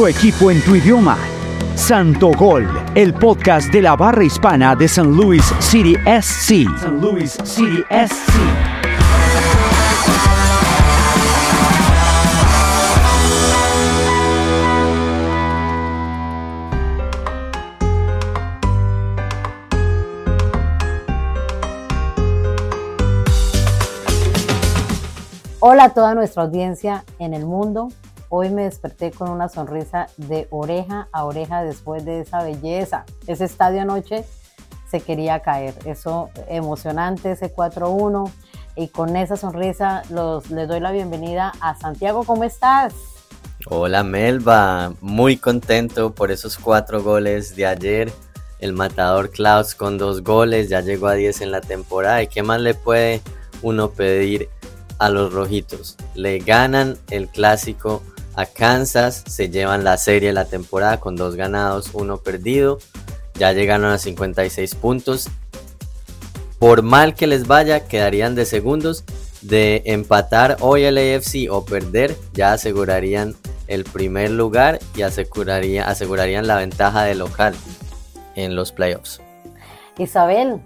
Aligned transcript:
nuestro 0.00 0.08
equipo 0.08 0.50
en 0.50 0.62
tu 0.62 0.74
idioma. 0.74 1.18
Santo 1.74 2.30
Gol, 2.30 2.66
el 2.94 3.12
podcast 3.12 3.70
de 3.70 3.82
la 3.82 3.96
barra 3.96 4.24
hispana 4.24 4.74
de 4.74 4.88
San 4.88 5.14
Luis 5.14 5.44
City 5.58 5.94
SC. 6.06 6.64
San 6.80 7.00
Luis 7.00 7.36
City 7.44 7.84
SC. 7.90 8.32
Hola 25.62 25.84
a 25.84 25.88
toda 25.90 26.14
nuestra 26.14 26.44
audiencia 26.44 27.04
en 27.18 27.34
el 27.34 27.44
mundo. 27.44 27.90
Hoy 28.32 28.48
me 28.48 28.62
desperté 28.62 29.10
con 29.10 29.28
una 29.28 29.48
sonrisa 29.48 30.06
de 30.16 30.46
oreja 30.50 31.08
a 31.10 31.24
oreja 31.24 31.64
después 31.64 32.04
de 32.04 32.20
esa 32.20 32.44
belleza. 32.44 33.04
Ese 33.26 33.44
estadio 33.44 33.80
anoche 33.80 34.24
se 34.88 35.00
quería 35.00 35.40
caer. 35.40 35.74
Eso 35.84 36.30
emocionante, 36.46 37.32
ese 37.32 37.52
4-1. 37.52 38.30
Y 38.76 38.86
con 38.86 39.16
esa 39.16 39.36
sonrisa 39.36 40.04
los, 40.10 40.48
les 40.52 40.68
doy 40.68 40.78
la 40.78 40.92
bienvenida 40.92 41.50
a 41.60 41.76
Santiago. 41.76 42.22
¿Cómo 42.22 42.44
estás? 42.44 42.94
Hola 43.66 44.04
Melba, 44.04 44.92
muy 45.00 45.36
contento 45.36 46.14
por 46.14 46.30
esos 46.30 46.56
cuatro 46.56 47.02
goles 47.02 47.56
de 47.56 47.66
ayer. 47.66 48.12
El 48.60 48.74
matador 48.74 49.30
Klaus 49.30 49.74
con 49.74 49.98
dos 49.98 50.22
goles, 50.22 50.68
ya 50.68 50.82
llegó 50.82 51.08
a 51.08 51.14
10 51.14 51.40
en 51.40 51.50
la 51.50 51.60
temporada. 51.60 52.22
¿Y 52.22 52.28
qué 52.28 52.44
más 52.44 52.60
le 52.60 52.74
puede 52.74 53.22
uno 53.60 53.90
pedir 53.90 54.48
a 55.00 55.10
los 55.10 55.32
rojitos? 55.32 55.96
Le 56.14 56.38
ganan 56.38 56.96
el 57.10 57.26
clásico 57.26 58.04
a 58.40 58.46
Kansas, 58.46 59.22
se 59.26 59.50
llevan 59.50 59.84
la 59.84 59.96
serie 59.98 60.32
la 60.32 60.46
temporada 60.46 60.98
con 60.98 61.16
dos 61.16 61.36
ganados, 61.36 61.90
uno 61.92 62.18
perdido, 62.18 62.78
ya 63.34 63.52
llegaron 63.52 63.86
a 63.86 63.98
56 63.98 64.74
puntos. 64.74 65.28
Por 66.58 66.82
mal 66.82 67.14
que 67.14 67.26
les 67.26 67.46
vaya, 67.46 67.86
quedarían 67.86 68.34
de 68.34 68.44
segundos. 68.44 69.04
De 69.40 69.82
empatar 69.86 70.58
hoy 70.60 70.84
el 70.84 70.98
AFC 70.98 71.50
o 71.50 71.64
perder, 71.64 72.14
ya 72.34 72.52
asegurarían 72.52 73.34
el 73.68 73.84
primer 73.84 74.30
lugar 74.30 74.80
y 74.94 75.00
aseguraría, 75.00 75.88
asegurarían 75.88 76.46
la 76.46 76.56
ventaja 76.56 77.04
de 77.04 77.14
local 77.14 77.54
en 78.34 78.54
los 78.54 78.72
playoffs. 78.72 79.22
Isabel, 79.96 80.60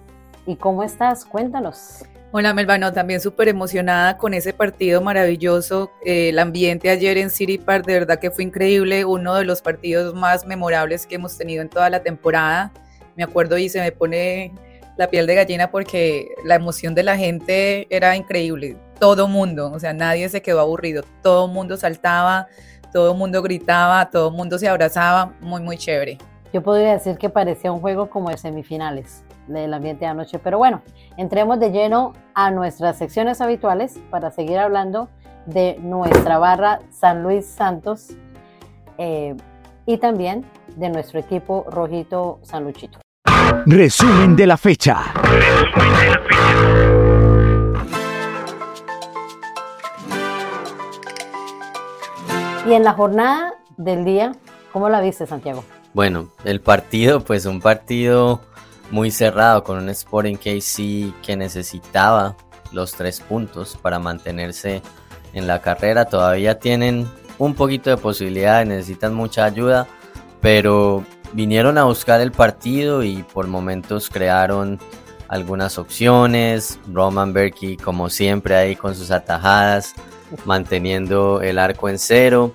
¿y 0.47 0.57
cómo 0.57 0.83
estás? 0.83 1.25
Cuéntanos. 1.25 2.05
Hola 2.37 2.53
Melvano, 2.53 2.93
también 2.93 3.21
súper 3.21 3.47
emocionada 3.47 4.19
con 4.19 4.35
ese 4.35 4.53
partido 4.53 5.01
maravilloso. 5.01 5.93
Eh, 6.05 6.31
el 6.31 6.41
ambiente 6.41 6.91
ayer 6.91 7.17
en 7.17 7.31
City 7.31 7.59
Park 7.59 7.87
de 7.87 7.93
verdad 7.93 8.19
que 8.19 8.33
fue 8.33 8.43
increíble, 8.43 9.05
uno 9.05 9.37
de 9.37 9.45
los 9.45 9.63
partidos 9.63 10.15
más 10.17 10.45
memorables 10.45 11.07
que 11.07 11.15
hemos 11.15 11.39
tenido 11.39 11.63
en 11.63 11.69
toda 11.69 11.89
la 11.91 12.03
temporada. 12.03 12.73
Me 13.15 13.23
acuerdo 13.23 13.57
y 13.57 13.69
se 13.69 13.81
me 13.81 13.93
pone 13.93 14.53
la 14.97 15.07
piel 15.11 15.29
de 15.29 15.37
gallina 15.37 15.71
porque 15.71 16.35
la 16.45 16.57
emoción 16.57 16.97
de 16.97 17.05
la 17.05 17.17
gente 17.17 17.87
era 17.89 18.17
increíble. 18.17 18.79
Todo 18.99 19.29
mundo, 19.29 19.71
o 19.71 19.79
sea, 19.79 19.93
nadie 19.93 20.29
se 20.29 20.43
quedó 20.43 20.59
aburrido, 20.59 21.05
todo 21.23 21.47
mundo 21.47 21.77
saltaba, 21.77 22.49
todo 22.93 23.15
mundo 23.15 23.43
gritaba, 23.43 24.11
todo 24.11 24.33
mundo 24.33 24.59
se 24.59 24.67
abrazaba, 24.67 25.35
muy, 25.41 25.63
muy 25.63 25.79
chévere. 25.79 26.19
Yo 26.53 26.65
podría 26.65 26.95
decir 26.95 27.17
que 27.17 27.31
parecía 27.31 27.71
un 27.71 27.79
juego 27.79 28.11
como 28.11 28.31
de 28.31 28.39
semifinales 28.39 29.23
del 29.47 29.75
ambiente 29.75 30.05
de 30.05 30.11
anoche. 30.11 30.39
Pero 30.39 30.59
bueno, 30.59 30.83
entremos 31.17 31.59
de 31.61 31.71
lleno 31.71 32.13
a 32.35 32.51
nuestras 32.51 32.99
secciones 32.99 33.41
habituales 33.41 33.99
para 34.11 34.31
seguir 34.31 34.59
hablando 34.59 35.09
de 35.47 35.79
nuestra 35.81 36.39
barra 36.39 36.81
San 36.91 37.23
Luis 37.23 37.47
Santos 37.47 38.11
eh, 38.99 39.37
y 39.87 39.99
también 39.99 40.45
de 40.77 40.89
nuestro 40.89 41.21
equipo 41.21 41.67
rojito 41.71 42.41
San 42.43 42.65
Luchito. 42.65 42.99
Resumen 43.67 44.37
de 44.37 44.47
la 44.47 44.57
fecha. 44.57 44.99
Y 52.67 52.73
en 52.73 52.83
la 52.83 52.95
jornada 52.95 53.55
del 53.77 54.05
día, 54.05 54.33
¿cómo 54.73 54.89
la 54.89 55.01
viste, 55.03 55.27
Santiago? 55.27 55.65
Bueno, 55.93 56.29
el 56.45 56.61
partido, 56.61 57.21
pues 57.21 57.45
un 57.45 57.61
partido 57.61 58.41
muy 58.91 59.11
cerrado 59.11 59.65
con 59.65 59.79
un 59.79 59.89
Sporting 59.89 60.37
KC 60.37 61.15
que 61.23 61.37
necesitaba 61.37 62.37
los 62.73 62.93
tres 62.93 63.21
puntos 63.21 63.79
para 63.81 63.99
mantenerse 63.99 64.83
en 65.33 65.47
la 65.47 65.61
carrera. 65.61 66.05
Todavía 66.05 66.59
tienen 66.59 67.09
un 67.39 67.55
poquito 67.55 67.91
de 67.91 67.97
posibilidad, 67.97 68.65
necesitan 68.65 69.15
mucha 69.15 69.45
ayuda, 69.45 69.87
pero 70.41 71.05
vinieron 71.33 71.79
a 71.79 71.85
buscar 71.85 72.21
el 72.21 72.33
partido 72.33 73.03
y 73.03 73.23
por 73.23 73.47
momentos 73.47 74.09
crearon 74.11 74.79
algunas 75.29 75.79
opciones. 75.79 76.79
Roman 76.93 77.33
Berkey, 77.33 77.77
como 77.77 78.11
siempre, 78.11 78.55
ahí 78.55 78.77
con 78.77 78.95
sus 78.95 79.11
atajadas, 79.11 79.95
manteniendo 80.45 81.41
el 81.41 81.59
arco 81.59 81.89
en 81.89 81.99
cero. 81.99 82.53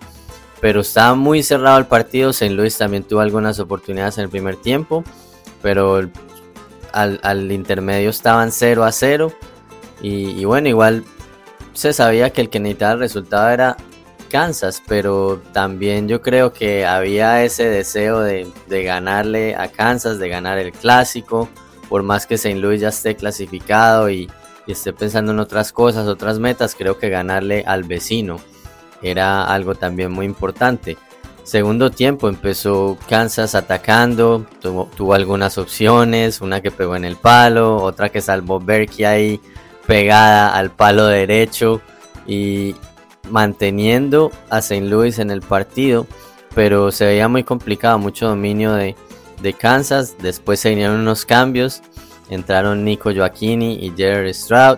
Pero 0.62 0.82
estaba 0.82 1.16
muy 1.16 1.42
cerrado 1.42 1.78
el 1.78 1.86
partido. 1.86 2.32
St. 2.32 2.54
Louis 2.54 2.78
también 2.78 3.04
tuvo 3.04 3.22
algunas 3.22 3.60
oportunidades 3.60 4.18
en 4.18 4.26
el 4.26 4.30
primer 4.30 4.58
tiempo 4.58 5.04
pero 5.62 6.10
al, 6.94 7.52
intermedio 7.52 8.10
estaban 8.10 8.52
0 8.52 8.84
a 8.84 8.92
0 8.92 9.34
y, 10.02 10.46
bueno, 10.46 10.70
igual 10.70 11.04
se 11.74 11.94
sabía 11.94 12.32
que 12.32 12.42
el 12.42 12.50
que 12.50 12.60
necesitaba 12.60 12.94
el 12.94 13.00
resultado 13.00 13.50
era 13.50 13.78
Kansas, 14.30 14.82
pero 14.88 15.42
también 15.52 16.08
yo 16.08 16.22
creo 16.22 16.54
que 16.54 16.86
había 16.86 17.44
ese 17.44 17.66
deseo 17.70 18.22
de, 18.22 18.48
ganarle 18.70 19.56
a 19.56 19.68
Kansas, 19.70 20.20
de 20.20 20.30
ganar 20.30 20.58
el 20.58 20.72
clásico, 20.72 21.50
por 21.90 22.04
más 22.04 22.26
que 22.26 22.36
St. 22.36 22.60
Louis 22.60 22.80
ya 22.80 22.90
esté 22.90 23.16
clasificado 23.16 24.10
y, 24.10 24.30
y 24.68 24.72
esté 24.72 24.94
pensando 24.94 25.32
en 25.32 25.40
otras 25.40 25.74
cosas, 25.74 26.08
otras 26.08 26.40
metas, 26.40 26.76
creo 26.76 26.98
que 26.98 27.10
ganarle 27.10 27.64
al 27.66 27.84
vecino 27.84 28.40
era 29.02 29.46
algo 29.46 29.76
también 29.76 30.12
muy 30.12 30.26
importante. 30.26 30.98
Segundo 31.50 31.90
tiempo 31.90 32.30
empezó 32.30 32.96
Kansas 33.10 33.56
atacando, 33.56 34.46
tuvo, 34.62 35.14
algunas 35.16 35.58
opciones, 35.58 36.42
una 36.42 36.62
que 36.62 36.70
pegó 36.70 36.96
en 36.96 37.06
el 37.06 37.16
palo, 37.16 37.78
otra 37.78 38.10
que 38.10 38.22
salvó 38.22 38.60
Berkey 38.60 39.06
ahí 39.06 39.42
pegada 39.88 40.56
al 40.56 40.70
palo 40.70 41.08
derecho 41.08 41.82
y 42.28 42.76
manteniendo 43.32 44.30
a 44.52 44.60
St. 44.60 44.82
Louis 44.82 45.18
en 45.18 45.32
el 45.32 45.42
partido, 45.42 46.06
pero 46.54 46.92
se 46.92 47.08
veía 47.08 47.28
muy 47.28 47.44
complicado, 47.44 47.98
mucho 47.98 48.28
dominio 48.28 48.74
de, 48.74 48.96
de 49.42 49.54
Kansas. 49.54 50.18
Después 50.20 50.60
se 50.60 50.70
vinieron 50.70 51.00
unos 51.00 51.26
cambios, 51.26 51.82
entraron 52.30 52.86
Nico 52.86 53.12
Joaquini 53.12 53.84
y 53.84 53.92
Jerry 53.98 54.36
Stroud, 54.36 54.78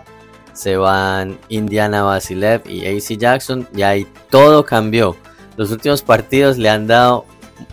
se 0.54 0.78
van 0.78 1.38
Indiana 1.50 2.02
Basilev 2.02 2.62
y 2.66 2.86
AC 2.86 3.18
Jackson 3.18 3.68
y 3.76 3.82
ahí 3.82 4.06
todo 4.30 4.64
cambió 4.64 5.14
los 5.56 5.70
últimos 5.70 6.02
partidos 6.02 6.58
le 6.58 6.68
han 6.68 6.86
dado 6.86 7.24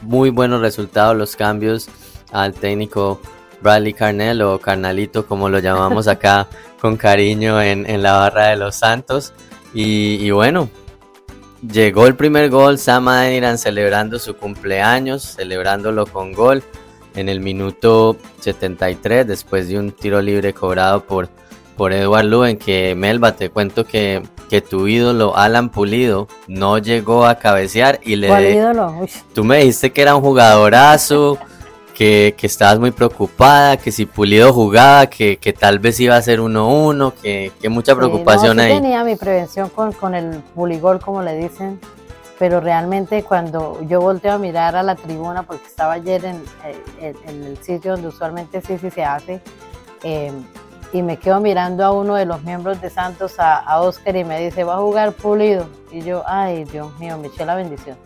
muy 0.02 0.30
buenos 0.30 0.62
resultados 0.62 1.16
los 1.16 1.36
cambios 1.36 1.88
al 2.32 2.54
técnico 2.54 3.20
Bradley 3.62 3.94
Carnell 3.94 4.42
o 4.42 4.60
Carnalito 4.60 5.26
como 5.26 5.50
lo 5.50 5.60
llamamos 5.60 6.08
acá 6.10 6.48
con 6.80 6.98
cariño 6.98 7.62
en, 7.62 8.02
la 8.02 8.14
barra 8.14 8.48
de 8.48 8.56
los 8.56 8.76
Santos. 8.76 9.34
Y, 9.74 10.32
bueno, 10.32 10.70
llegó 11.62 12.08
el 12.08 12.16
primer 12.16 12.50
gol, 12.50 12.80
Sam 12.80 13.08
Adeniran 13.10 13.58
celebrando 13.58 14.18
su 14.18 14.36
cumpleaños, 14.36 15.36
celebrándolo 15.36 16.06
con 16.06 16.34
gol 16.34 16.64
en 17.16 17.30
el 17.30 17.40
minuto 17.40 18.18
73 18.40 19.28
después 19.28 19.68
de 19.68 19.78
un 19.78 19.92
tiro 19.92 20.22
libre 20.22 20.54
cobrado 20.54 21.04
por 21.04 21.30
por 21.80 21.94
Edward 21.94 22.26
Luen, 22.26 22.58
que 22.58 22.94
Melba, 22.94 23.38
te 23.38 23.50
cuento 23.50 23.86
que, 23.86 24.22
que 24.50 24.60
tu 24.60 24.90
ídolo 24.90 25.38
Alan 25.38 25.70
Pulido 25.70 26.28
no 26.46 26.78
llegó 26.78 27.26
a 27.26 27.36
cabecear 27.36 28.02
y 28.04 28.18
le... 28.18 28.28
¿Cuál 28.28 28.48
ídolo? 28.48 28.96
Tú 29.34 29.46
me 29.46 29.60
dijiste 29.60 29.94
que 29.94 30.02
era 30.02 30.14
un 30.14 30.22
jugadorazo, 30.22 31.38
que, 31.96 32.36
que, 32.38 32.48
estabas 32.48 32.80
muy 32.80 32.92
preocupada, 32.92 33.78
que 33.78 33.94
si 33.94 34.06
Pulido 34.06 34.52
jugaba, 34.52 35.08
que, 35.08 35.38
que 35.38 35.54
tal 35.54 35.80
vez 35.80 35.98
iba 36.02 36.18
a 36.18 36.22
ser 36.22 36.42
1-1, 36.42 37.14
que, 37.14 37.54
que, 37.62 37.70
mucha 37.70 37.96
preocupación 37.96 38.58
sí, 38.58 38.64
ahí. 38.64 38.74
tenía 38.74 39.02
mi 39.06 39.16
prevención 39.16 39.70
con, 39.70 39.94
con 39.94 40.16
el 40.16 40.42
puligol, 40.54 41.00
como 41.00 41.22
le 41.24 41.38
dicen, 41.38 41.80
pero 42.38 42.60
realmente 42.60 43.24
cuando 43.24 43.80
yo 43.88 44.02
volteo 44.02 44.34
a 44.34 44.38
mirar 44.38 44.76
a 44.76 44.84
la 44.84 44.96
tribuna, 44.96 45.44
porque 45.44 45.66
estaba 45.66 45.94
ayer 45.94 46.26
en, 46.26 46.44
eh, 47.00 47.14
en, 47.26 47.44
el 47.46 47.58
sitio 47.64 47.92
donde 47.92 48.10
usualmente 48.10 48.60
sí, 48.60 48.78
sí 48.78 48.90
se 48.90 49.06
hace, 49.06 49.40
eh, 50.04 50.34
y 50.92 51.02
me 51.02 51.18
quedo 51.18 51.40
mirando 51.40 51.84
a 51.84 51.92
uno 51.92 52.16
de 52.16 52.26
los 52.26 52.44
miembros 52.44 52.82
de 52.82 52.90
Santos, 52.90 53.36
a, 53.38 53.80
Oscar, 53.82 54.16
y 54.16 54.24
me 54.24 54.40
dice, 54.42 54.64
va 54.64 54.76
a 54.76 54.80
jugar 54.80 55.14
pulido. 55.14 55.68
Y 55.92 56.02
yo, 56.02 56.24
ay, 56.26 56.64
Dios 56.66 56.98
mío, 57.00 57.18
me 57.18 57.28
eché 57.28 57.46
la 57.46 57.56
bendición. 57.56 57.98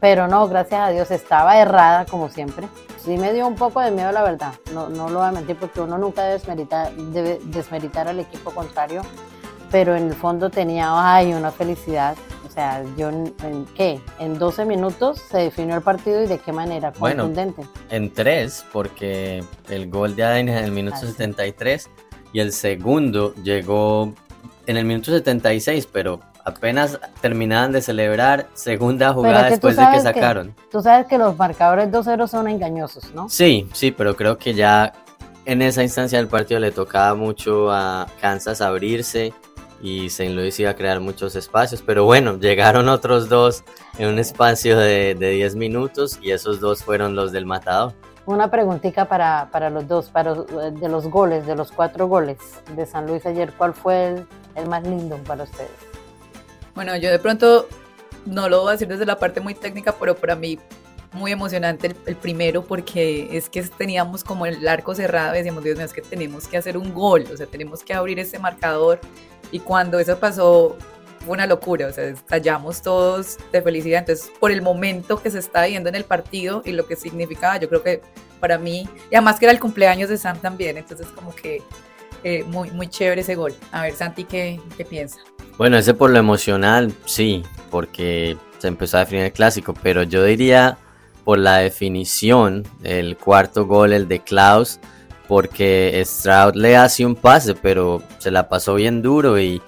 Pero 0.00 0.26
no, 0.26 0.48
gracias 0.48 0.80
a 0.80 0.90
Dios, 0.90 1.10
estaba 1.10 1.58
errada 1.58 2.06
como 2.06 2.28
siempre. 2.28 2.66
Sí 2.98 3.16
me 3.18 3.32
dio 3.32 3.46
un 3.46 3.54
poco 3.54 3.80
de 3.80 3.90
miedo, 3.90 4.10
la 4.12 4.22
verdad. 4.22 4.54
No, 4.72 4.88
no 4.88 5.08
lo 5.08 5.20
voy 5.20 5.28
a 5.28 5.32
mentir 5.32 5.56
porque 5.56 5.80
uno 5.80 5.98
nunca 5.98 6.22
debe 6.22 6.34
desmeritar, 6.34 6.92
debe 6.92 7.38
desmeritar 7.44 8.08
al 8.08 8.18
equipo 8.18 8.50
contrario. 8.50 9.02
Pero 9.70 9.94
en 9.96 10.08
el 10.08 10.14
fondo 10.14 10.50
tenía, 10.50 10.88
ay, 10.90 11.32
una 11.34 11.50
felicidad. 11.50 12.16
O 12.46 12.50
sea, 12.50 12.84
yo, 12.96 13.08
¿en 13.08 13.66
qué? 13.74 14.00
En 14.18 14.38
12 14.38 14.64
minutos 14.66 15.20
se 15.30 15.38
definió 15.38 15.76
el 15.76 15.82
partido 15.82 16.22
y 16.22 16.26
de 16.26 16.38
qué 16.38 16.52
manera, 16.52 16.92
Bueno, 16.98 17.22
contundente. 17.22 17.62
En 17.88 18.12
tres, 18.12 18.64
porque 18.72 19.42
el 19.70 19.88
gol 19.88 20.14
de 20.16 20.24
Aden 20.24 20.48
en 20.48 20.64
el 20.64 20.72
minuto 20.72 20.96
Ah, 21.00 21.06
sí. 21.06 21.90
73 22.32 22.34
y 22.34 22.40
el 22.40 22.52
segundo 22.52 23.34
llegó 23.42 24.12
en 24.66 24.76
el 24.76 24.84
minuto 24.84 25.10
76, 25.10 25.88
pero 25.92 26.20
apenas 26.44 26.98
terminaban 27.20 27.72
de 27.72 27.80
celebrar 27.82 28.48
segunda 28.54 29.12
jugada 29.12 29.50
después 29.50 29.76
de 29.76 29.82
que 29.82 29.86
sabes 29.86 30.02
que- 30.02 30.08
sacaron. 30.20 30.54
Tú 30.70 30.80
sabes 30.82 31.06
que 31.06 31.18
los 31.18 31.36
marcadores 31.36 31.90
2-0 31.90 32.26
son 32.28 32.48
engañosos, 32.48 33.12
¿no? 33.14 33.28
Sí, 33.28 33.68
sí, 33.72 33.90
pero 33.92 34.16
creo 34.16 34.38
que 34.38 34.54
ya 34.54 34.92
en 35.44 35.62
esa 35.62 35.82
instancia 35.82 36.18
del 36.18 36.28
partido 36.28 36.60
le 36.60 36.70
tocaba 36.72 37.14
mucho 37.14 37.70
a 37.70 38.06
Kansas 38.20 38.60
abrirse 38.60 39.32
y 39.82 40.06
St. 40.06 40.30
Louis 40.30 40.58
iba 40.60 40.70
a 40.70 40.74
crear 40.74 41.00
muchos 41.00 41.34
espacios, 41.34 41.82
pero 41.84 42.04
bueno, 42.04 42.38
llegaron 42.38 42.88
otros 42.88 43.28
dos 43.28 43.64
en 43.98 44.08
un 44.08 44.18
espacio 44.20 44.78
de, 44.78 45.16
de 45.16 45.30
10 45.30 45.56
minutos 45.56 46.18
y 46.22 46.30
esos 46.30 46.60
dos 46.60 46.84
fueron 46.84 47.16
los 47.16 47.32
del 47.32 47.46
matador. 47.46 47.92
Una 48.24 48.50
preguntita 48.50 49.06
para, 49.06 49.48
para 49.50 49.68
los 49.68 49.88
dos, 49.88 50.08
para, 50.08 50.34
de 50.34 50.88
los 50.88 51.08
goles, 51.08 51.44
de 51.44 51.56
los 51.56 51.72
cuatro 51.72 52.06
goles 52.06 52.38
de 52.76 52.86
San 52.86 53.06
Luis 53.06 53.26
ayer, 53.26 53.52
¿cuál 53.52 53.74
fue 53.74 54.24
el, 54.54 54.68
más 54.68 54.86
lindo 54.86 55.16
para 55.26 55.42
ustedes? 55.42 55.70
Bueno, 56.74 56.96
yo 56.96 57.10
de 57.10 57.18
pronto 57.18 57.66
no 58.24 58.48
lo 58.48 58.60
voy 58.60 58.68
a 58.68 58.72
decir 58.72 58.86
desde 58.86 59.06
la 59.06 59.18
parte 59.18 59.40
muy 59.40 59.54
técnica, 59.54 59.96
pero 59.98 60.14
para 60.14 60.36
mí 60.36 60.58
muy 61.12 61.32
emocionante 61.32 61.88
el, 61.88 61.96
el 62.06 62.16
primero 62.16 62.62
porque 62.62 63.36
es 63.36 63.48
que 63.48 63.62
teníamos 63.64 64.22
como 64.22 64.46
el 64.46 64.66
arco 64.68 64.94
cerrado 64.94 65.34
y 65.34 65.38
decíamos, 65.38 65.64
Dios 65.64 65.76
mío, 65.76 65.84
es 65.84 65.92
que 65.92 66.00
tenemos 66.00 66.46
que 66.46 66.56
hacer 66.56 66.76
un 66.76 66.94
gol, 66.94 67.24
o 67.32 67.36
sea, 67.36 67.46
tenemos 67.46 67.82
que 67.82 67.92
abrir 67.92 68.20
ese 68.20 68.38
marcador 68.38 69.00
y 69.50 69.58
cuando 69.58 69.98
eso 69.98 70.16
pasó 70.16 70.76
fue 71.22 71.34
una 71.34 71.46
locura, 71.46 71.86
o 71.86 71.92
sea, 71.92 72.04
estallamos 72.04 72.82
todos 72.82 73.38
de 73.52 73.62
felicidad, 73.62 74.00
entonces 74.00 74.30
por 74.38 74.50
el 74.50 74.62
momento 74.62 75.22
que 75.22 75.30
se 75.30 75.38
está 75.38 75.64
viendo 75.66 75.88
en 75.88 75.94
el 75.94 76.04
partido 76.04 76.62
y 76.64 76.72
lo 76.72 76.86
que 76.86 76.96
significaba, 76.96 77.58
yo 77.58 77.68
creo 77.68 77.82
que 77.82 78.02
para 78.40 78.58
mí, 78.58 78.88
y 79.10 79.14
además 79.14 79.38
que 79.38 79.46
era 79.46 79.52
el 79.52 79.60
cumpleaños 79.60 80.08
de 80.08 80.18
Sam 80.18 80.38
también, 80.40 80.76
entonces 80.76 81.06
como 81.08 81.34
que 81.34 81.62
eh, 82.24 82.44
muy, 82.44 82.70
muy 82.70 82.88
chévere 82.88 83.22
ese 83.22 83.34
gol. 83.34 83.54
A 83.72 83.82
ver, 83.82 83.94
Santi, 83.94 84.24
¿qué, 84.24 84.60
qué 84.76 84.84
piensa? 84.84 85.18
Bueno, 85.58 85.76
ese 85.76 85.94
por 85.94 86.10
lo 86.10 86.18
emocional, 86.18 86.92
sí, 87.04 87.42
porque 87.70 88.36
se 88.58 88.68
empezó 88.68 88.96
a 88.96 89.00
definir 89.00 89.24
el 89.24 89.32
clásico, 89.32 89.74
pero 89.82 90.02
yo 90.02 90.24
diría 90.24 90.78
por 91.24 91.38
la 91.38 91.58
definición, 91.58 92.64
el 92.82 93.16
cuarto 93.16 93.66
gol, 93.66 93.92
el 93.92 94.08
de 94.08 94.20
Klaus, 94.20 94.80
porque 95.28 96.02
Stroud 96.04 96.54
le 96.54 96.76
hace 96.76 97.06
un 97.06 97.14
pase, 97.14 97.54
pero 97.54 98.02
se 98.18 98.30
la 98.30 98.48
pasó 98.48 98.74
bien 98.74 99.02
duro 99.02 99.40
y, 99.40 99.62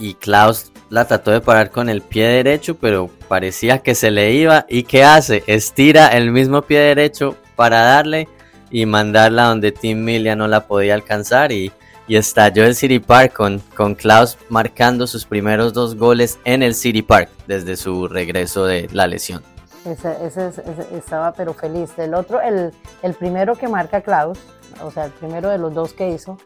y 0.00 0.14
Klaus 0.14 0.72
la 0.88 1.04
trató 1.04 1.30
de 1.30 1.40
parar 1.40 1.70
con 1.70 1.88
el 1.88 2.00
pie 2.02 2.26
derecho, 2.26 2.76
pero 2.76 3.08
parecía 3.28 3.78
que 3.78 3.94
se 3.94 4.10
le 4.10 4.32
iba. 4.32 4.66
¿Y 4.68 4.82
qué 4.82 5.04
hace? 5.04 5.44
Estira 5.46 6.08
el 6.08 6.32
mismo 6.32 6.62
pie 6.62 6.80
derecho 6.80 7.36
para 7.54 7.82
darle 7.82 8.26
y 8.72 8.86
mandarla 8.86 9.44
donde 9.44 9.70
Tim 9.70 10.02
Milia 10.02 10.34
no 10.34 10.48
la 10.48 10.66
podía 10.66 10.94
alcanzar 10.94 11.52
y, 11.52 11.70
y 12.08 12.16
estalló 12.16 12.64
el 12.64 12.74
City 12.74 12.98
Park 12.98 13.34
con, 13.34 13.60
con 13.76 13.94
Klaus 13.94 14.36
marcando 14.48 15.06
sus 15.06 15.24
primeros 15.26 15.72
dos 15.74 15.94
goles 15.96 16.38
en 16.44 16.62
el 16.64 16.74
City 16.74 17.02
Park 17.02 17.28
desde 17.46 17.76
su 17.76 18.08
regreso 18.08 18.64
de 18.64 18.88
la 18.92 19.06
lesión. 19.06 19.42
Ese, 19.84 20.14
ese- 20.26 20.62
estaba 20.96 21.32
pero 21.32 21.54
feliz. 21.54 21.90
El 21.98 22.14
otro, 22.14 22.40
el, 22.40 22.72
el 23.02 23.14
primero 23.14 23.54
que 23.54 23.68
marca 23.68 24.00
Klaus, 24.00 24.38
o 24.82 24.90
sea, 24.90 25.04
el 25.04 25.10
primero 25.12 25.48
de 25.50 25.58
los 25.58 25.72
dos 25.72 25.92
que 25.92 26.10
hizo, 26.10 26.36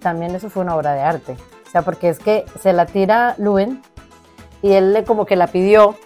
también 0.00 0.34
eso 0.34 0.48
fue 0.50 0.62
una 0.62 0.76
obra 0.76 0.94
de 0.94 1.00
arte. 1.00 1.36
O 1.68 1.70
sea, 1.70 1.82
porque 1.82 2.08
es 2.08 2.18
que 2.18 2.46
se 2.60 2.72
la 2.72 2.86
tira 2.86 3.34
Luen 3.38 3.82
y 4.62 4.72
él 4.72 4.94
le 4.94 5.04
como 5.04 5.26
que 5.26 5.36
la 5.36 5.48
pidió 5.48 5.96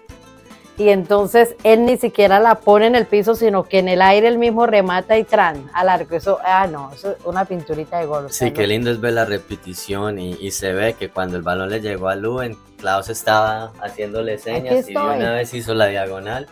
y 0.77 0.89
entonces 0.89 1.55
él 1.63 1.85
ni 1.85 1.97
siquiera 1.99 2.41
la 2.41 2.57
pone 2.57 2.87
en 2.87 2.97
el 2.97 3.07
piso, 3.07 3.37
sino 3.37 3.63
que 3.63 3.79
en 3.79 3.89
el 3.89 4.03
aire 4.03 4.27
él 4.27 4.39
mismo 4.39 4.67
remata 4.67 5.17
y 5.17 5.23
tran 5.23 5.71
al 5.75 5.89
arco. 5.89 6.17
Eso, 6.17 6.39
ah, 6.45 6.67
no, 6.67 6.91
eso 6.93 7.13
es 7.13 7.19
una 7.25 7.45
pinturita 7.45 7.99
de 7.99 8.07
gol. 8.07 8.27
o 8.27 8.29
sea, 8.29 8.49
Sí, 8.49 8.53
qué 8.53 8.67
lindo 8.67 8.91
es 8.91 9.01
ver 9.01 9.13
la 9.13 9.25
repetición 9.25 10.19
y, 10.19 10.33
y 10.41 10.51
se 10.51 10.73
ve 10.73 10.95
que 10.95 11.11
cuando 11.11 11.37
el 11.37 11.43
balón 11.43 11.71
le 11.71 11.81
llegó 11.81 12.09
a 12.09 12.17
Luen, 12.17 12.57
Klaus 12.79 13.09
estaba 13.09 13.73
haciéndole 13.81 14.39
señas 14.39 14.89
y 14.89 14.95
de 14.95 14.99
una 14.99 15.35
vez 15.35 15.55
hizo 15.55 15.75
la 15.75 15.87
diagonal 15.87 16.49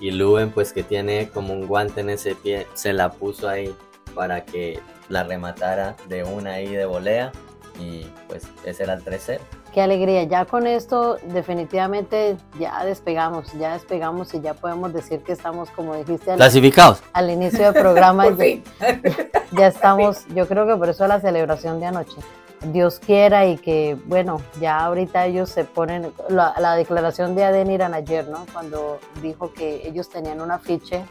y 0.00 0.10
Luen 0.10 0.50
pues 0.50 0.72
que 0.72 0.82
tiene 0.82 1.28
como 1.28 1.52
un 1.52 1.68
guante 1.68 2.00
en 2.00 2.10
ese 2.10 2.34
pie, 2.34 2.66
se 2.74 2.92
la 2.92 3.10
puso 3.10 3.48
ahí 3.48 3.72
para 4.14 4.44
que 4.44 4.80
la 5.08 5.22
rematara 5.22 5.94
de 6.08 6.24
una 6.24 6.54
ahí 6.54 6.68
de 6.68 6.86
volea 6.86 7.32
y 7.78 8.10
pues 8.28 8.46
ese 8.64 8.82
era 8.82 8.94
el 8.94 9.04
3-0. 9.04 9.38
Qué 9.72 9.80
alegría. 9.82 10.24
Ya 10.24 10.44
con 10.44 10.66
esto 10.66 11.18
definitivamente 11.24 12.36
ya 12.58 12.84
despegamos, 12.84 13.52
ya 13.58 13.74
despegamos 13.74 14.34
y 14.34 14.40
ya 14.40 14.54
podemos 14.54 14.92
decir 14.92 15.20
que 15.22 15.32
estamos, 15.32 15.70
como 15.70 15.94
dijiste 15.94 16.32
al, 16.32 16.36
Clasificados. 16.38 17.02
al 17.12 17.30
inicio 17.30 17.72
del 17.72 17.80
programa, 17.80 18.24
Por 18.28 18.36
ya, 18.36 18.44
fin. 18.44 18.64
ya 19.52 19.66
estamos, 19.68 20.26
yo 20.34 20.46
creo 20.48 20.66
que 20.66 20.76
por 20.76 20.88
eso 20.88 21.06
la 21.06 21.20
celebración 21.20 21.80
de 21.80 21.86
anoche. 21.86 22.16
Dios 22.72 22.98
quiera 22.98 23.46
y 23.46 23.56
que, 23.56 23.96
bueno, 24.06 24.40
ya 24.60 24.80
ahorita 24.80 25.26
ellos 25.26 25.48
se 25.48 25.64
ponen, 25.64 26.12
la, 26.28 26.54
la 26.58 26.74
declaración 26.74 27.36
de 27.36 27.44
Adeniran 27.44 27.94
ayer, 27.94 28.26
¿no? 28.26 28.46
Cuando 28.52 28.98
dijo 29.22 29.52
que 29.52 29.86
ellos 29.86 30.08
tenían 30.08 30.40
un 30.40 30.50
afiche 30.50 31.04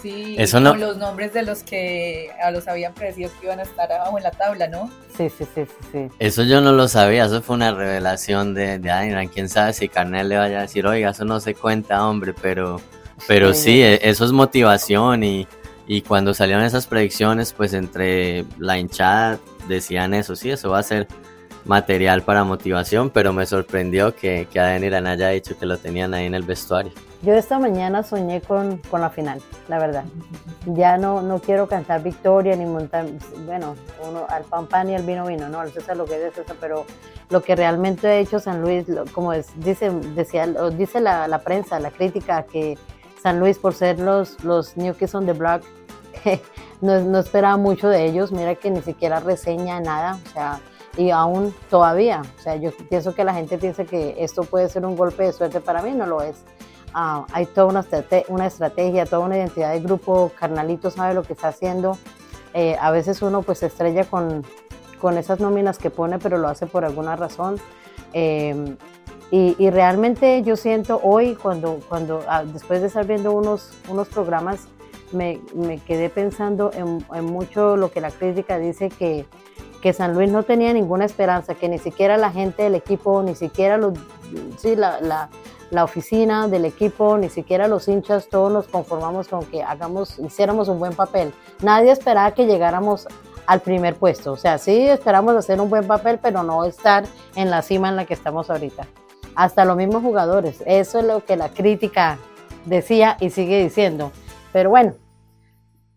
Sí, 0.00 0.36
Eso 0.38 0.60
no- 0.60 0.70
con 0.70 0.80
los 0.80 0.96
nombres 0.96 1.32
de 1.32 1.42
los 1.42 1.62
que 1.62 2.30
a 2.42 2.50
los 2.50 2.68
habían 2.68 2.92
predecido 2.94 3.30
que 3.40 3.46
iban 3.46 3.60
a 3.60 3.62
estar 3.62 3.90
abajo 3.92 4.16
en 4.18 4.24
la 4.24 4.30
tabla, 4.30 4.68
¿no? 4.68 4.90
Sí, 5.16 5.28
sí, 5.30 5.44
sí, 5.54 5.64
sí, 5.66 5.88
sí. 5.92 6.08
Eso 6.18 6.42
yo 6.44 6.60
no 6.60 6.72
lo 6.72 6.88
sabía, 6.88 7.26
eso 7.26 7.42
fue 7.42 7.56
una 7.56 7.72
revelación 7.72 8.54
de, 8.54 8.78
de 8.78 8.90
Adrian. 8.90 9.28
Quién 9.28 9.48
sabe 9.48 9.72
si 9.72 9.88
Carnel 9.88 10.28
le 10.28 10.38
vaya 10.38 10.58
a 10.58 10.62
decir, 10.62 10.86
oiga, 10.86 11.10
eso 11.10 11.24
no 11.24 11.40
se 11.40 11.54
cuenta, 11.54 12.06
hombre, 12.06 12.34
pero, 12.40 12.80
pero 13.28 13.54
sí, 13.54 13.82
e- 13.82 14.00
eso 14.08 14.24
es 14.24 14.32
motivación 14.32 15.22
y, 15.24 15.46
y 15.86 16.02
cuando 16.02 16.34
salieron 16.34 16.64
esas 16.64 16.86
predicciones, 16.86 17.52
pues 17.52 17.72
entre 17.74 18.44
la 18.58 18.78
hinchada 18.78 19.38
decían 19.68 20.14
eso, 20.14 20.34
sí, 20.36 20.50
eso 20.50 20.70
va 20.70 20.78
a 20.80 20.82
ser 20.82 21.06
material 21.64 22.22
para 22.22 22.42
motivación, 22.44 23.10
pero 23.10 23.32
me 23.32 23.46
sorprendió 23.46 24.14
que, 24.16 24.48
que 24.52 24.58
Adrian 24.58 25.06
haya 25.06 25.28
dicho 25.28 25.56
que 25.58 25.66
lo 25.66 25.78
tenían 25.78 26.12
ahí 26.14 26.26
en 26.26 26.34
el 26.34 26.42
vestuario. 26.42 26.92
Yo 27.22 27.34
esta 27.34 27.60
mañana 27.60 28.02
soñé 28.02 28.40
con, 28.40 28.78
con 28.78 29.00
la 29.00 29.08
final, 29.08 29.40
la 29.68 29.78
verdad. 29.78 30.04
Ya 30.66 30.98
no, 30.98 31.22
no 31.22 31.38
quiero 31.38 31.68
cantar 31.68 32.02
victoria 32.02 32.56
ni 32.56 32.64
montar, 32.64 33.06
bueno, 33.46 33.76
uno, 34.08 34.26
al 34.28 34.42
pan 34.42 34.66
pan 34.66 34.90
y 34.90 34.96
al 34.96 35.04
vino 35.04 35.24
vino, 35.26 35.48
no, 35.48 35.60
al 35.60 35.70
César 35.70 35.96
lo 35.96 36.04
que 36.04 36.26
es 36.26 36.34
César, 36.34 36.56
pero 36.60 36.84
lo 37.30 37.40
que 37.40 37.54
realmente 37.54 38.08
ha 38.08 38.16
hecho 38.16 38.40
San 38.40 38.60
Luis, 38.60 38.86
como 39.12 39.32
es, 39.32 39.48
dice, 39.60 39.90
decía, 39.90 40.48
dice 40.76 41.00
la, 41.00 41.28
la 41.28 41.38
prensa, 41.38 41.78
la 41.78 41.92
crítica, 41.92 42.42
que 42.42 42.76
San 43.22 43.38
Luis 43.38 43.56
por 43.56 43.74
ser 43.74 44.00
los, 44.00 44.42
los 44.42 44.76
New 44.76 44.94
Kids 44.94 45.14
on 45.14 45.24
the 45.24 45.32
Block, 45.32 45.62
no, 46.80 47.00
no 47.02 47.20
esperaba 47.20 47.56
mucho 47.56 47.88
de 47.88 48.04
ellos, 48.04 48.32
mira 48.32 48.56
que 48.56 48.68
ni 48.68 48.82
siquiera 48.82 49.20
reseña 49.20 49.78
nada, 49.78 50.18
o 50.26 50.28
sea, 50.30 50.60
y 50.96 51.10
aún 51.10 51.54
todavía, 51.70 52.22
o 52.36 52.42
sea, 52.42 52.56
yo 52.56 52.72
pienso 52.90 53.14
que 53.14 53.22
la 53.22 53.32
gente 53.32 53.58
piensa 53.58 53.84
que 53.84 54.16
esto 54.18 54.42
puede 54.42 54.68
ser 54.68 54.84
un 54.84 54.96
golpe 54.96 55.22
de 55.22 55.32
suerte, 55.32 55.60
para 55.60 55.82
mí 55.82 55.92
no 55.92 56.06
lo 56.06 56.20
es. 56.20 56.44
Ah, 56.94 57.24
hay 57.32 57.46
toda 57.46 57.66
una, 57.66 57.84
una 58.28 58.46
estrategia, 58.46 59.06
toda 59.06 59.24
una 59.24 59.36
identidad 59.38 59.72
de 59.72 59.80
grupo, 59.80 60.30
Carnalito 60.38 60.90
sabe 60.90 61.14
lo 61.14 61.22
que 61.22 61.32
está 61.32 61.48
haciendo. 61.48 61.96
Eh, 62.54 62.76
a 62.80 62.90
veces 62.90 63.22
uno 63.22 63.42
pues 63.42 63.60
se 63.60 63.66
estrella 63.66 64.04
con, 64.04 64.44
con 65.00 65.16
esas 65.16 65.40
nóminas 65.40 65.78
que 65.78 65.90
pone, 65.90 66.18
pero 66.18 66.38
lo 66.38 66.48
hace 66.48 66.66
por 66.66 66.84
alguna 66.84 67.16
razón. 67.16 67.56
Eh, 68.12 68.76
y, 69.30 69.56
y 69.58 69.70
realmente 69.70 70.42
yo 70.42 70.56
siento 70.56 71.00
hoy, 71.02 71.34
cuando, 71.34 71.80
cuando 71.88 72.22
ah, 72.28 72.44
después 72.44 72.82
de 72.82 72.88
estar 72.88 73.06
viendo 73.06 73.32
unos, 73.32 73.72
unos 73.88 74.08
programas, 74.08 74.68
me, 75.12 75.40
me 75.54 75.78
quedé 75.78 76.10
pensando 76.10 76.70
en, 76.74 77.04
en 77.14 77.24
mucho 77.24 77.76
lo 77.76 77.90
que 77.90 78.02
la 78.02 78.10
crítica 78.10 78.58
dice 78.58 78.90
que, 78.90 79.24
que 79.80 79.94
San 79.94 80.14
Luis 80.14 80.30
no 80.30 80.42
tenía 80.42 80.72
ninguna 80.74 81.06
esperanza, 81.06 81.54
que 81.54 81.68
ni 81.68 81.78
siquiera 81.78 82.18
la 82.18 82.30
gente 82.30 82.64
del 82.64 82.74
equipo, 82.74 83.22
ni 83.22 83.34
siquiera 83.34 83.78
los, 83.78 83.94
sí, 84.58 84.76
la, 84.76 85.00
la, 85.00 85.30
la 85.72 85.84
oficina 85.84 86.48
del 86.48 86.66
equipo, 86.66 87.16
ni 87.16 87.30
siquiera 87.30 87.66
los 87.66 87.88
hinchas, 87.88 88.28
todos 88.28 88.52
nos 88.52 88.68
conformamos 88.68 89.28
con 89.28 89.46
que 89.46 89.62
hagamos, 89.62 90.18
hiciéramos 90.18 90.68
un 90.68 90.78
buen 90.78 90.92
papel. 90.92 91.32
Nadie 91.62 91.92
esperaba 91.92 92.34
que 92.34 92.44
llegáramos 92.44 93.08
al 93.46 93.60
primer 93.60 93.94
puesto. 93.96 94.32
O 94.32 94.36
sea, 94.36 94.58
sí 94.58 94.86
esperamos 94.86 95.34
hacer 95.34 95.62
un 95.62 95.70
buen 95.70 95.86
papel, 95.86 96.18
pero 96.22 96.42
no 96.42 96.66
estar 96.66 97.04
en 97.36 97.48
la 97.48 97.62
cima 97.62 97.88
en 97.88 97.96
la 97.96 98.04
que 98.04 98.12
estamos 98.12 98.50
ahorita. 98.50 98.86
Hasta 99.34 99.64
los 99.64 99.78
mismos 99.78 100.02
jugadores. 100.02 100.62
Eso 100.66 100.98
es 100.98 101.06
lo 101.06 101.24
que 101.24 101.36
la 101.36 101.48
crítica 101.48 102.18
decía 102.66 103.16
y 103.18 103.30
sigue 103.30 103.62
diciendo. 103.62 104.12
Pero 104.52 104.68
bueno, 104.68 104.92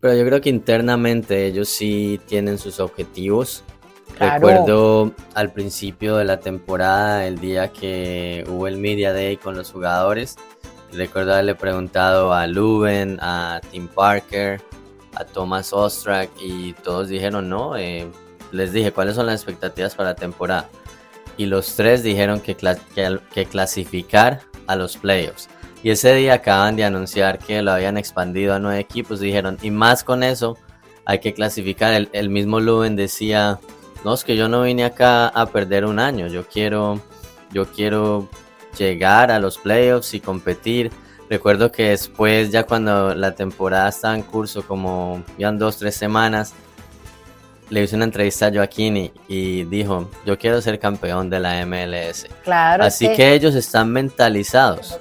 Pero 0.00 0.14
yo 0.16 0.24
creo 0.24 0.40
que 0.40 0.48
internamente 0.48 1.44
ellos 1.44 1.68
sí 1.68 2.18
tienen 2.26 2.56
sus 2.56 2.80
objetivos. 2.80 3.62
Recuerdo 4.18 5.12
al 5.34 5.52
principio 5.52 6.16
de 6.16 6.24
la 6.24 6.40
temporada, 6.40 7.26
el 7.26 7.38
día 7.38 7.72
que 7.72 8.44
hubo 8.48 8.66
el 8.66 8.78
Media 8.78 9.12
Day 9.12 9.36
con 9.36 9.56
los 9.56 9.70
jugadores. 9.70 10.36
Recuerdo 10.92 11.32
haberle 11.32 11.54
preguntado 11.54 12.32
a 12.32 12.46
Luben, 12.46 13.18
a 13.20 13.60
Tim 13.70 13.88
Parker, 13.88 14.60
a 15.14 15.24
Thomas 15.24 15.72
Ostrak 15.72 16.30
y 16.40 16.72
todos 16.74 17.08
dijeron 17.08 17.48
no. 17.48 17.76
eh, 17.76 18.10
les 18.52 18.72
dije 18.72 18.92
cuáles 18.92 19.16
son 19.16 19.26
las 19.26 19.34
expectativas 19.36 19.94
para 19.94 20.10
la 20.10 20.16
temporada. 20.16 20.68
y 21.36 21.46
los 21.46 21.74
tres 21.76 22.02
dijeron 22.02 22.40
que, 22.40 22.56
que, 22.56 23.44
clasificar 23.44 24.40
a 24.66 24.76
los 24.76 24.96
playoffs. 24.96 25.48
Y 25.82 25.90
ese 25.90 26.14
día 26.14 26.34
acaban 26.34 26.76
de 26.76 26.84
anunciar 26.84 27.38
que 27.38 27.60
lo 27.60 27.72
habían 27.72 27.98
expandido 27.98 28.54
a 28.54 28.58
nueve 28.58 28.80
equipos. 28.80 29.20
Dijeron, 29.20 29.58
y 29.60 29.70
más 29.70 30.02
con 30.02 30.22
eso, 30.22 30.56
hay 31.04 31.18
que 31.20 31.34
clasificar. 31.34 31.92
El, 31.92 32.08
el 32.12 32.30
mismo 32.30 32.58
Luven 32.58 32.96
decía, 32.96 33.60
no, 34.06 34.14
es 34.14 34.22
que 34.22 34.36
yo 34.36 34.48
no 34.48 34.62
vine 34.62 34.84
acá 34.84 35.26
a 35.26 35.46
perder 35.46 35.84
un 35.84 35.98
año. 35.98 36.28
Yo 36.28 36.46
quiero, 36.46 37.00
yo 37.50 37.66
quiero 37.66 38.28
llegar 38.78 39.32
a 39.32 39.40
los 39.40 39.58
playoffs 39.58 40.14
y 40.14 40.20
competir. 40.20 40.92
Recuerdo 41.28 41.72
que 41.72 41.88
después, 41.88 42.52
ya 42.52 42.62
cuando 42.62 43.16
la 43.16 43.34
temporada 43.34 43.88
estaba 43.88 44.14
en 44.14 44.22
curso, 44.22 44.64
como 44.64 45.24
ya 45.36 45.50
dos, 45.50 45.78
tres 45.78 45.96
semanas, 45.96 46.54
le 47.68 47.82
hice 47.82 47.96
una 47.96 48.04
entrevista 48.04 48.46
a 48.46 48.52
Joaquín 48.52 49.10
y, 49.26 49.64
dijo, 49.64 50.08
yo 50.24 50.38
quiero 50.38 50.62
ser 50.62 50.78
campeón 50.78 51.28
de 51.28 51.40
la 51.40 51.66
MLS. 51.66 52.28
Claro. 52.44 52.84
Así 52.84 53.12
que, 53.12 53.32
ellos 53.32 53.56
están 53.56 53.90
mentalizados. 53.90 55.00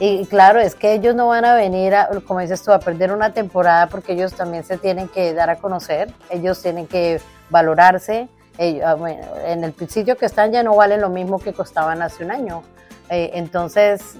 Y 0.00 0.26
claro, 0.26 0.58
es 0.58 0.74
que 0.74 0.94
ellos 0.94 1.14
no 1.14 1.28
van 1.28 1.44
a 1.44 1.54
venir, 1.54 1.94
a, 1.94 2.08
como 2.26 2.40
dices 2.40 2.64
tú, 2.64 2.72
a 2.72 2.80
perder 2.80 3.12
una 3.12 3.32
temporada 3.32 3.86
porque 3.86 4.14
ellos 4.14 4.32
también 4.34 4.64
se 4.64 4.76
tienen 4.76 5.06
que 5.06 5.32
dar 5.34 5.50
a 5.50 5.56
conocer, 5.58 6.12
ellos 6.30 6.60
tienen 6.60 6.88
que 6.88 7.20
valorarse. 7.52 8.28
Ah, 8.58 8.96
en 9.46 9.64
el 9.64 9.74
sitio 9.88 10.16
que 10.16 10.26
están 10.26 10.52
ya 10.52 10.62
no 10.62 10.74
valen 10.74 11.00
lo 11.00 11.08
mismo 11.08 11.38
que 11.38 11.52
costaban 11.52 12.02
hace 12.02 12.24
un 12.24 12.32
año. 12.32 12.62
Eh, 13.08 13.30
entonces, 13.34 14.16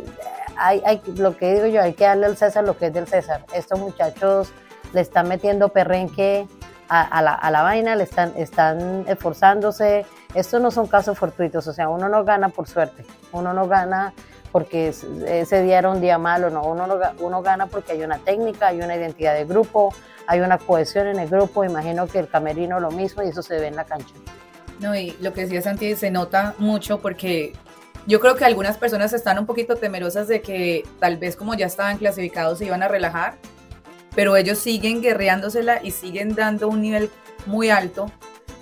hay, 0.56 1.02
lo 1.16 1.36
que 1.36 1.54
digo 1.54 1.66
yo, 1.66 1.82
hay 1.82 1.94
que 1.94 2.04
darle 2.04 2.26
al 2.26 2.36
César 2.36 2.64
lo 2.64 2.76
que 2.76 2.86
es 2.86 2.94
del 2.94 3.06
César. 3.06 3.44
Estos 3.52 3.78
muchachos 3.80 4.52
le 4.92 5.00
están 5.00 5.28
metiendo 5.28 5.70
perrenque 5.70 6.46
a, 6.88 7.22
la, 7.22 7.32
a 7.32 7.50
la, 7.50 7.62
vaina, 7.62 7.96
le 7.96 8.04
están, 8.04 8.34
están 8.36 9.04
esforzándose. 9.08 10.04
Estos 10.34 10.60
no 10.60 10.70
son 10.70 10.86
casos 10.86 11.18
fortuitos, 11.18 11.66
o 11.66 11.72
sea, 11.72 11.88
uno 11.88 12.10
no 12.10 12.22
gana 12.24 12.50
por 12.50 12.68
suerte, 12.68 13.06
uno 13.32 13.54
no 13.54 13.66
gana 13.66 14.12
porque 14.50 14.88
ese 14.88 15.62
día 15.62 15.78
era 15.78 15.88
un 15.88 16.02
día 16.02 16.18
malo, 16.18 16.50
no, 16.50 16.62
uno, 16.64 16.86
uno 17.20 17.42
gana 17.42 17.66
porque 17.66 17.92
hay 17.92 18.02
una 18.02 18.18
técnica, 18.18 18.66
hay 18.66 18.82
una 18.82 18.94
identidad 18.94 19.32
de 19.32 19.46
grupo, 19.46 19.94
hay 20.26 20.40
una 20.40 20.58
cohesión 20.58 21.06
en 21.06 21.18
el 21.18 21.28
grupo, 21.28 21.64
imagino 21.64 22.06
que 22.06 22.18
el 22.18 22.28
camerino 22.28 22.80
lo 22.80 22.90
mismo 22.90 23.22
y 23.22 23.28
eso 23.28 23.42
se 23.42 23.58
ve 23.58 23.66
en 23.66 23.76
la 23.76 23.84
cancha. 23.84 24.14
No, 24.80 24.96
y 24.96 25.16
lo 25.20 25.32
que 25.32 25.42
decía 25.42 25.62
Santi 25.62 25.94
se 25.96 26.10
nota 26.10 26.54
mucho 26.58 27.00
porque 27.00 27.52
yo 28.06 28.20
creo 28.20 28.34
que 28.34 28.44
algunas 28.44 28.78
personas 28.78 29.12
están 29.12 29.38
un 29.38 29.46
poquito 29.46 29.76
temerosas 29.76 30.26
de 30.28 30.40
que 30.40 30.84
tal 30.98 31.18
vez 31.18 31.36
como 31.36 31.54
ya 31.54 31.66
estaban 31.66 31.98
clasificados 31.98 32.58
se 32.58 32.64
iban 32.64 32.82
a 32.82 32.88
relajar 32.88 33.36
pero 34.14 34.36
ellos 34.36 34.58
siguen 34.58 35.02
guerreándosela 35.02 35.80
y 35.82 35.90
siguen 35.90 36.34
dando 36.34 36.68
un 36.68 36.82
nivel 36.82 37.10
muy 37.46 37.70
alto 37.70 38.10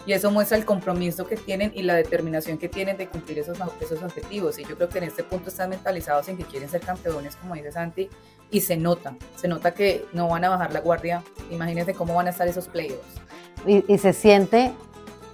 y 0.07 0.13
eso 0.13 0.31
muestra 0.31 0.57
el 0.57 0.65
compromiso 0.65 1.27
que 1.27 1.37
tienen 1.37 1.73
y 1.75 1.83
la 1.83 1.95
determinación 1.95 2.59
que 2.59 2.69
tienen 2.69 2.97
de 2.97 3.09
cumplir 3.09 3.39
esos, 3.39 3.59
esos 3.81 4.03
objetivos. 4.03 4.59
Y 4.59 4.65
yo 4.65 4.77
creo 4.77 4.89
que 4.89 4.99
en 4.99 5.05
este 5.05 5.23
punto 5.23 5.51
están 5.51 5.71
mentalizados 5.71 6.29
en 6.29 6.37
que 6.37 6.45
quieren 6.45 6.69
ser 6.69 6.81
campeones, 6.81 7.37
como 7.37 7.55
dice 7.55 7.73
Santi, 7.73 8.09
y 8.51 8.61
se 8.63 8.77
nota, 8.77 9.15
se 9.37 9.47
nota 9.47 9.73
que 9.73 10.07
no 10.13 10.29
van 10.29 10.45
a 10.45 10.49
bajar 10.49 10.73
la 10.73 10.81
guardia. 10.81 11.23
Imagínense 11.51 11.95
cómo 11.95 12.15
van 12.15 12.27
a 12.29 12.31
estar 12.31 12.49
esos 12.49 12.67
playoffs. 12.67 13.21
Y, 13.67 13.85
y 13.93 13.99
se 13.99 14.13
siente, 14.13 14.73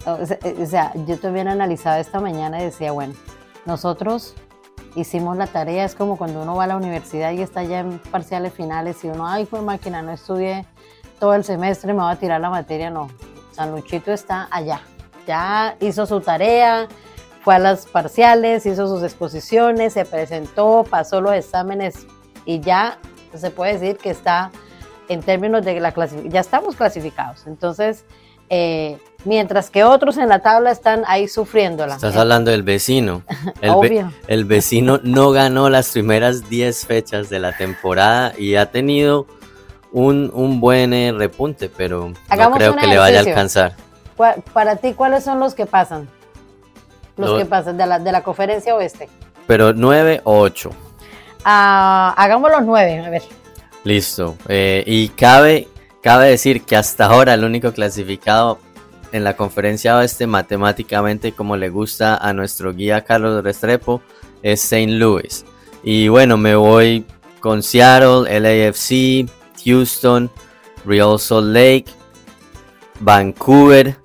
o 0.05 0.67
sea, 0.67 0.93
yo 1.07 1.19
también 1.19 1.49
analizado 1.49 2.01
esta 2.01 2.21
mañana 2.21 2.61
y 2.61 2.65
decía, 2.65 2.93
bueno, 2.93 3.15
nosotros 3.67 4.35
hicimos 4.97 5.37
la 5.37 5.47
tarea, 5.47 5.85
es 5.85 5.95
como 5.95 6.17
cuando 6.19 6.43
uno 6.43 6.57
va 6.57 6.65
a 6.65 6.67
la 6.67 6.77
universidad 6.77 7.33
y 7.33 7.43
está 7.43 7.63
ya 7.63 7.81
en 7.81 7.99
parciales 7.99 8.53
finales 8.53 9.05
y 9.05 9.09
uno, 9.09 9.29
ay, 9.29 9.47
fue 9.47 9.61
máquina, 9.61 10.03
no 10.03 10.13
estudié 10.13 10.67
todo 11.21 11.35
el 11.35 11.45
semestre, 11.45 11.93
me 11.93 12.01
va 12.01 12.11
a 12.11 12.17
tirar 12.17 12.41
la 12.41 12.51
materia, 12.51 12.91
no. 12.91 13.09
San 13.57 13.73
Luchito 13.73 14.13
está 14.13 14.49
allá, 14.51 14.83
ya 15.27 15.77
hizo 15.81 16.05
su 16.05 16.21
tarea, 16.21 16.89
fue 17.43 17.55
a 17.55 17.59
las 17.59 17.87
parciales, 17.87 18.67
hizo 18.67 18.87
sus 18.87 19.03
exposiciones, 19.03 19.95
se 19.95 20.05
presentó, 20.05 20.85
pasó 20.89 21.23
los 21.23 21.33
exámenes 21.33 22.07
y 22.45 22.61
ya 22.61 22.99
se 23.35 23.51
puede 23.51 23.79
decir 23.79 23.97
que 23.97 24.11
está 24.11 24.51
en 25.09 25.23
términos 25.23 25.65
de 25.65 25.81
la 25.81 25.93
clasificación, 25.93 26.33
ya 26.33 26.41
estamos 26.41 26.77
clasificados. 26.77 27.47
Entonces, 27.47 28.05
eh, 28.51 28.99
mientras 29.25 29.71
que 29.71 29.85
otros 29.85 30.19
en 30.19 30.29
la 30.29 30.41
tabla 30.41 30.71
están 30.71 31.05
ahí 31.07 31.27
sufriéndola. 31.27 31.95
Estás 31.95 32.17
hablando 32.17 32.51
del 32.51 32.63
vecino. 32.63 33.23
El, 33.63 34.07
el 34.29 34.45
vecino 34.45 35.01
no 35.03 35.31
ganó 35.31 35.71
las 35.71 35.93
primeras 35.93 36.51
10 36.51 36.85
fechas 36.85 37.31
de 37.31 37.39
la 37.39 37.57
temporada 37.57 38.35
y 38.37 38.57
ha 38.57 38.71
tenido 38.71 39.27
un, 40.03 40.61
buen 40.61 40.93
eh, 40.93 41.13
repunte, 41.13 41.69
pero 41.69 42.13
no 42.37 42.51
creo 42.53 42.77
que 42.77 42.87
le 42.87 42.99
vaya 42.99 43.19
a 43.19 43.23
alcanzar. 43.23 43.75
Para 44.53 44.77
ti, 44.77 44.93
¿cuáles 44.95 45.25
son 45.25 45.41
los 45.41 45.55
que 45.55 45.67
pasan? 45.67 46.09
Los 47.17 47.39
que 47.39 47.47
pasan 47.47 47.77
de 47.77 47.87
la, 47.87 47.99
de 47.99 48.13
la 48.13 48.23
conferencia 48.23 48.75
oeste. 48.75 49.09
Pero 49.47 49.73
9 49.73 50.23
o 50.25 50.39
8. 50.41 50.71
Ah, 51.45 52.15
hagamos 52.17 52.51
los 52.51 52.63
9, 52.63 53.05
a 53.07 53.11
ver. 53.11 53.23
Listo. 53.85 54.37
Eh, 54.49 54.83
y 54.87 55.09
cabe 55.11 55.69
Cabe 56.07 56.29
decir 56.29 56.63
que 56.63 56.77
hasta 56.77 57.07
ahora 57.07 57.35
el 57.35 57.43
único 57.43 57.73
clasificado 57.73 58.61
en 59.11 59.25
la 59.25 59.37
conferencia 59.37 59.97
oeste 59.97 60.29
matemáticamente 60.29 61.33
como 61.33 61.57
le 61.57 61.69
gusta 61.69 62.17
a 62.17 62.33
nuestro 62.33 62.73
guía 62.73 63.03
Carlos 63.03 63.43
Restrepo 63.43 64.01
es 64.41 64.63
St. 64.63 64.87
Louis. 64.93 65.45
Y 65.83 66.07
bueno, 66.07 66.37
me 66.37 66.55
voy 66.55 67.05
con 67.41 67.61
Seattle, 67.61 68.39
LAFC, 68.39 69.29
Houston, 69.67 70.31
Real 70.85 71.19
Salt 71.19 71.49
Lake, 71.49 71.87
Vancouver, 73.01 73.97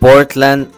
Portland, 0.00 0.68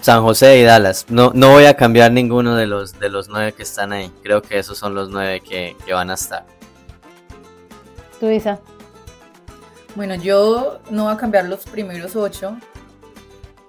San 0.00 0.22
José 0.22 0.58
y 0.58 0.62
Dallas. 0.64 1.06
No, 1.08 1.30
no 1.34 1.50
voy 1.50 1.66
a 1.66 1.76
cambiar 1.76 2.10
ninguno 2.10 2.56
de 2.56 2.66
los, 2.66 2.98
de 2.98 3.08
los 3.08 3.28
nueve 3.28 3.52
que 3.52 3.62
están 3.62 3.92
ahí. 3.92 4.10
Creo 4.22 4.42
que 4.42 4.58
esos 4.58 4.78
son 4.78 4.94
los 4.94 5.10
nueve 5.10 5.40
que 5.40 5.76
van 5.92 6.10
a 6.10 6.14
estar. 6.14 6.44
Bueno, 9.94 10.14
yo 10.14 10.80
no 10.90 11.04
voy 11.04 11.12
a 11.12 11.16
cambiar 11.16 11.44
los 11.44 11.64
primeros 11.66 12.16
ocho, 12.16 12.56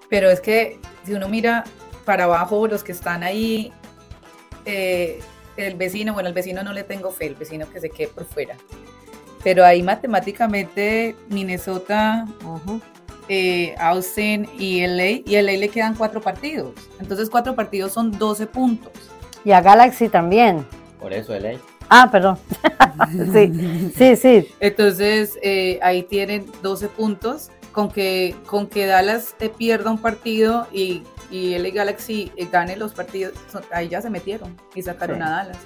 pero 0.09 0.29
es 0.29 0.39
que 0.39 0.79
si 1.03 1.13
uno 1.13 1.27
mira 1.27 1.65
para 2.05 2.23
abajo, 2.23 2.67
los 2.67 2.83
que 2.83 2.93
están 2.93 3.23
ahí, 3.23 3.73
eh, 4.65 5.21
el 5.57 5.75
vecino, 5.75 6.13
bueno, 6.13 6.29
el 6.29 6.35
vecino 6.35 6.63
no 6.63 6.73
le 6.73 6.83
tengo 6.83 7.11
fe, 7.11 7.27
el 7.27 7.35
vecino 7.35 7.69
que 7.69 7.79
se 7.79 7.89
quede 7.89 8.07
por 8.07 8.25
fuera. 8.25 8.55
Pero 9.43 9.65
ahí 9.65 9.83
matemáticamente 9.83 11.15
Minnesota, 11.29 12.25
eh, 13.27 13.75
Austin 13.77 14.47
y 14.57 14.85
LA, 14.87 15.21
y 15.25 15.41
LA 15.41 15.53
le 15.53 15.69
quedan 15.69 15.95
cuatro 15.95 16.21
partidos. 16.21 16.73
Entonces 16.99 17.29
cuatro 17.29 17.55
partidos 17.55 17.91
son 17.91 18.11
12 18.11 18.47
puntos. 18.47 18.93
Y 19.43 19.51
a 19.51 19.61
Galaxy 19.61 20.07
también. 20.07 20.65
Por 20.99 21.13
eso 21.13 21.37
LA. 21.37 21.59
Ah, 21.89 22.09
perdón. 22.11 22.37
sí, 23.33 23.91
sí, 23.95 24.15
sí. 24.15 24.47
Entonces, 24.59 25.37
eh, 25.41 25.79
ahí 25.81 26.03
tienen 26.03 26.45
12 26.61 26.87
puntos. 26.87 27.49
Con 27.71 27.89
que, 27.89 28.35
con 28.45 28.67
que 28.67 28.85
Dallas 28.85 29.33
te 29.37 29.49
pierda 29.49 29.89
un 29.89 29.97
partido 29.97 30.67
y, 30.71 31.01
y 31.33 31.57
LA 31.57 31.69
Galaxy 31.71 32.31
eh, 32.37 32.47
gane 32.51 32.77
los 32.77 32.93
partidos, 32.93 33.33
ahí 33.71 33.89
ya 33.89 34.03
se 34.03 34.11
metieron 34.11 34.55
y 34.75 34.83
sacaron 34.83 35.19
a 35.23 35.31
Dallas. 35.31 35.57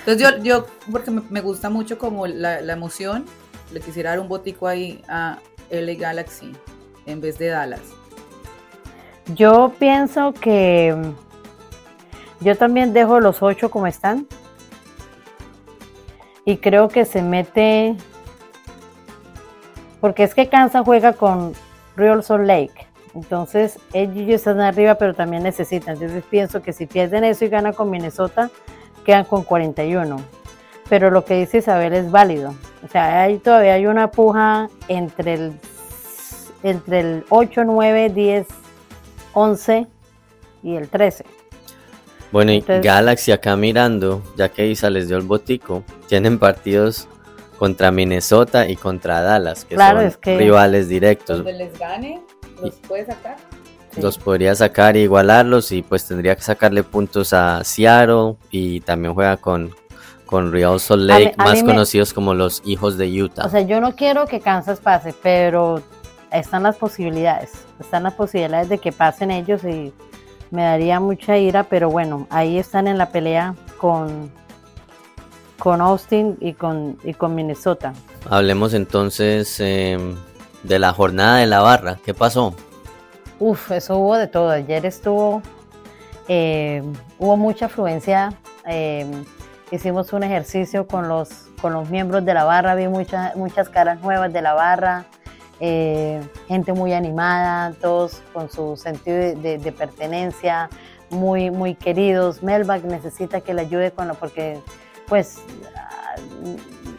Entonces 0.00 0.22
yo, 0.22 0.42
yo 0.42 0.66
porque 0.92 1.10
me, 1.10 1.40
gusta 1.40 1.70
mucho 1.70 1.96
como 1.96 2.26
la, 2.26 2.60
la, 2.60 2.74
emoción, 2.74 3.24
le 3.72 3.80
quisiera 3.80 4.10
dar 4.10 4.20
un 4.20 4.28
botico 4.28 4.68
ahí 4.68 5.02
a 5.08 5.38
LA 5.70 5.94
Galaxy 5.94 6.52
en 7.06 7.22
vez 7.22 7.38
de 7.38 7.46
Dallas. 7.46 7.80
Yo 9.34 9.72
pienso 9.78 10.34
que 10.34 10.94
yo 12.40 12.56
también 12.58 12.92
dejo 12.92 13.18
los 13.18 13.42
ocho 13.42 13.70
como 13.70 13.86
están 13.86 14.26
y 16.44 16.58
creo 16.58 16.88
que 16.90 17.06
se 17.06 17.22
mete, 17.22 17.96
porque 20.02 20.24
es 20.24 20.34
que 20.34 20.50
Kansas 20.50 20.82
juega 20.84 21.14
con 21.14 21.54
Real 21.96 22.22
Salt 22.22 22.46
Lake, 22.46 22.83
entonces 23.14 23.78
ellos 23.92 24.28
están 24.28 24.60
arriba 24.60 24.96
pero 24.96 25.14
también 25.14 25.42
necesitan, 25.42 25.94
entonces 25.94 26.24
pienso 26.28 26.62
que 26.62 26.72
si 26.72 26.86
pierden 26.86 27.24
eso 27.24 27.44
y 27.44 27.48
ganan 27.48 27.72
con 27.72 27.90
Minnesota, 27.90 28.50
quedan 29.04 29.24
con 29.24 29.44
41. 29.44 30.16
Pero 30.88 31.10
lo 31.10 31.24
que 31.24 31.34
dice 31.34 31.58
Isabel 31.58 31.94
es 31.94 32.10
válido. 32.10 32.54
O 32.84 32.88
sea, 32.88 33.22
ahí 33.22 33.38
todavía 33.38 33.74
hay 33.74 33.86
una 33.86 34.10
puja 34.10 34.68
entre 34.88 35.34
el, 35.34 35.52
entre 36.62 37.00
el 37.00 37.24
8, 37.30 37.64
9, 37.64 38.10
10, 38.10 38.46
11 39.32 39.86
y 40.62 40.76
el 40.76 40.88
13. 40.88 41.24
Bueno, 42.32 42.52
y 42.52 42.60
Galaxy 42.60 43.30
acá 43.30 43.56
mirando, 43.56 44.22
ya 44.36 44.48
que 44.48 44.66
Isa 44.66 44.90
les 44.90 45.08
dio 45.08 45.16
el 45.16 45.22
botico, 45.22 45.84
tienen 46.08 46.38
partidos 46.38 47.08
contra 47.58 47.92
Minnesota 47.92 48.68
y 48.68 48.76
contra 48.76 49.22
Dallas, 49.22 49.64
que 49.64 49.76
son 49.76 50.12
rivales 50.38 50.88
directos. 50.88 51.38
Donde 51.38 51.52
les 51.52 51.78
gane, 51.78 52.20
los 52.64 52.74
puede 52.76 53.06
sacar. 53.06 53.36
Los 53.96 54.18
podría 54.18 54.54
sacar 54.54 54.96
e 54.96 55.02
igualarlos 55.02 55.70
y 55.70 55.82
pues 55.82 56.06
tendría 56.06 56.34
que 56.34 56.42
sacarle 56.42 56.82
puntos 56.82 57.32
a 57.32 57.62
Seattle 57.62 58.36
y 58.50 58.80
también 58.80 59.14
juega 59.14 59.36
con, 59.36 59.72
con 60.26 60.50
Real 60.50 60.80
Salt 60.80 61.02
Lake, 61.02 61.34
más 61.38 61.62
conocidos 61.62 62.12
como 62.12 62.34
los 62.34 62.60
hijos 62.64 62.98
de 62.98 63.22
Utah. 63.22 63.46
O 63.46 63.48
sea, 63.48 63.60
yo 63.60 63.80
no 63.80 63.94
quiero 63.94 64.26
que 64.26 64.40
Kansas 64.40 64.80
pase, 64.80 65.14
pero 65.22 65.80
están 66.32 66.64
las 66.64 66.76
posibilidades, 66.76 67.52
están 67.78 68.02
las 68.02 68.14
posibilidades 68.14 68.68
de 68.68 68.78
que 68.78 68.90
pasen 68.90 69.30
ellos 69.30 69.62
y 69.64 69.92
me 70.50 70.62
daría 70.62 70.98
mucha 71.00 71.38
ira, 71.38 71.64
pero 71.64 71.90
bueno, 71.90 72.26
ahí 72.30 72.58
están 72.58 72.88
en 72.88 72.98
la 72.98 73.10
pelea 73.10 73.54
con, 73.78 74.30
con 75.58 75.80
Austin 75.80 76.36
y 76.40 76.54
con, 76.54 76.98
y 77.04 77.14
con 77.14 77.34
Minnesota. 77.34 77.92
Hablemos 78.28 78.74
entonces 78.74 79.60
em, 79.60 80.16
de 80.64 80.78
la 80.78 80.92
jornada 80.92 81.38
de 81.38 81.46
la 81.46 81.60
barra, 81.60 81.98
¿qué 82.04 82.14
pasó? 82.14 82.54
Uf, 83.38 83.70
eso 83.70 83.98
hubo 83.98 84.16
de 84.16 84.26
todo, 84.26 84.50
ayer 84.50 84.84
estuvo, 84.86 85.42
eh, 86.26 86.82
hubo 87.18 87.36
mucha 87.36 87.66
afluencia, 87.66 88.32
em, 88.64 89.24
hicimos 89.70 90.12
un 90.12 90.22
ejercicio 90.22 90.86
con 90.86 91.08
los, 91.08 91.48
con 91.60 91.72
los 91.72 91.88
miembros 91.90 92.24
de 92.24 92.34
la 92.34 92.44
barra, 92.44 92.74
vi 92.74 92.88
muchas 92.88 93.36
muchas 93.36 93.68
caras 93.68 94.00
nuevas 94.00 94.32
de 94.32 94.42
la 94.42 94.54
barra, 94.54 95.04
eh, 95.60 96.20
gente 96.48 96.72
muy 96.72 96.92
animada, 96.92 97.72
todos 97.80 98.22
con 98.32 98.50
su 98.50 98.76
sentido 98.76 99.16
de, 99.16 99.74
pertenencia, 99.76 100.68
muy, 101.10 101.50
muy 101.50 101.74
queridos. 101.74 102.42
Melbach 102.42 102.82
necesita 102.82 103.40
que 103.40 103.54
le 103.54 103.62
ayude 103.62 103.92
con 103.92 104.08
lo, 104.08 104.14
porque 104.14 104.58
pues 105.06 105.38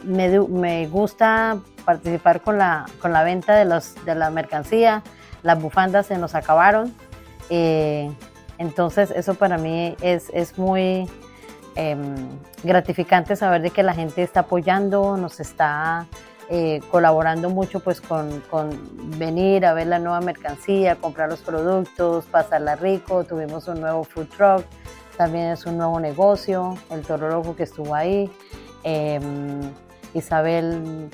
me, 0.04 0.40
me, 0.40 0.86
gusta 0.86 1.58
participar 1.86 2.42
con 2.42 2.58
la, 2.58 2.84
con 3.00 3.14
la 3.14 3.22
venta 3.22 3.54
de, 3.54 3.64
los, 3.64 3.94
de 4.04 4.14
la 4.14 4.28
mercancía, 4.28 5.02
las 5.42 5.58
bufandas 5.62 6.06
se 6.06 6.18
nos 6.18 6.34
acabaron. 6.34 6.92
Eh, 7.48 8.10
entonces 8.58 9.10
eso 9.10 9.34
para 9.34 9.56
mí 9.56 9.96
es, 10.00 10.30
es 10.34 10.58
muy 10.58 11.08
em, 11.76 12.28
gratificante 12.62 13.36
saber 13.36 13.62
de 13.62 13.70
que 13.70 13.82
la 13.82 13.94
gente 13.94 14.22
está 14.22 14.40
apoyando, 14.40 15.16
nos 15.16 15.40
está 15.40 16.06
eh, 16.48 16.80
colaborando 16.90 17.50
mucho 17.50 17.80
pues 17.80 18.00
con, 18.00 18.40
con, 18.50 18.70
venir 19.18 19.64
a 19.66 19.74
ver 19.74 19.86
la 19.86 19.98
nueva 19.98 20.20
mercancía, 20.20 20.96
comprar 20.96 21.28
los 21.28 21.40
productos, 21.40 22.24
pasarla 22.26 22.76
rico, 22.76 23.24
tuvimos 23.24 23.68
un 23.68 23.80
nuevo 23.80 24.04
food 24.04 24.28
truck, 24.28 24.64
también 25.16 25.46
es 25.46 25.66
un 25.66 25.76
nuevo 25.76 26.00
negocio, 26.00 26.76
el 26.90 27.02
Toro 27.02 27.30
Rojo 27.30 27.56
que 27.56 27.62
estuvo 27.64 27.94
ahí, 27.94 28.30
em, 28.82 29.60
Isabel 30.14 31.10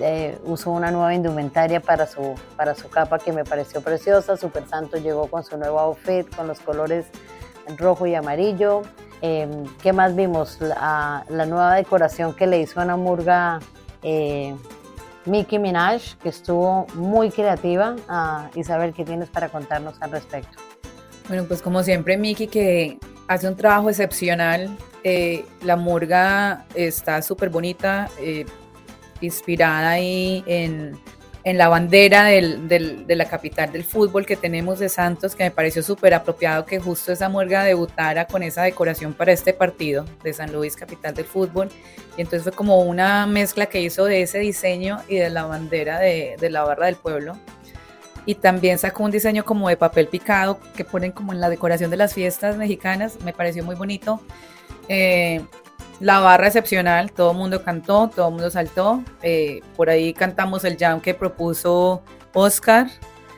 eh, 0.00 0.38
usó 0.44 0.70
una 0.70 0.90
nueva 0.90 1.14
indumentaria 1.14 1.80
para 1.80 2.06
su, 2.06 2.34
para 2.56 2.74
su 2.74 2.88
capa 2.88 3.18
que 3.18 3.32
me 3.32 3.44
pareció 3.44 3.80
preciosa, 3.80 4.36
Super 4.36 4.66
Santo 4.68 4.96
llegó 4.96 5.26
con 5.28 5.44
su 5.44 5.56
nuevo 5.56 5.78
outfit 5.78 6.34
con 6.34 6.46
los 6.46 6.60
colores 6.60 7.06
rojo 7.78 8.06
y 8.06 8.14
amarillo, 8.14 8.82
em, 9.22 9.64
¿Qué 9.82 9.92
más 9.92 10.14
vimos? 10.14 10.60
La, 10.60 11.24
la, 11.28 11.46
nueva 11.46 11.74
decoración 11.74 12.34
que 12.34 12.46
le 12.46 12.60
hizo 12.60 12.80
Ana 12.80 12.96
Murga 12.96 13.58
eh, 14.02 14.54
Minaj, 15.26 16.16
que 16.22 16.28
estuvo 16.28 16.86
muy 16.94 17.30
creativa. 17.30 17.96
Ah, 18.08 18.50
Isabel, 18.54 18.92
¿qué 18.92 19.04
tienes 19.04 19.28
para 19.30 19.48
contarnos 19.48 19.94
al 20.00 20.10
respecto? 20.10 20.58
Bueno, 21.28 21.44
pues 21.44 21.62
como 21.62 21.82
siempre, 21.82 22.18
Miki, 22.18 22.46
que 22.46 22.98
hace 23.26 23.48
un 23.48 23.56
trabajo 23.56 23.88
excepcional. 23.88 24.76
Eh, 25.02 25.44
la 25.62 25.76
murga 25.76 26.64
está 26.74 27.20
súper 27.22 27.50
bonita, 27.50 28.08
eh, 28.18 28.46
inspirada 29.24 29.90
ahí 29.90 30.44
en 30.46 30.98
en 31.44 31.58
la 31.58 31.68
bandera 31.68 32.24
de 32.24 33.04
la 33.08 33.26
capital 33.26 33.70
del 33.70 33.84
fútbol 33.84 34.24
que 34.24 34.34
tenemos 34.34 34.78
de 34.78 34.88
Santos, 34.88 35.36
que 35.36 35.44
me 35.44 35.50
pareció 35.50 35.82
súper 35.82 36.14
apropiado 36.14 36.64
que 36.64 36.80
justo 36.80 37.12
esa 37.12 37.28
muerga 37.28 37.64
debutara 37.64 38.26
con 38.26 38.42
esa 38.42 38.62
decoración 38.62 39.12
para 39.12 39.32
este 39.32 39.52
partido 39.52 40.06
de 40.22 40.32
San 40.32 40.52
Luis, 40.52 40.74
capital 40.74 41.14
del 41.14 41.26
fútbol. 41.26 41.68
Y 42.16 42.22
entonces 42.22 42.44
fue 42.44 42.52
como 42.52 42.80
una 42.80 43.26
mezcla 43.26 43.66
que 43.66 43.82
hizo 43.82 44.06
de 44.06 44.22
ese 44.22 44.38
diseño 44.38 45.02
y 45.06 45.16
de 45.16 45.28
la 45.28 45.44
bandera 45.44 45.98
de, 45.98 46.36
la 46.48 46.62
barra 46.62 46.86
del 46.86 46.96
pueblo. 46.96 47.36
Y 48.24 48.36
también 48.36 48.78
sacó 48.78 49.04
un 49.04 49.10
diseño 49.10 49.44
como 49.44 49.68
de 49.68 49.76
papel 49.76 50.08
picado 50.08 50.58
que 50.74 50.86
ponen 50.86 51.12
como 51.12 51.34
en 51.34 51.40
la 51.40 51.50
decoración 51.50 51.90
de 51.90 51.98
las 51.98 52.14
fiestas 52.14 52.56
mexicanas. 52.56 53.18
Me 53.22 53.34
pareció 53.34 53.62
muy 53.64 53.76
bonito. 53.76 54.22
Eh, 54.88 55.44
la 56.00 56.20
barra 56.20 56.46
excepcional, 56.46 57.12
todo 57.12 57.30
el 57.30 57.36
mundo 57.36 57.62
cantó, 57.62 58.10
todo 58.14 58.28
el 58.28 58.34
mundo 58.34 58.50
saltó. 58.50 59.02
Eh, 59.22 59.60
por 59.76 59.90
ahí 59.90 60.12
cantamos 60.12 60.64
el 60.64 60.76
jam 60.76 61.00
que 61.00 61.14
propuso 61.14 62.02
Oscar. 62.32 62.88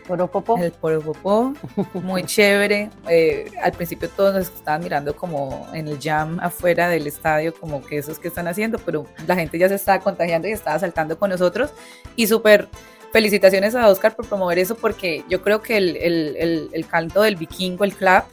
Poropopó. 0.07 0.57
El 0.59 0.73
Poropopó, 0.73 1.53
muy 1.95 2.23
chévere. 2.27 2.91
Eh, 3.09 3.51
al 3.63 3.73
principio 3.73 4.09
todos 4.09 4.35
nos 4.35 4.45
estaban 4.45 4.83
mirando 4.83 5.17
como 5.17 5.67
en 5.73 5.89
el 5.89 5.99
jam 6.01 6.39
afuera 6.41 6.89
del 6.89 7.07
estadio, 7.07 7.53
como 7.53 7.85
que 7.85 7.99
esos 7.99 8.19
que 8.19 8.29
están 8.29 8.47
haciendo, 8.47 8.79
pero 8.79 9.07
la 9.27 9.35
gente 9.35 9.59
ya 9.59 9.69
se 9.69 9.75
estaba 9.75 9.99
contagiando 10.01 10.47
y 10.49 10.53
estaba 10.53 10.79
saltando 10.79 11.19
con 11.19 11.31
nosotros. 11.31 11.71
Y 12.15 12.29
súper 12.29 12.69
felicitaciones 13.13 13.75
a 13.75 13.89
Oscar 13.89 14.15
por 14.15 14.29
promover 14.29 14.59
eso, 14.59 14.77
porque 14.77 15.25
yo 15.29 15.43
creo 15.43 15.61
que 15.61 15.77
el, 15.77 15.97
el, 15.97 16.71
el 16.73 16.87
canto 16.87 17.23
del 17.23 17.37
vikingo, 17.37 17.85
el 17.85 17.95
clap, 17.95 18.27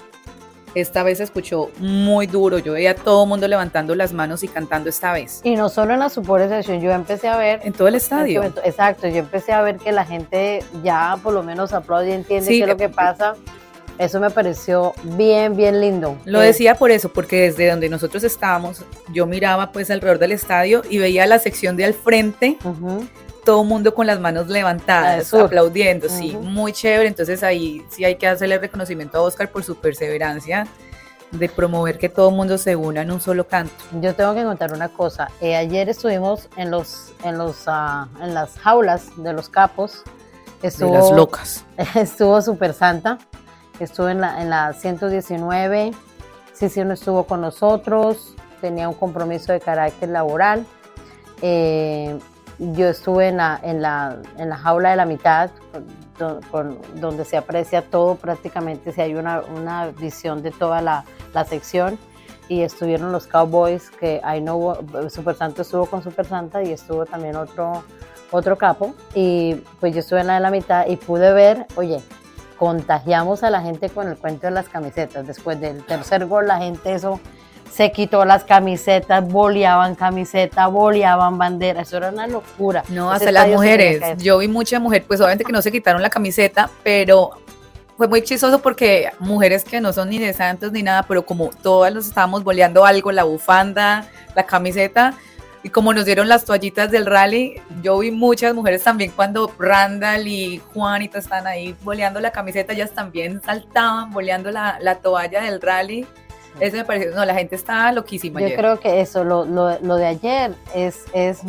esta 0.75 1.03
vez 1.03 1.19
se 1.19 1.23
escuchó 1.25 1.69
muy 1.79 2.27
duro. 2.27 2.57
Yo 2.59 2.73
veía 2.73 2.91
a 2.91 2.95
todo 2.95 3.23
el 3.23 3.29
mundo 3.29 3.47
levantando 3.47 3.95
las 3.95 4.13
manos 4.13 4.43
y 4.43 4.47
cantando 4.47 4.89
esta 4.89 5.13
vez. 5.13 5.41
Y 5.43 5.55
no 5.55 5.69
solo 5.69 5.93
en 5.93 5.99
la 5.99 6.09
Super 6.09 6.47
Session, 6.49 6.81
yo 6.81 6.91
empecé 6.91 7.27
a 7.27 7.37
ver. 7.37 7.61
En 7.63 7.73
todo 7.73 7.87
el 7.87 7.95
estadio. 7.95 8.43
exacto, 8.63 9.07
yo 9.07 9.17
empecé 9.17 9.53
a 9.53 9.61
ver 9.61 9.77
que 9.77 9.91
la 9.91 10.05
gente 10.05 10.63
ya 10.83 11.17
por 11.21 11.33
lo 11.33 11.43
menos 11.43 11.73
aplaude 11.73 12.09
y 12.09 12.13
entiende 12.13 12.47
qué 12.47 12.61
es 12.61 12.67
lo 12.67 12.77
que 12.77 12.89
pasa. 12.89 13.35
Eso 13.99 14.19
me 14.19 14.31
pareció 14.31 14.93
bien, 15.03 15.55
bien 15.55 15.79
lindo. 15.79 16.17
Lo 16.25 16.41
eh, 16.41 16.47
decía 16.47 16.75
por 16.75 16.89
eso, 16.89 17.09
porque 17.09 17.41
desde 17.41 17.69
donde 17.69 17.89
nosotros 17.89 18.23
estábamos, 18.23 18.83
yo 19.13 19.27
miraba 19.27 19.71
pues 19.71 19.91
alrededor 19.91 20.17
del 20.17 20.31
estadio 20.31 20.81
y 20.89 20.97
veía 20.97 21.27
la 21.27 21.37
sección 21.37 21.77
de 21.77 21.85
al 21.85 21.93
frente 21.93 22.57
todo 23.43 23.63
mundo 23.63 23.93
con 23.93 24.07
las 24.07 24.19
manos 24.19 24.47
levantadas, 24.47 25.33
aplaudiendo, 25.33 26.09
sí, 26.09 26.37
muy 26.37 26.73
chévere. 26.73 27.07
Entonces 27.07 27.43
ahí 27.43 27.85
sí 27.89 28.05
hay 28.05 28.15
que 28.15 28.27
hacerle 28.27 28.57
reconocimiento 28.57 29.17
a 29.17 29.21
Oscar 29.21 29.49
por 29.49 29.63
su 29.63 29.75
perseverancia 29.75 30.67
de 31.31 31.49
promover 31.49 31.97
que 31.97 32.09
todo 32.09 32.29
el 32.29 32.35
mundo 32.35 32.57
se 32.57 32.75
una 32.75 33.01
en 33.01 33.11
un 33.11 33.19
solo 33.19 33.47
canto. 33.47 33.73
Yo 33.99 34.15
tengo 34.15 34.33
que 34.35 34.43
contar 34.43 34.71
una 34.73 34.89
cosa. 34.89 35.29
Eh, 35.41 35.55
ayer 35.55 35.89
estuvimos 35.89 36.47
en 36.57 36.71
los, 36.71 37.11
en 37.23 37.37
los, 37.37 37.67
uh, 37.67 38.05
en 38.21 38.33
las 38.33 38.57
jaulas 38.59 39.09
de 39.17 39.33
los 39.33 39.49
capos. 39.49 40.03
Estuvo, 40.61 40.91
de 40.91 40.99
las 40.99 41.11
locas. 41.11 41.65
Estuvo 41.95 42.41
Super 42.41 42.73
Santa. 42.73 43.17
Estuvo 43.79 44.09
en 44.09 44.21
la, 44.21 44.41
en 44.41 44.49
la 44.49 44.73
119. 44.73 45.91
Sí, 46.53 46.69
sí, 46.69 46.83
no 46.83 46.93
estuvo 46.93 47.25
con 47.25 47.41
nosotros. 47.41 48.35
Tenía 48.61 48.87
un 48.87 48.95
compromiso 48.95 49.51
de 49.51 49.59
carácter 49.59 50.09
laboral. 50.09 50.65
Eh, 51.41 52.17
yo 52.59 52.87
estuve 52.87 53.27
en 53.27 53.37
la, 53.37 53.59
en 53.61 53.81
la, 53.81 54.17
en 54.37 54.49
la 54.49 54.57
jaula 54.57 54.91
de 54.91 54.95
la 54.95 55.05
mitad, 55.05 55.49
donde 56.95 57.25
se 57.25 57.37
aprecia 57.37 57.81
todo 57.81 58.15
prácticamente, 58.15 58.91
si 58.91 59.01
hay 59.01 59.15
una, 59.15 59.41
una 59.41 59.87
visión 59.87 60.43
de 60.43 60.51
toda 60.51 60.81
la, 60.81 61.05
la, 61.33 61.45
sección. 61.45 61.97
Y 62.49 62.61
estuvieron 62.61 63.11
los 63.11 63.25
Cowboys, 63.25 63.89
que 63.89 64.19
ahí 64.23 64.41
no 64.41 64.77
Super 65.09 65.35
Santo 65.35 65.61
estuvo 65.61 65.85
con 65.85 66.03
Super 66.03 66.25
Santa 66.25 66.61
y 66.61 66.71
estuvo 66.71 67.05
también 67.05 67.35
otro, 67.35 67.83
otro 68.31 68.57
capo. 68.57 68.93
Y 69.15 69.55
pues 69.79 69.93
yo 69.93 70.01
estuve 70.01 70.21
en 70.21 70.27
la 70.27 70.35
de 70.35 70.39
la 70.41 70.51
mitad 70.51 70.85
y 70.85 70.97
pude 70.97 71.31
ver, 71.33 71.65
oye, 71.75 72.01
contagiamos 72.59 73.43
a 73.43 73.49
la 73.49 73.61
gente 73.61 73.89
con 73.89 74.07
el 74.07 74.17
cuento 74.17 74.47
de 74.47 74.51
las 74.51 74.69
camisetas. 74.69 75.25
Después 75.25 75.59
del 75.59 75.83
tercer 75.85 76.25
gol, 76.25 76.47
la 76.47 76.57
gente 76.57 76.93
eso 76.93 77.19
se 77.73 77.91
quitó 77.91 78.23
las 78.23 78.43
camisetas, 78.43 79.27
boleaban 79.27 79.95
camisetas, 79.95 80.71
boleaban 80.71 81.39
banderas, 81.39 81.87
eso 81.87 81.97
era 81.97 82.09
una 82.09 82.27
locura. 82.27 82.83
No, 82.89 83.11
hasta 83.11 83.31
las 83.31 83.47
mujeres, 83.47 83.99
yo 84.17 84.37
vi 84.37 84.47
mucha 84.47 84.79
mujer, 84.79 85.05
pues 85.07 85.19
obviamente 85.19 85.43
que 85.43 85.51
no 85.51 85.61
se 85.61 85.71
quitaron 85.71 86.01
la 86.01 86.11
camiseta, 86.11 86.69
pero 86.83 87.31
fue 87.97 88.07
muy 88.07 88.21
chistoso 88.21 88.61
porque 88.61 89.11
mujeres 89.19 89.63
que 89.63 89.81
no 89.81 89.91
son 89.91 90.09
ni 90.09 90.19
de 90.19 90.33
santos 90.33 90.71
ni 90.71 90.83
nada, 90.83 91.03
pero 91.03 91.25
como 91.25 91.49
todas 91.49 91.91
nos 91.91 92.07
estábamos 92.07 92.43
boleando 92.43 92.85
algo, 92.85 93.11
la 93.11 93.23
bufanda, 93.23 94.07
la 94.35 94.45
camiseta, 94.45 95.15
y 95.63 95.69
como 95.69 95.93
nos 95.93 96.05
dieron 96.05 96.27
las 96.27 96.45
toallitas 96.45 96.91
del 96.91 97.07
rally, 97.07 97.55
yo 97.81 97.97
vi 97.97 98.11
muchas 98.11 98.53
mujeres 98.53 98.83
también 98.83 99.11
cuando 99.15 99.51
Randall 99.57 100.27
y 100.27 100.61
Juanita 100.73 101.17
están 101.17 101.47
ahí 101.47 101.75
boleando 101.81 102.19
la 102.19 102.31
camiseta, 102.31 102.73
ellas 102.73 102.91
también 102.91 103.41
saltaban 103.41 104.11
boleando 104.11 104.51
la, 104.51 104.77
la 104.79 104.95
toalla 104.95 105.41
del 105.41 105.59
rally 105.59 106.05
eso 106.59 106.77
me 106.77 106.85
pareció, 106.85 107.11
no, 107.15 107.25
la 107.25 107.33
gente 107.33 107.55
está 107.55 107.91
loquísima. 107.91 108.41
Yo 108.41 108.55
creo 108.55 108.79
que 108.79 109.01
eso, 109.01 109.23
lo, 109.23 109.45
lo, 109.45 109.79
lo 109.79 109.95
de 109.95 110.07
ayer 110.07 110.53
es, 110.75 111.05
es, 111.13 111.41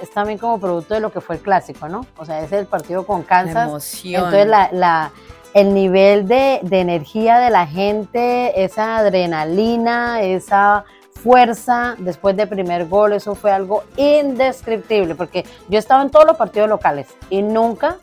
es, 0.00 0.10
también 0.10 0.38
como 0.38 0.58
producto 0.58 0.94
de 0.94 1.00
lo 1.00 1.12
que 1.12 1.20
fue 1.20 1.36
el 1.36 1.42
clásico, 1.42 1.88
¿no? 1.88 2.06
O 2.16 2.24
sea, 2.24 2.40
es 2.42 2.52
el 2.52 2.66
partido 2.66 3.06
con 3.06 3.22
Kansas. 3.22 3.68
emoción. 3.68 4.24
Entonces, 4.24 4.46
la, 4.46 4.68
la, 4.72 5.10
el 5.54 5.74
nivel 5.74 6.26
de, 6.28 6.60
de 6.62 6.80
energía 6.80 7.38
de 7.38 7.50
la 7.50 7.66
gente, 7.66 8.64
esa 8.64 8.98
adrenalina, 8.98 10.22
esa 10.22 10.84
fuerza 11.22 11.94
después 11.98 12.36
del 12.36 12.48
primer 12.48 12.86
gol, 12.86 13.12
eso 13.12 13.34
fue 13.34 13.52
algo 13.52 13.84
indescriptible, 13.96 15.14
porque 15.14 15.44
yo 15.68 15.78
estaba 15.78 16.02
en 16.02 16.10
todos 16.10 16.26
los 16.26 16.36
partidos 16.36 16.68
locales 16.68 17.08
y 17.30 17.42
nunca 17.42 17.98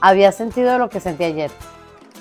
había 0.00 0.32
sentido 0.32 0.78
lo 0.78 0.88
que 0.88 1.00
sentí 1.00 1.24
ayer. 1.24 1.50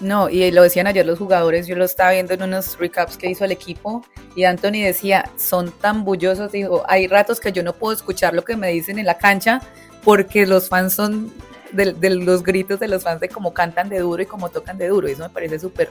No, 0.02 0.30
y 0.30 0.50
lo 0.52 0.64
decían 0.64 0.88
ayer 0.88 1.06
los 1.06 1.20
jugadores, 1.20 1.68
yo 1.68 1.76
lo 1.76 1.86
estaba 1.86 2.12
viendo 2.12 2.34
en 2.34 2.44
unos 2.44 2.78
recaps 2.78 3.18
que 3.18 3.30
hizo 3.30 3.46
el 3.46 3.52
equipo 3.52 4.04
y 4.36 4.44
Anthony 4.44 4.84
decía, 4.84 5.30
son 5.38 5.72
tan 5.72 6.04
bullosos, 6.04 6.52
dijo, 6.52 6.84
hay 6.88 7.08
ratos 7.08 7.40
que 7.40 7.52
yo 7.52 7.64
no 7.64 7.74
puedo 7.74 7.94
escuchar 7.94 8.34
lo 8.34 8.44
que 8.44 8.58
me 8.58 8.70
dicen 8.70 9.00
en 9.00 9.06
la 9.06 9.18
cancha 9.18 9.62
porque 10.04 10.46
los 10.46 10.68
fans 10.68 10.94
son 10.94 11.32
de, 11.74 12.10
los 12.10 12.44
gritos 12.44 12.80
de 12.80 12.88
los 12.88 13.04
fans 13.04 13.20
de 13.20 13.30
cómo 13.30 13.54
cantan 13.54 13.90
de 13.90 14.00
duro 14.00 14.22
y 14.22 14.26
cómo 14.26 14.50
tocan 14.50 14.78
de 14.78 14.88
duro. 14.88 15.08
Eso 15.08 15.24
me 15.24 15.30
parece 15.30 15.60
súper, 15.60 15.90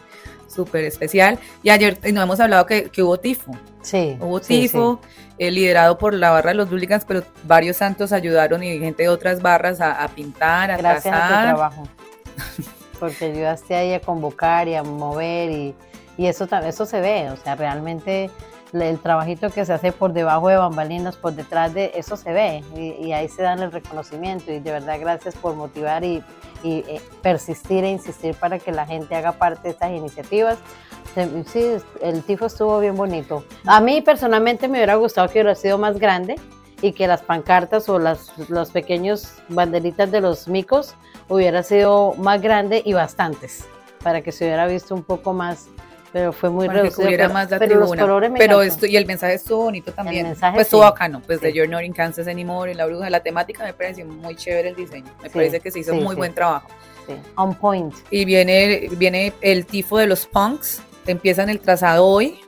súper 0.48 0.84
especial. 0.84 1.38
Y 1.62 1.70
ayer 1.70 1.98
nos 2.12 2.24
hemos 2.24 2.40
hablado 2.40 2.66
que, 2.66 2.90
hubo 2.98 3.18
tifo. 3.18 3.56
Sí. 3.82 4.16
Hubo 4.20 4.40
tifo, 4.40 5.00
eh, 5.38 5.50
liderado 5.50 5.98
por 5.98 6.14
la 6.14 6.30
barra 6.30 6.50
de 6.50 6.56
los 6.56 6.70
Dooligans, 6.70 7.04
pero 7.04 7.24
varios 7.44 7.76
santos 7.76 8.12
ayudaron 8.12 8.62
y 8.62 8.78
gente 8.78 9.04
de 9.04 9.08
otras 9.08 9.42
barras 9.42 9.80
a, 9.80 10.06
pintar, 10.14 10.70
a 10.70 10.76
Gracias 10.76 11.14
a 11.14 11.26
tu 11.26 11.32
trabajo. 11.32 11.88
Porque 13.02 13.24
ayudaste 13.24 13.74
ahí 13.74 13.94
a 13.94 14.00
convocar 14.00 14.68
y 14.68 14.76
a 14.76 14.84
mover 14.84 15.50
y, 15.50 15.74
y 16.16 16.26
eso, 16.26 16.46
eso 16.64 16.86
se 16.86 17.00
ve, 17.00 17.30
o 17.30 17.36
sea, 17.36 17.56
realmente 17.56 18.30
el 18.72 19.00
trabajito 19.00 19.50
que 19.50 19.64
se 19.64 19.72
hace 19.72 19.90
por 19.90 20.12
debajo 20.12 20.48
de 20.48 20.56
bambalinas, 20.56 21.16
por 21.16 21.32
detrás 21.34 21.74
de 21.74 21.90
eso 21.96 22.16
se 22.16 22.32
ve 22.32 22.62
y, 22.76 23.10
ahí 23.10 23.28
se 23.28 23.42
dan 23.42 23.58
el 23.58 23.72
reconocimiento 23.72 24.52
y 24.52 24.60
de 24.60 24.70
verdad 24.70 25.00
gracias 25.00 25.34
por 25.34 25.56
motivar 25.56 26.04
y, 26.04 26.22
eh, 26.62 27.00
persistir 27.22 27.82
e 27.82 27.90
insistir 27.90 28.36
para 28.36 28.60
que 28.60 28.70
la 28.70 28.86
gente 28.86 29.16
haga 29.16 29.32
parte 29.32 29.62
de 29.64 29.70
estas 29.70 29.90
iniciativas. 29.90 30.58
Sí, 31.52 31.72
el 32.00 32.22
tifo 32.22 32.46
estuvo 32.46 32.78
bien 32.78 32.94
bonito. 32.94 33.44
A 33.66 33.80
mí 33.80 34.00
personalmente 34.00 34.68
me 34.68 34.78
hubiera 34.78 34.94
gustado 34.94 35.26
que 35.26 35.40
hubiera 35.40 35.56
sido 35.56 35.76
más 35.76 35.98
grande 35.98 36.36
y 36.80 36.92
que 36.92 37.08
las 37.08 37.22
pancartas 37.22 37.88
o 37.88 37.98
las 37.98 38.32
los 38.48 38.70
pequeños 38.70 39.34
banderitas 39.48 40.10
de 40.12 40.20
los 40.20 40.46
micos 40.46 40.94
hubiera 41.32 41.62
sido 41.62 42.14
más 42.14 42.40
grande 42.40 42.82
y 42.84 42.92
bastantes 42.92 43.64
para 44.02 44.20
que 44.20 44.32
se 44.32 44.44
hubiera 44.44 44.66
visto 44.66 44.94
un 44.94 45.02
poco 45.02 45.32
más 45.32 45.68
pero 46.12 46.30
fue 46.32 46.50
muy 46.50 46.68
reducido. 46.68 47.08
pero, 47.08 47.30
más 47.30 47.50
la 47.50 47.58
pero 47.58 47.78
tribuna. 47.78 48.34
pero 48.36 48.60
esto, 48.60 48.84
y 48.84 48.96
el 48.96 49.06
mensaje 49.06 49.34
estuvo 49.34 49.62
bonito 49.62 49.92
también. 49.92 50.26
El 50.26 50.32
mensaje 50.32 50.56
pues 50.56 50.66
estuvo 50.66 50.82
bacano, 50.82 51.22
pues 51.24 51.40
de 51.40 51.54
You're 51.54 51.70
Not 51.70 51.84
in 51.84 51.94
Kansas 51.94 52.28
Anymore 52.28 52.70
y 52.70 52.74
la 52.74 52.84
bruja, 52.84 53.08
la 53.08 53.20
temática 53.20 53.64
me 53.64 53.72
pareció 53.72 54.04
muy 54.04 54.36
chévere 54.36 54.68
el 54.68 54.76
diseño. 54.76 55.10
Me 55.22 55.30
parece 55.30 55.60
que 55.60 55.70
se 55.70 55.78
hizo 55.78 55.94
muy 55.94 56.14
buen 56.14 56.34
trabajo. 56.34 56.68
On 57.36 57.54
point. 57.54 57.94
Y 58.10 58.26
viene, 58.26 58.90
viene 58.92 59.32
el 59.40 59.64
tifo 59.64 59.96
de 59.96 60.06
los 60.06 60.26
punks, 60.26 60.82
empiezan 61.06 61.48
el 61.48 61.60
trazado 61.60 62.04
hoy. 62.04 62.38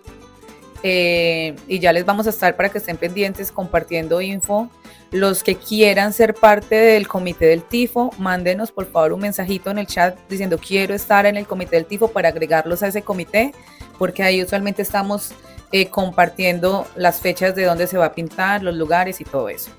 Eh, 0.83 1.57
y 1.67 1.79
ya 1.79 1.95
les 1.95 2.05
vamos 2.05 2.27
a 2.27 2.31
estar 2.31 2.57
para 2.57 2.69
que 2.69 2.77
estén 2.77 2.99
pendientes 2.99 3.51
compartiendo 3.51 4.21
info 4.21 4.69
los 5.15 5.45
que 5.45 5.55
quieran 5.55 6.13
ser 6.13 6.35
parte 6.35 6.75
del 6.75 7.07
comité 7.07 7.47
del 7.47 7.63
tifo, 7.63 8.11
mándenos 8.19 8.73
por 8.73 8.91
favor 8.91 9.13
un 9.13 9.21
mensajito 9.21 9.71
en 9.71 9.79
el 9.79 9.87
chat 9.87 10.19
diciendo 10.29 10.59
quiero 10.59 10.93
estar 10.93 11.25
en 11.25 11.37
el 11.37 11.47
comité 11.47 11.77
del 11.77 11.87
tifo 11.87 12.09
para 12.09 12.31
agregarlos 12.31 12.83
a 12.83 12.89
ese 12.89 13.03
comité, 13.03 13.55
porque 13.97 14.25
ahí 14.25 14.43
usualmente 14.43 14.83
estamos 14.83 15.31
eh, 15.71 15.89
compartiendo 15.89 16.89
las 16.97 17.21
fechas 17.21 17.55
de 17.55 17.63
dónde 17.63 17.87
se 17.87 17.97
va 17.97 18.07
a 18.07 18.13
pintar, 18.13 18.65
los 18.65 18.75
lugares 18.75 19.21
y 19.21 19.25
todo 19.25 19.49
eso. 19.49 19.71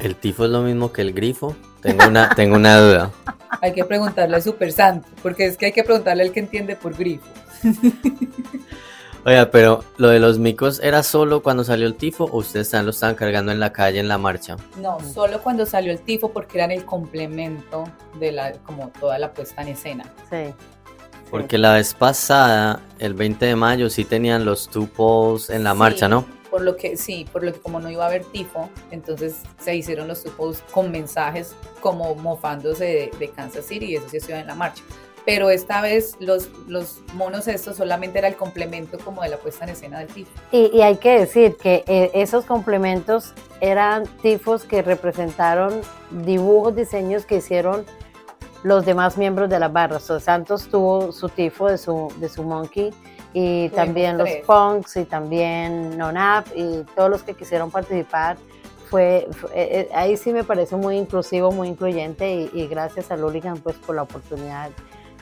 ¿El 0.00 0.16
tifo 0.16 0.44
es 0.44 0.50
lo 0.50 0.62
mismo 0.62 0.92
que 0.92 1.02
el 1.02 1.12
grifo? 1.12 1.54
Tengo 1.80 2.08
una, 2.08 2.30
tengo 2.34 2.56
una 2.56 2.80
duda. 2.80 3.12
Hay 3.60 3.72
que 3.72 3.84
preguntarle 3.84 4.34
al 4.34 4.42
Super 4.42 4.72
Santo, 4.72 5.06
porque 5.22 5.46
es 5.46 5.56
que 5.56 5.66
hay 5.66 5.72
que 5.72 5.84
preguntarle 5.84 6.24
al 6.24 6.32
que 6.32 6.40
entiende 6.40 6.74
por 6.74 6.96
grifo. 6.96 7.28
Oiga, 9.24 9.50
pero 9.50 9.84
lo 9.98 10.08
de 10.08 10.18
los 10.18 10.38
micos 10.38 10.80
era 10.82 11.02
solo 11.02 11.42
cuando 11.42 11.62
salió 11.62 11.86
el 11.86 11.94
tifo 11.94 12.24
o 12.24 12.38
ustedes 12.38 12.72
lo 12.72 12.90
estaban 12.90 13.14
cargando 13.14 13.52
en 13.52 13.60
la 13.60 13.70
calle 13.70 14.00
en 14.00 14.08
la 14.08 14.16
marcha? 14.16 14.56
No, 14.80 14.98
solo 15.12 15.42
cuando 15.42 15.66
salió 15.66 15.92
el 15.92 16.00
tifo 16.00 16.32
porque 16.32 16.56
eran 16.56 16.70
el 16.70 16.86
complemento 16.86 17.84
de 18.18 18.32
la, 18.32 18.52
como 18.52 18.90
toda 18.98 19.18
la 19.18 19.32
puesta 19.32 19.60
en 19.60 19.68
escena. 19.68 20.04
Sí. 20.30 20.54
Porque 21.30 21.58
la 21.58 21.74
vez 21.74 21.92
pasada, 21.92 22.80
el 22.98 23.12
20 23.12 23.44
de 23.44 23.56
mayo, 23.56 23.90
sí 23.90 24.04
tenían 24.04 24.46
los 24.46 24.68
two 24.68 24.86
poles 24.86 25.50
en 25.50 25.64
la 25.64 25.74
marcha, 25.74 26.08
¿no? 26.08 26.24
Por 26.50 26.62
lo 26.62 26.76
que, 26.76 26.96
sí, 26.96 27.26
por 27.30 27.44
lo 27.44 27.52
que 27.52 27.60
como 27.60 27.78
no 27.78 27.90
iba 27.90 28.04
a 28.04 28.08
haber 28.08 28.24
tifo, 28.24 28.70
entonces 28.90 29.36
se 29.60 29.76
hicieron 29.76 30.08
los 30.08 30.24
two 30.24 30.32
poles 30.32 30.64
con 30.72 30.90
mensajes 30.90 31.54
como 31.80 32.14
mofándose 32.14 32.84
de, 32.84 33.10
de 33.18 33.30
Kansas 33.30 33.66
City 33.66 33.84
y 33.84 33.96
eso 33.96 34.08
sí 34.08 34.16
estuvo 34.16 34.36
en 34.36 34.46
la 34.46 34.54
marcha 34.54 34.82
pero 35.24 35.50
esta 35.50 35.80
vez 35.80 36.16
los, 36.18 36.48
los 36.66 37.00
monos 37.14 37.46
estos 37.48 37.76
solamente 37.76 38.18
era 38.18 38.28
el 38.28 38.36
complemento 38.36 38.98
como 38.98 39.22
de 39.22 39.28
la 39.28 39.36
puesta 39.36 39.64
en 39.64 39.70
escena 39.70 39.98
del 39.98 40.08
tifo. 40.08 40.30
Y, 40.52 40.80
hay 40.80 40.96
que 40.96 41.18
decir 41.18 41.56
que 41.56 41.84
eh, 41.86 42.10
esos 42.14 42.44
complementos 42.44 43.34
eran 43.60 44.06
tifos 44.22 44.64
que 44.64 44.82
representaron 44.82 45.80
dibujos, 46.10 46.74
diseños 46.74 47.26
que 47.26 47.36
hicieron 47.36 47.84
los 48.62 48.84
demás 48.84 49.16
miembros 49.16 49.48
de 49.48 49.58
la 49.58 49.68
barra. 49.68 50.00
Santos 50.00 50.68
tuvo 50.68 51.12
su 51.12 51.28
tifo 51.28 51.68
de 51.68 51.78
su, 51.78 52.12
de 52.18 52.28
su 52.28 52.42
monkey 52.42 52.92
y 53.32 53.68
también 53.70 54.18
los 54.18 54.28
punks 54.46 54.96
y 54.96 55.04
también 55.04 55.96
Nonap 55.96 56.46
y 56.54 56.84
todos 56.94 57.10
los 57.10 57.22
que 57.22 57.34
quisieron 57.34 57.70
participar. 57.70 58.36
Fue, 58.88 59.18
eh, 59.18 59.28
eh, 59.54 59.88
ahí 59.94 60.16
sí 60.16 60.32
me 60.32 60.42
parece 60.42 60.74
muy 60.74 60.96
inclusivo, 60.96 61.52
muy 61.52 61.68
incluyente 61.68 62.50
y, 62.52 62.66
gracias 62.66 63.12
a 63.12 63.16
Luligan 63.16 63.58
pues 63.58 63.76
por 63.76 63.94
la 63.94 64.02
oportunidad 64.02 64.70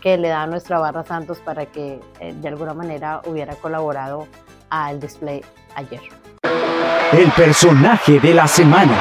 que 0.01 0.17
le 0.17 0.29
da 0.29 0.43
a 0.43 0.47
nuestra 0.47 0.79
barra 0.79 1.05
Santos 1.05 1.39
para 1.39 1.67
que 1.67 2.01
eh, 2.21 2.35
de 2.35 2.49
alguna 2.49 2.75
manera 2.75 3.21
hubiera 3.27 3.55
colaborado 3.57 4.27
al 4.71 5.01
display 5.01 5.43
ayer. 5.75 6.01
El 7.13 7.31
personaje 7.33 8.21
de 8.21 8.35
la 8.35 8.47
semana. 8.47 8.97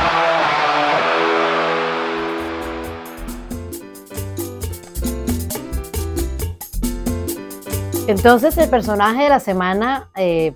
Entonces 8.07 8.57
el 8.57 8.69
personaje 8.69 9.23
de 9.23 9.29
la 9.29 9.41
semana, 9.41 10.09
eh, 10.15 10.53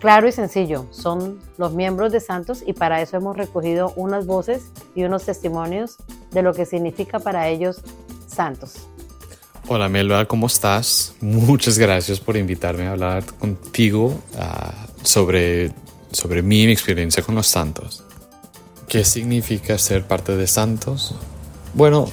claro 0.00 0.26
y 0.26 0.32
sencillo, 0.32 0.86
son 0.90 1.38
los 1.58 1.72
miembros 1.72 2.10
de 2.10 2.18
Santos 2.18 2.64
y 2.66 2.72
para 2.72 3.00
eso 3.00 3.16
hemos 3.16 3.36
recogido 3.36 3.92
unas 3.94 4.26
voces 4.26 4.72
y 4.96 5.04
unos 5.04 5.24
testimonios 5.24 5.96
de 6.32 6.42
lo 6.42 6.52
que 6.52 6.66
significa 6.66 7.20
para 7.20 7.46
ellos 7.46 7.82
Santos. 8.26 8.88
Hola 9.68 9.88
Melba, 9.88 10.26
¿cómo 10.26 10.46
estás? 10.46 11.16
Muchas 11.20 11.76
gracias 11.76 12.20
por 12.20 12.36
invitarme 12.36 12.86
a 12.86 12.92
hablar 12.92 13.24
contigo 13.24 14.16
ah, 14.38 14.86
sobre, 15.02 15.72
sobre 16.12 16.40
mí 16.42 16.62
y 16.62 16.66
mi 16.66 16.72
experiencia 16.72 17.20
con 17.24 17.34
los 17.34 17.48
santos. 17.48 18.04
¿Qué 18.86 19.04
significa 19.04 19.76
ser 19.76 20.04
parte 20.04 20.36
de 20.36 20.46
santos? 20.46 21.16
Bueno, 21.74 22.08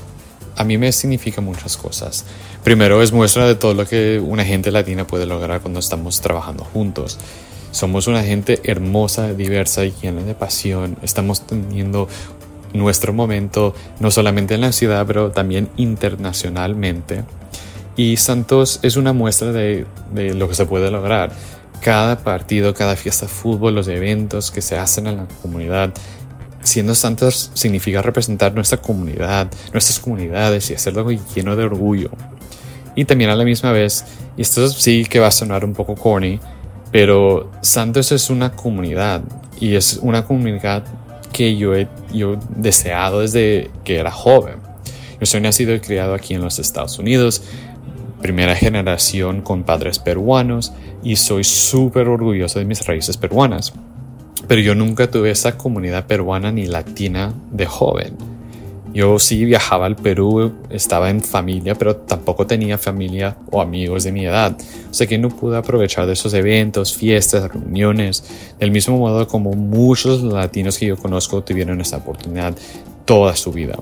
a 0.55 0.63
mí 0.63 0.79
me 0.79 0.91
significa 0.91 1.41
muchas 1.41 1.77
cosas. 1.77 2.25
Primero 2.63 3.03
es 3.03 3.11
muestra 3.11 3.45
de 3.45 3.53
todo 3.53 3.75
lo 3.75 3.85
que 3.85 4.19
una 4.19 4.43
gente 4.43 4.71
latina 4.71 5.05
puede 5.05 5.27
lograr 5.27 5.61
cuando 5.61 5.79
estamos 5.79 6.21
trabajando 6.21 6.63
juntos. 6.63 7.19
Somos 7.69 8.07
una 8.07 8.23
gente 8.23 8.61
hermosa, 8.63 9.31
diversa 9.31 9.85
y 9.85 9.93
llena 10.01 10.23
de 10.23 10.33
pasión. 10.33 10.97
Estamos 11.03 11.45
teniendo 11.45 12.07
nuestro 12.73 13.13
momento 13.13 13.75
no 13.99 14.09
solamente 14.09 14.55
en 14.55 14.61
la 14.61 14.71
ciudad, 14.71 15.05
pero 15.05 15.29
también 15.29 15.69
internacionalmente. 15.77 17.23
Y 17.95 18.17
Santos 18.17 18.79
es 18.81 18.95
una 18.97 19.13
muestra 19.13 19.51
de, 19.51 19.85
lo 20.13 20.47
que 20.47 20.55
se 20.55 20.65
puede 20.65 20.89
lograr. 20.89 21.31
Cada 21.81 22.17
partido, 22.19 22.73
cada 22.73 22.95
fiesta 22.95 23.25
de 23.25 23.31
fútbol, 23.31 23.75
los 23.75 23.87
eventos 23.87 24.51
que 24.51 24.61
se 24.61 24.77
hacen 24.77 25.07
en 25.07 25.17
la 25.17 25.27
comunidad. 25.41 25.93
Siendo 26.63 26.95
Santos 26.95 27.51
significa 27.53 28.01
representar 28.01 28.53
nuestra 28.53 28.79
comunidad, 28.79 29.51
nuestras 29.73 29.99
comunidades 29.99 30.69
y 30.71 30.75
hacerlo 30.75 31.07
lleno 31.35 31.55
de 31.55 31.65
orgullo. 31.65 32.09
Y 32.95 33.05
también 33.05 33.29
a 33.29 33.35
la 33.35 33.43
misma 33.43 33.71
vez, 33.71 34.05
y 34.37 34.41
esto 34.41 34.67
sí 34.69 35.05
que 35.05 35.19
va 35.19 35.27
a 35.27 35.31
sonar 35.31 35.65
un 35.65 35.73
poco 35.73 35.95
corny, 35.95 36.39
pero 36.91 37.51
Santos 37.61 38.11
es 38.11 38.29
una 38.29 38.51
comunidad 38.51 39.23
y 39.59 39.75
es 39.75 39.99
una 40.01 40.25
comunidad 40.25 40.83
que 41.31 41.57
yo 41.57 41.75
he 41.75 41.87
yo 42.13 42.37
deseado 42.55 43.21
desde 43.21 43.71
que 43.83 43.97
era 43.97 44.11
joven. 44.11 44.55
Yo 45.19 45.25
soy 45.25 45.41
nacido 45.41 45.73
y 45.73 45.79
criado 45.79 46.13
aquí 46.13 46.33
en 46.35 46.41
los 46.41 46.59
Estados 46.59 46.99
Unidos, 46.99 47.43
primera 48.23 48.55
generación 48.55 49.41
con 49.41 49.63
padres 49.63 49.99
peruanos 49.99 50.73
y 51.03 51.17
soy 51.17 51.43
súper 51.43 52.07
orgulloso 52.07 52.57
de 52.57 52.65
mis 52.65 52.83
raíces 52.87 53.17
peruanas. 53.17 53.73
Pero 54.47 54.61
yo 54.61 54.73
nunca 54.73 55.11
tuve 55.11 55.29
esa 55.29 55.57
comunidad 55.57 56.07
peruana 56.07 56.51
ni 56.51 56.65
latina 56.65 57.33
de 57.51 57.65
joven. 57.67 58.15
Yo 58.93 59.17
sí 59.17 59.43
viajaba 59.43 59.87
al 59.87 59.95
Perú, 59.95 60.53
estaba 60.69 61.09
en 61.09 61.21
familia, 61.21 61.75
pero 61.75 61.95
tampoco 61.95 62.45
tenía 62.45 62.77
familia 62.77 63.35
o 63.51 63.59
amigos 63.59 64.03
de 64.03 64.11
mi 64.11 64.25
edad. 64.25 64.55
O 64.89 64.93
sea 64.93 65.07
que 65.07 65.17
no 65.17 65.29
pude 65.29 65.57
aprovechar 65.57 66.05
de 66.05 66.13
esos 66.13 66.33
eventos, 66.33 66.93
fiestas, 66.93 67.51
reuniones, 67.51 68.23
del 68.59 68.71
mismo 68.71 68.97
modo 68.97 69.27
como 69.27 69.53
muchos 69.53 70.21
latinos 70.21 70.77
que 70.77 70.85
yo 70.85 70.97
conozco 70.97 71.43
tuvieron 71.43 71.81
esa 71.81 71.97
oportunidad 71.97 72.55
toda 73.05 73.35
su 73.35 73.51
vida. 73.51 73.77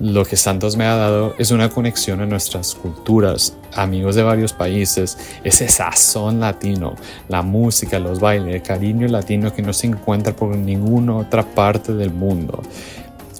Lo 0.00 0.24
que 0.24 0.34
Santos 0.34 0.78
me 0.78 0.86
ha 0.86 0.96
dado 0.96 1.34
es 1.36 1.50
una 1.50 1.68
conexión 1.68 2.22
a 2.22 2.26
nuestras 2.26 2.74
culturas, 2.74 3.54
amigos 3.74 4.14
de 4.14 4.22
varios 4.22 4.54
países, 4.54 5.18
ese 5.44 5.68
sazón 5.68 6.40
latino, 6.40 6.96
la 7.28 7.42
música, 7.42 7.98
los 7.98 8.18
bailes, 8.18 8.54
el 8.54 8.62
cariño 8.62 9.08
latino 9.08 9.52
que 9.52 9.60
no 9.60 9.74
se 9.74 9.88
encuentra 9.88 10.34
por 10.34 10.56
ninguna 10.56 11.18
otra 11.18 11.42
parte 11.42 11.92
del 11.92 12.12
mundo. 12.12 12.62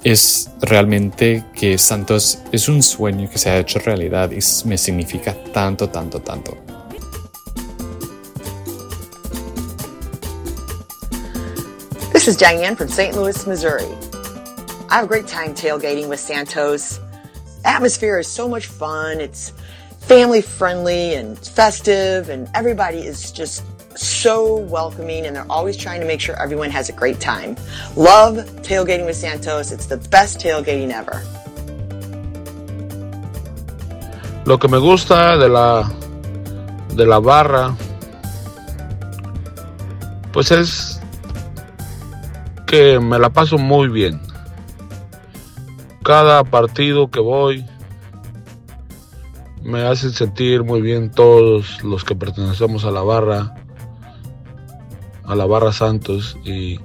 Es 0.05 0.51
realmente 0.61 1.45
que 1.55 1.79
Santos 1.79 2.41
es 2.53 2.69
un 2.69 2.83
sueño 2.83 3.31
que 3.31 3.39
se 3.39 3.49
ha 3.49 3.59
hecho 3.59 3.79
realidad 3.79 4.31
y 4.31 4.69
me 4.69 4.77
significa 4.77 5.35
tanto, 5.55 5.89
tanto, 5.89 6.21
tanto. 6.21 6.59
This 12.13 12.29
is 12.29 12.37
Diane 12.37 12.77
from 12.77 12.89
St. 12.89 13.17
Louis, 13.17 13.47
Missouri. 13.47 14.10
I 14.91 14.97
have 14.97 15.05
a 15.05 15.09
great 15.09 15.29
time 15.29 15.55
tailgating 15.55 16.09
with 16.09 16.19
Santos. 16.19 16.99
Atmosphere 17.65 18.19
is 18.19 18.27
so 18.27 18.49
much 18.49 18.67
fun. 18.67 19.21
It's 19.21 19.53
family 20.01 20.43
friendly 20.43 21.15
and 21.15 21.39
festive, 21.39 22.29
and 22.29 22.51
everybody 22.57 22.99
is 22.99 23.31
just 23.31 23.63
so 23.97 24.57
welcoming 24.57 25.27
and 25.27 25.37
they're 25.37 25.47
always 25.49 25.77
trying 25.77 26.01
to 26.01 26.07
make 26.07 26.21
sure 26.21 26.35
everyone 26.43 26.71
has 26.71 26.89
a 26.89 26.93
great 26.93 27.21
time. 27.21 27.55
Love 27.95 28.35
tailgating 28.63 29.07
with 29.07 29.15
Santos. 29.15 29.71
It's 29.71 29.87
the 29.87 29.97
best 30.11 30.41
tailgating 30.41 30.91
ever. 30.91 31.23
Lo 34.45 34.59
que 34.59 34.69
me 34.69 34.79
gusta 34.79 35.39
de 35.39 35.49
la 35.49 35.89
de 36.97 37.07
la 37.07 37.21
barra 37.21 37.77
pues 40.33 40.51
es 40.51 41.01
que 42.67 42.99
me 42.99 43.21
la 43.21 43.31
paso 43.31 43.57
muy 43.57 43.87
bien. 43.87 44.30
Cada 46.03 46.43
partido 46.45 47.11
que 47.11 47.21
voy 47.21 47.65
me 49.63 49.83
hace 49.83 50.11
sentir 50.11 50.65
muy 50.65 50.81
bien 50.81 51.11
todos 51.11 51.83
los 51.85 52.05
que 52.05 52.15
pertenecemos 52.15 52.85
a 52.85 52.91
la 52.91 53.03
barra, 53.03 53.55
a 55.25 55.35
la 55.35 55.45
barra 55.47 55.73
Santos 55.73 56.39
y 56.45 56.81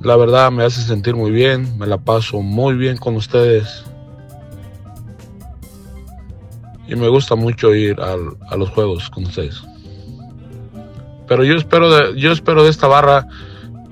la 0.00 0.16
verdad 0.16 0.50
me 0.50 0.64
hace 0.64 0.80
sentir 0.82 1.14
muy 1.14 1.30
bien, 1.30 1.78
me 1.78 1.86
la 1.86 1.98
paso 1.98 2.40
muy 2.40 2.74
bien 2.74 2.96
con 2.96 3.14
ustedes 3.16 3.84
y 6.88 6.96
me 6.96 7.08
gusta 7.08 7.36
mucho 7.36 7.72
ir 7.74 8.00
al- 8.00 8.36
a 8.48 8.56
los 8.56 8.70
juegos 8.70 9.08
con 9.10 9.24
ustedes. 9.26 9.62
Pero 11.28 11.44
yo 11.44 11.54
espero 11.54 11.88
de, 11.94 12.20
yo 12.20 12.32
espero 12.32 12.64
de 12.64 12.70
esta 12.70 12.88
barra 12.88 13.28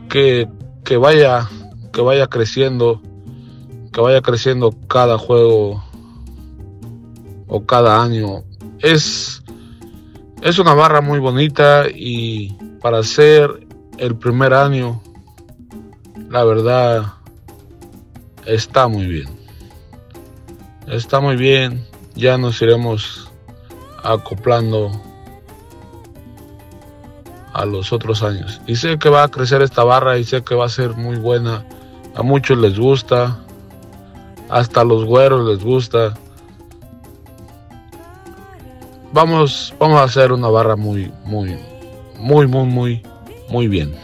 que, 0.09 0.49
que 0.85 0.97
vaya 0.97 1.49
que 1.93 2.01
vaya 2.01 2.27
creciendo, 2.27 3.01
que 3.99 4.03
vaya 4.03 4.23
creciendo 4.23 4.73
cada 4.87 5.19
juego 5.19 5.83
o 7.49 7.67
cada 7.67 8.01
año. 8.01 8.45
Es 8.79 9.43
es 10.41 10.61
una 10.61 10.73
barra 10.73 11.01
muy 11.01 11.19
bonita 11.19 11.87
y 11.93 12.53
para 12.81 13.03
ser 13.03 13.67
el 13.97 14.15
primer 14.15 14.55
año 14.55 15.03
la 16.31 16.45
verdad 16.45 17.07
está 18.47 18.87
muy 18.87 19.07
bien. 19.07 19.27
Está 20.87 21.19
muy 21.19 21.35
bien, 21.35 21.85
ya 22.15 22.39
nos 22.39 22.63
iremos 22.63 23.29
acoplando 24.05 24.93
a 27.53 27.65
los 27.65 27.93
otros 27.93 28.23
años. 28.23 28.61
Y 28.69 28.77
sé 28.77 28.97
que 29.01 29.09
va 29.09 29.25
a 29.25 29.29
crecer 29.29 29.61
esta 29.61 29.83
barra 29.83 30.19
y 30.19 30.23
sé 30.23 30.45
que 30.45 30.55
va 30.55 30.67
a 30.67 30.69
ser 30.69 30.95
muy 30.95 31.17
buena. 31.17 31.65
A 32.15 32.23
muchos 32.23 32.59
les 32.59 32.79
gusta, 32.79 33.41
hasta 34.49 34.85
los 34.85 35.05
güeros 35.05 35.49
les 35.49 35.63
gusta. 35.63 36.15
Vamos, 39.13 39.75
vamos 39.79 40.01
a 40.01 40.05
hacer 40.05 40.33
una 40.33 40.49
barra 40.49 40.77
muy, 40.77 41.13
muy, 41.25 41.59
muy, 42.19 42.47
muy, 42.47 42.67
muy, 42.67 43.03
muy 43.49 43.69
bien. 43.69 43.95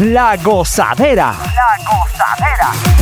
La 0.00 0.36
gozadera. 0.36 1.32
La 1.32 1.84
gozadera. 1.84 2.93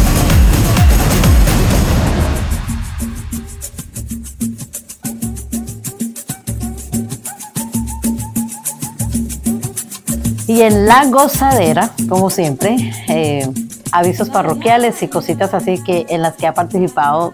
Y 10.53 10.61
en 10.61 10.87
la 10.87 11.07
gozadera, 11.07 11.93
como 12.11 12.29
siempre, 12.29 12.77
eh, 13.09 13.49
avisos 13.91 14.29
parroquiales 14.29 15.03
y 15.03 15.09
cositas 15.09 15.55
así 15.55 15.83
que 15.83 16.05
en 16.11 16.21
las 16.21 16.37
que 16.37 16.47
ha 16.47 16.53
participado 16.53 17.33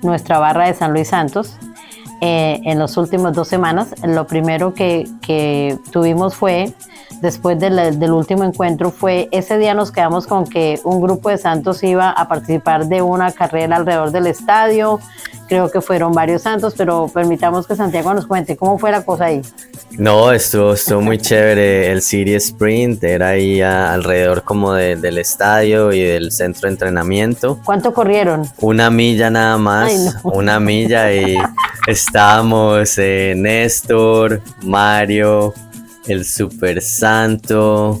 nuestra 0.00 0.38
barra 0.38 0.66
de 0.66 0.72
San 0.72 0.94
Luis 0.94 1.08
Santos 1.08 1.58
eh, 2.22 2.58
en 2.64 2.78
las 2.78 2.96
últimas 2.96 3.34
dos 3.34 3.46
semanas. 3.46 3.88
Lo 4.02 4.26
primero 4.26 4.72
que, 4.72 5.06
que 5.20 5.76
tuvimos 5.92 6.34
fue, 6.34 6.72
después 7.20 7.58
del, 7.58 7.98
del 7.98 8.12
último 8.12 8.44
encuentro, 8.44 8.90
fue 8.90 9.28
ese 9.30 9.58
día 9.58 9.74
nos 9.74 9.92
quedamos 9.92 10.26
con 10.26 10.46
que 10.46 10.80
un 10.84 11.00
grupo 11.00 11.28
de 11.28 11.38
Santos 11.38 11.82
iba 11.82 12.10
a 12.10 12.28
participar 12.28 12.86
de 12.86 13.02
una 13.02 13.32
carrera 13.32 13.76
alrededor 13.76 14.10
del 14.10 14.26
estadio. 14.26 15.00
Creo 15.48 15.68
que 15.70 15.80
fueron 15.80 16.12
varios 16.12 16.42
Santos, 16.42 16.74
pero 16.78 17.08
permitamos 17.12 17.66
que 17.66 17.74
Santiago 17.74 18.14
nos 18.14 18.26
cuente 18.26 18.56
cómo 18.56 18.78
fue 18.78 18.92
la 18.92 19.02
cosa 19.04 19.24
ahí. 19.26 19.42
No, 19.98 20.30
estuvo, 20.30 20.74
estuvo 20.74 21.00
muy 21.00 21.18
chévere 21.18 21.90
el 21.90 22.02
City 22.02 22.34
Sprint, 22.34 23.02
era 23.02 23.30
ahí 23.30 23.60
a- 23.60 23.92
alrededor 23.92 24.44
como 24.44 24.72
de- 24.72 24.94
del 24.94 25.18
estadio 25.18 25.92
y 25.92 26.00
del 26.02 26.30
centro 26.30 26.62
de 26.68 26.74
entrenamiento. 26.74 27.58
¿Cuánto 27.64 27.92
corrieron? 27.92 28.48
Una 28.60 28.90
milla 28.90 29.28
nada 29.28 29.58
más, 29.58 29.90
Ay, 29.90 29.98
no. 30.22 30.30
una 30.30 30.60
milla 30.60 31.12
y 31.12 31.36
estábamos 31.88 32.96
eh, 32.98 33.34
Néstor, 33.36 34.40
Mario, 34.62 35.52
el 36.06 36.24
Super 36.24 36.80
Santo, 36.82 38.00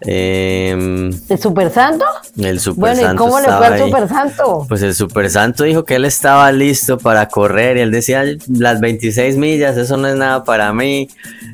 em, 0.00 1.10
¿El 1.28 1.38
Super 1.38 1.70
Santo? 1.70 2.04
el 2.36 2.60
Super 2.60 2.80
Bueno, 2.80 3.00
¿y 3.00 3.04
Santo 3.04 3.24
cómo 3.24 3.40
le 3.40 3.46
fue 3.46 3.66
al. 3.66 3.78
Super 3.78 4.08
Santo? 4.08 4.66
Pues 4.68 4.82
el 4.82 4.94
Super 4.94 5.30
Santo 5.30 5.64
dijo 5.64 5.84
que 5.84 5.94
él 5.96 6.04
estaba 6.04 6.50
listo 6.52 6.98
para 6.98 7.28
correr 7.28 7.76
y 7.76 7.80
él 7.80 7.90
decía 7.90 8.24
las 8.48 8.80
26 8.80 9.36
millas, 9.36 9.76
eso 9.76 9.96
no 9.96 10.08
es 10.08 10.16
nada 10.16 10.44
para 10.44 10.72
mí. 10.72 11.08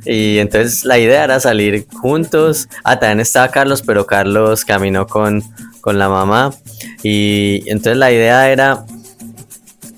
Y 0.04 0.38
entonces 0.38 0.84
la 0.84 0.98
idea 0.98 1.24
era 1.24 1.38
salir 1.40 1.86
juntos. 2.00 2.68
Ah, 2.84 2.98
también 2.98 3.20
estaba 3.20 3.48
Carlos, 3.48 3.82
pero 3.82 4.06
Carlos 4.06 4.64
caminó 4.64 5.06
con, 5.06 5.42
con 5.80 5.98
la 5.98 6.08
mamá. 6.08 6.52
Y 7.02 7.62
entonces 7.66 7.98
la 7.98 8.10
idea 8.10 8.50
era 8.50 8.84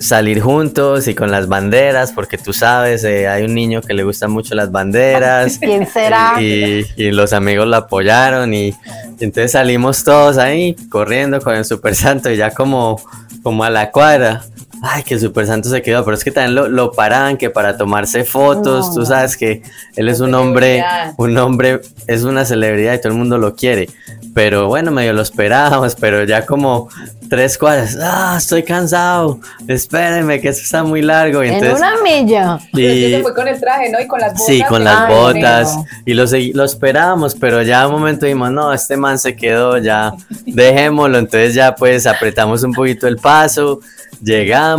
salir 0.03 0.41
juntos 0.41 1.07
y 1.07 1.15
con 1.15 1.31
las 1.31 1.47
banderas, 1.49 2.13
porque 2.13 2.37
tú 2.37 2.53
sabes, 2.53 3.05
eh, 3.05 3.29
hay 3.29 3.45
un 3.45 3.55
niño 3.55 3.81
que 3.81 3.95
le 3.95 4.03
gustan 4.03 4.31
mucho 4.31 4.55
las 4.55 4.71
banderas. 4.71 5.59
¿Quién 5.61 5.87
será? 5.87 6.43
Y, 6.43 6.85
y 6.97 7.13
los 7.13 7.33
amigos 7.33 7.67
lo 7.67 7.77
apoyaron 7.77 8.53
y, 8.53 8.69
y 8.69 8.75
entonces 9.21 9.53
salimos 9.53 10.03
todos 10.03 10.39
ahí 10.39 10.75
corriendo 10.91 11.41
con 11.41 11.55
el 11.55 11.65
Super 11.65 11.95
Santo 11.95 12.31
y 12.31 12.37
ya 12.37 12.51
como, 12.51 13.01
como 13.43 13.65
a 13.65 13.71
la 13.71 13.91
cuadra. 13.91 14.45
Ay, 14.85 15.05
que 15.05 15.15
el 15.15 15.21
Super 15.21 15.47
Santo 15.47 15.69
se 15.69 15.81
quedó, 15.81 16.05
pero 16.05 16.17
es 16.17 16.25
que 16.25 16.33
también 16.33 16.57
lo, 16.57 16.69
lo 16.69 16.91
paraban 16.91 17.37
que 17.37 17.51
para 17.51 17.77
tomarse 17.77 18.25
fotos, 18.25 18.89
No. 18.89 18.95
tú 18.95 19.07
sabes 19.07 19.37
que 19.37 19.63
él 19.95 20.09
es 20.09 20.19
un 20.19 20.35
hombre, 20.35 20.85
un 21.17 21.39
hombre, 21.39 21.81
es 22.09 22.25
una 22.25 22.45
celebridad 22.45 22.95
y 22.95 22.99
todo 22.99 23.13
el 23.13 23.19
mundo 23.19 23.39
lo 23.39 23.55
quiere. 23.55 23.89
Pero 24.35 24.67
bueno, 24.67 24.91
medio 24.91 25.13
lo 25.13 25.23
esperábamos, 25.23 25.95
pero 25.95 26.25
ya 26.25 26.45
como 26.47 26.89
tres 27.29 27.57
cuadras, 27.59 27.97
ah, 28.03 28.35
estoy 28.39 28.63
cansado, 28.63 29.39
espérenme 29.69 30.41
que 30.41 30.49
esto 30.49 30.63
está 30.65 30.83
muy 30.83 31.01
largo. 31.03 31.45
Y 31.45 31.49
en 31.49 31.55
entonces, 31.55 31.79
una 31.79 32.03
milla. 32.03 32.59
Pero 32.73 32.89
es 32.89 32.93
que 32.95 33.09
y- 33.09 33.13
se 33.13 33.23
fue 33.23 33.35
con 33.35 33.47
el 33.49 33.61
traje, 33.61 33.91
¿no? 33.91 34.01
Y 34.01 34.07
con 34.09 34.21
las 34.21 34.33
botas. 34.33 34.47
Sí, 34.47 34.63
con 34.69 34.85
las 34.85 34.99
Ay, 35.01 35.15
botas. 35.15 35.77
no. 35.77 35.87
Y 36.07 36.15
lo, 36.15 36.25
lo 36.55 36.65
esperábamos, 36.65 37.35
pero 37.35 37.63
ya 37.63 37.87
un 37.87 37.93
momento 37.93 38.27
dijimos, 38.27 38.51
no, 38.51 38.73
este 38.73 38.97
man 38.97 39.19
se 39.19 39.37
quedó, 39.37 39.79
ya 39.79 40.13
dejémoslo. 40.47 41.19
Entonces 41.19 41.55
ya 41.55 41.75
pues 41.75 42.07
apretamos 42.07 42.63
un 42.65 42.73
poquito 42.73 43.07
el 43.07 43.17
paso, 43.19 43.81
llegamos, 44.23 44.72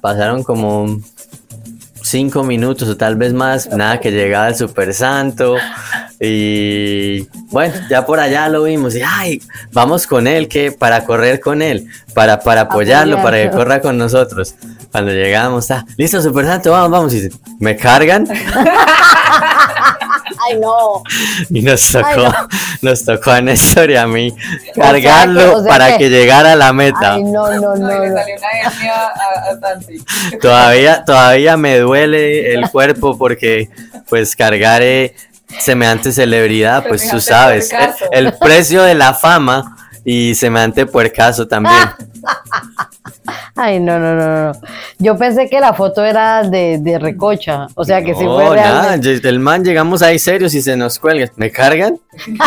pasaron 0.00 0.42
como 0.42 1.00
cinco 2.02 2.42
minutos 2.42 2.88
o 2.88 2.96
tal 2.96 3.16
vez 3.16 3.32
más, 3.32 3.68
nada 3.68 4.00
que 4.00 4.10
llegaba 4.10 4.48
el 4.48 4.56
Super 4.56 4.94
Santo. 4.94 5.56
Y 6.20 7.28
bueno, 7.50 7.74
ya 7.88 8.04
por 8.04 8.18
allá 8.18 8.48
lo 8.48 8.64
vimos. 8.64 8.94
Y 8.94 9.02
ay, 9.04 9.42
vamos 9.72 10.06
con 10.06 10.26
él, 10.26 10.48
que 10.48 10.72
para 10.72 11.04
correr 11.04 11.40
con 11.40 11.62
él, 11.62 11.86
para, 12.14 12.40
para 12.40 12.62
apoyarlo, 12.62 13.22
para 13.22 13.42
que 13.42 13.50
corra 13.50 13.80
con 13.80 13.98
nosotros. 13.98 14.54
Cuando 14.90 15.12
llegamos, 15.12 15.64
está 15.64 15.84
listo, 15.96 16.20
Super 16.22 16.46
Santo, 16.46 16.70
vamos, 16.70 16.90
vamos. 16.90 17.14
Y 17.14 17.28
me 17.60 17.76
cargan. 17.76 18.26
Ay, 20.48 20.58
no. 20.60 21.02
Y 21.50 21.62
nos 21.62 21.90
tocó, 21.92 22.06
Ay, 22.08 22.16
no. 22.16 22.48
nos 22.82 23.04
tocó 23.04 23.30
a 23.30 23.40
Néstor 23.40 23.90
y 23.90 23.96
a 23.96 24.06
mí 24.06 24.34
sea 24.74 24.84
cargarlo 24.84 25.40
que- 25.40 25.46
o 25.56 25.62
sea 25.62 25.68
para 25.72 25.92
que- 25.92 25.98
que, 26.04 26.10
llegara 26.10 26.52
a 26.52 26.56
la 26.56 26.72
meta. 26.72 27.14
Ay, 27.14 27.24
no, 27.24 27.50
no, 27.52 27.74
No, 27.74 27.76
no. 27.76 27.92
y 27.96 28.00
le 28.00 28.08
no. 28.10 28.16
salió 28.16 28.36
una 28.36 28.50
hernia 28.70 28.94
a, 28.94 29.50
a 29.52 29.60
Santi. 29.60 30.04
Todavía, 30.40 31.04
todavía 31.04 31.56
me 31.56 31.78
duele 31.78 32.54
el 32.54 32.70
cuerpo 32.70 33.16
porque 33.18 33.68
pues 34.08 34.34
cargar 34.36 34.82
eh, 34.82 35.14
semejante 35.58 36.12
celebridad, 36.12 36.84
pues 36.88 37.08
tú 37.10 37.20
sabes, 37.20 37.70
el 38.12 38.32
precio 38.34 38.82
de 38.82 38.94
la 38.94 39.14
fama 39.14 39.74
y 40.10 40.34
semejante 40.34 40.86
puercaso 40.86 41.46
también. 41.46 41.76
Ay, 43.54 43.78
no, 43.78 43.98
no, 43.98 44.14
no, 44.14 44.46
no. 44.46 44.52
Yo 44.98 45.18
pensé 45.18 45.50
que 45.50 45.60
la 45.60 45.74
foto 45.74 46.02
era 46.02 46.44
de, 46.44 46.78
de 46.78 46.98
recocha. 46.98 47.66
O 47.74 47.84
sea, 47.84 48.02
que 48.02 48.12
No, 48.12 48.18
fue 48.18 48.56
nada, 48.56 48.96
realmente. 48.96 49.28
el 49.28 49.38
man 49.38 49.62
llegamos 49.62 50.00
ahí 50.00 50.18
serios 50.18 50.54
y 50.54 50.62
se 50.62 50.78
nos 50.78 50.98
cuelga. 50.98 51.30
¿Me 51.36 51.50
cargan? 51.50 51.98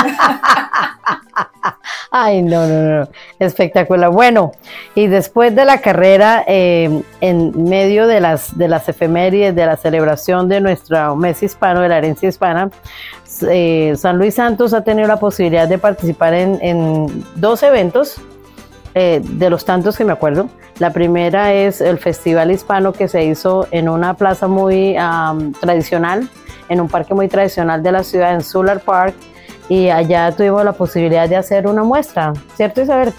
Ay, 2.10 2.42
no, 2.42 2.66
no, 2.66 2.82
no, 2.82 3.08
espectacular. 3.40 4.10
Bueno, 4.10 4.54
y 4.96 5.06
después 5.08 5.56
de 5.56 5.64
la 5.64 5.82
carrera, 5.82 6.44
eh, 6.48 7.04
en 7.22 7.64
medio 7.70 8.08
de 8.08 8.20
las, 8.20 8.58
de 8.58 8.68
las 8.68 8.90
efemérides, 8.90 9.56
de 9.56 9.66
la 9.68 9.78
celebración 9.78 10.50
de 10.50 10.62
nuestro 10.62 11.16
mes 11.16 11.44
hispano, 11.44 11.82
de 11.82 11.90
la 11.90 12.00
herencia 12.00 12.28
hispana, 12.28 12.70
eh, 13.50 13.94
San 13.98 14.18
Luis 14.18 14.36
Santos 14.36 14.74
ha 14.74 14.84
tenido 14.84 15.08
la 15.08 15.18
posibilidad 15.18 15.68
de 15.68 15.78
participar 15.78 16.34
en, 16.34 17.24
dos 17.36 17.64
eventos, 17.64 18.16
eh, 18.94 19.22
de 19.24 19.50
los 19.50 19.66
tantos 19.66 19.98
que 19.98 20.04
me 20.04 20.12
acuerdo. 20.12 20.50
La 20.80 20.92
primera 20.92 21.54
es 21.54 21.82
el 21.82 21.98
Festival 21.98 22.52
Hispano 22.52 22.94
que 22.94 23.08
se 23.08 23.24
hizo 23.24 23.68
en 23.72 23.88
una 23.88 24.16
plaza 24.16 24.48
muy 24.48 24.96
tradicional, 25.60 26.28
en 26.70 26.82
un 26.82 26.88
parque 26.88 27.14
muy 27.14 27.28
tradicional 27.28 27.84
de 27.84 27.92
la 27.92 28.04
ciudad, 28.04 28.34
en 28.34 28.42
Solar 28.42 28.80
Park, 28.80 29.14
y 29.70 29.90
allá 29.90 30.32
tuvimos 30.36 30.66
la 30.66 30.74
posibilidad 30.74 31.30
de 31.30 31.38
hacer 31.38 31.68
una 31.68 31.84
muestra, 31.84 32.34
¿cierto 32.56 32.82
Isabel? 32.82 33.14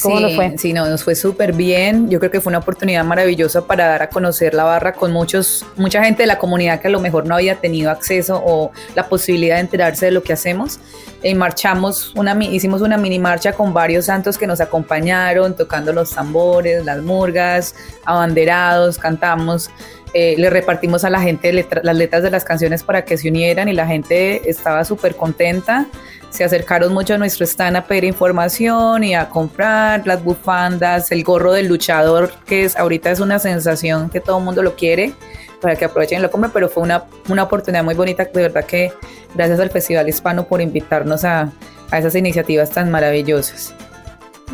¿Cómo 0.00 0.28
sí, 0.28 0.34
fue? 0.34 0.58
Sí, 0.58 0.72
no, 0.72 0.88
nos 0.88 1.04
fue 1.04 1.14
súper 1.14 1.52
bien. 1.52 2.08
Yo 2.08 2.18
creo 2.18 2.30
que 2.30 2.40
fue 2.40 2.50
una 2.50 2.58
oportunidad 2.58 3.04
maravillosa 3.04 3.66
para 3.66 3.86
dar 3.88 4.02
a 4.02 4.08
conocer 4.08 4.54
la 4.54 4.64
barra 4.64 4.92
con 4.92 5.12
muchos, 5.12 5.66
mucha 5.76 6.02
gente 6.04 6.22
de 6.22 6.26
la 6.26 6.38
comunidad 6.38 6.80
que 6.80 6.88
a 6.88 6.90
lo 6.90 7.00
mejor 7.00 7.26
no 7.26 7.34
había 7.34 7.56
tenido 7.56 7.90
acceso 7.90 8.42
o 8.44 8.70
la 8.94 9.08
posibilidad 9.08 9.56
de 9.56 9.62
enterarse 9.62 10.06
de 10.06 10.12
lo 10.12 10.22
que 10.22 10.32
hacemos. 10.32 10.78
Y 11.22 11.34
marchamos, 11.34 12.12
una, 12.16 12.36
hicimos 12.44 12.80
una 12.80 12.96
mini 12.96 13.18
marcha 13.18 13.52
con 13.52 13.72
varios 13.72 14.06
santos 14.06 14.38
que 14.38 14.46
nos 14.46 14.60
acompañaron, 14.60 15.54
tocando 15.54 15.92
los 15.92 16.10
tambores, 16.10 16.84
las 16.84 17.02
murgas, 17.02 17.74
abanderados, 18.04 18.98
cantamos. 18.98 19.70
Eh, 20.14 20.34
le 20.36 20.50
repartimos 20.50 21.04
a 21.04 21.10
la 21.10 21.20
gente 21.20 21.52
las 21.52 21.96
letras 21.96 22.22
de 22.22 22.30
las 22.30 22.44
canciones 22.44 22.82
para 22.82 23.04
que 23.04 23.16
se 23.16 23.30
unieran 23.30 23.68
y 23.68 23.72
la 23.72 23.86
gente 23.86 24.48
estaba 24.48 24.84
súper 24.84 25.16
contenta. 25.16 25.86
Se 26.28 26.44
acercaron 26.44 26.92
mucho 26.92 27.14
a 27.14 27.18
nuestro 27.18 27.46
stand 27.46 27.76
a 27.76 27.86
pedir 27.86 28.04
información 28.04 29.04
y 29.04 29.14
a 29.14 29.28
comprar 29.28 30.06
las 30.06 30.22
bufandas, 30.22 31.12
el 31.12 31.24
gorro 31.24 31.52
del 31.52 31.66
luchador, 31.66 32.32
que 32.46 32.64
es 32.64 32.76
ahorita 32.76 33.10
es 33.10 33.20
una 33.20 33.38
sensación 33.38 34.10
que 34.10 34.20
todo 34.20 34.38
el 34.38 34.44
mundo 34.44 34.62
lo 34.62 34.74
quiere, 34.76 35.14
para 35.60 35.76
que 35.76 35.84
aprovechen 35.84 36.18
y 36.18 36.22
lo 36.22 36.30
compren, 36.30 36.50
pero 36.52 36.68
fue 36.68 36.82
una, 36.82 37.04
una 37.28 37.44
oportunidad 37.44 37.84
muy 37.84 37.94
bonita, 37.94 38.24
de 38.24 38.42
verdad 38.42 38.64
que 38.64 38.92
gracias 39.34 39.60
al 39.60 39.70
Festival 39.70 40.08
Hispano 40.08 40.44
por 40.44 40.60
invitarnos 40.60 41.24
a, 41.24 41.52
a 41.90 41.98
esas 41.98 42.14
iniciativas 42.14 42.70
tan 42.70 42.90
maravillosas. 42.90 43.74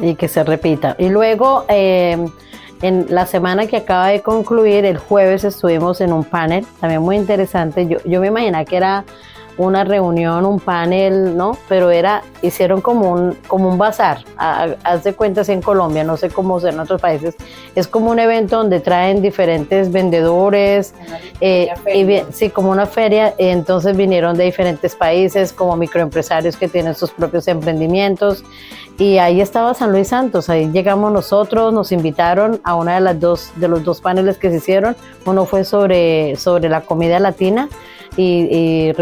Y 0.01 0.15
que 0.15 0.29
se 0.29 0.45
repita. 0.45 0.95
Y 0.99 1.09
luego... 1.09 1.65
Eh, 1.69 2.17
en 2.83 3.07
la 3.09 3.27
semana 3.27 3.67
que 3.67 3.79
acaba 3.79 4.09
de 4.09 4.23
concluir, 4.23 4.85
el 4.85 4.99
jueves 4.99 5.45
estuvimos 5.45 6.01
en 6.01 6.13
un 6.13 6.25
panel, 6.25 6.67
también 6.81 7.03
muy 7.03 7.17
interesante. 7.17 7.87
Yo, 7.87 7.99
yo 8.05 8.21
me 8.21 8.29
imaginaba 8.29 8.65
que 8.65 8.77
era 8.77 9.05
una 9.59 9.83
reunión, 9.83 10.47
un 10.47 10.61
panel, 10.61 11.37
¿no? 11.37 11.59
Pero 11.69 11.91
era, 11.91 12.23
hicieron 12.43 12.81
como 12.81 13.13
un, 13.13 13.37
como 13.49 13.69
un 13.69 13.77
bazar, 13.77 14.25
haz 14.37 15.05
de 15.05 15.15
cuentas 15.15 15.49
en 15.49 15.61
Colombia, 15.61 16.05
no 16.05 16.17
sé 16.17 16.31
cómo 16.31 16.59
ser 16.61 16.75
en 16.75 16.81
otros 16.81 17.01
países, 17.01 17.35
es 17.75 17.89
como 17.89 18.11
un 18.11 18.21
evento 18.21 18.57
donde 18.57 18.79
traen 18.81 19.21
diferentes 19.21 19.91
vendedores, 19.91 20.95
eh, 21.41 21.71
y, 21.93 22.33
sí, 22.33 22.51
como 22.51 22.71
una 22.71 22.87
feria, 22.87 23.35
entonces 23.37 23.97
vinieron 23.97 24.37
de 24.37 24.45
diferentes 24.45 24.95
países, 24.95 25.53
como 25.53 25.77
microempresarios 25.77 26.57
que 26.57 26.69
tienen 26.69 26.95
sus 26.95 27.11
propios 27.11 27.49
emprendimientos, 27.49 28.45
y 28.97 29.19
ahí 29.19 29.41
estaba 29.41 29.75
San 29.75 29.93
Luis 29.93 30.09
Santos, 30.09 30.49
ahí 30.49 30.71
llegamos 30.73 31.13
nosotros, 31.13 31.73
nos 31.73 31.93
invitaron 31.93 32.61
a 32.65 32.75
una 32.77 32.95
de 32.95 33.01
las 33.01 33.21
dos, 33.21 33.53
de 33.57 33.69
los 33.69 33.83
dos 33.85 34.01
paneles 34.01 34.39
que 34.39 34.51
se 34.51 34.57
hicieron, 34.57 34.97
uno 35.25 35.45
fue 35.47 35.65
sobre, 35.65 36.37
sobre 36.37 36.69
la 36.69 36.81
comida 36.81 37.19
latina, 37.19 37.69
y, 38.19 38.93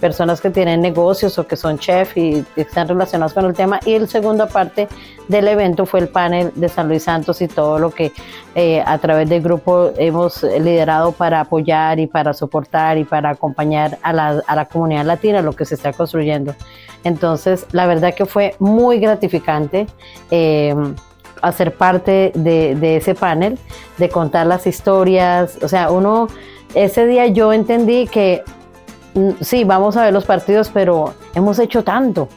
personas 0.00 0.40
que 0.40 0.50
tienen 0.50 0.80
negocios 0.80 1.38
o 1.38 1.46
que 1.46 1.56
son 1.56 1.78
chef 1.78 2.16
y, 2.16 2.44
están 2.56 2.88
relacionados 2.88 3.32
con 3.32 3.44
el 3.44 3.54
tema. 3.54 3.78
Y 3.86 3.94
el 3.94 4.08
segunda 4.08 4.46
parte 4.46 4.88
del 5.28 5.46
evento 5.48 5.86
fue 5.86 6.00
el 6.00 6.08
panel 6.08 6.50
de 6.56 6.68
San 6.68 6.88
Luis 6.88 7.04
Santos 7.04 7.40
y 7.40 7.48
todo 7.48 7.78
lo 7.78 7.90
que 7.90 8.12
eh, 8.54 8.82
a 8.84 8.98
través 8.98 9.28
del 9.28 9.42
grupo 9.42 9.92
hemos 9.96 10.42
liderado 10.42 11.12
para 11.12 11.40
apoyar 11.40 12.00
y 12.00 12.08
para 12.08 12.34
soportar 12.34 12.98
y 12.98 13.04
para 13.04 13.30
acompañar 13.30 13.98
a 14.02 14.12
la, 14.12 14.42
a 14.46 14.56
la 14.56 14.64
comunidad 14.66 15.04
latina, 15.04 15.40
lo 15.40 15.52
que 15.52 15.64
se 15.64 15.76
está 15.76 15.92
construyendo. 15.92 16.54
Entonces, 17.04 17.66
la 17.72 17.86
verdad 17.86 18.14
que 18.14 18.26
fue 18.26 18.56
muy 18.58 18.98
gratificante. 18.98 19.86
Eh, 20.30 20.74
hacer 21.40 21.74
parte 21.74 22.30
de, 22.36 22.76
de, 22.76 22.98
ese 22.98 23.16
panel, 23.16 23.58
de 23.98 24.08
contar 24.08 24.46
las 24.46 24.64
historias, 24.68 25.58
o 25.60 25.66
sea, 25.66 25.90
uno 25.90 26.28
ese 26.74 27.06
día 27.06 27.26
yo 27.26 27.52
entendí 27.52 28.06
que 28.06 28.42
mm, 29.14 29.30
sí, 29.40 29.64
vamos 29.64 29.96
a 29.96 30.04
ver 30.04 30.12
los 30.12 30.24
partidos, 30.24 30.70
pero 30.72 31.14
hemos 31.34 31.58
hecho 31.58 31.84
tanto, 31.84 32.28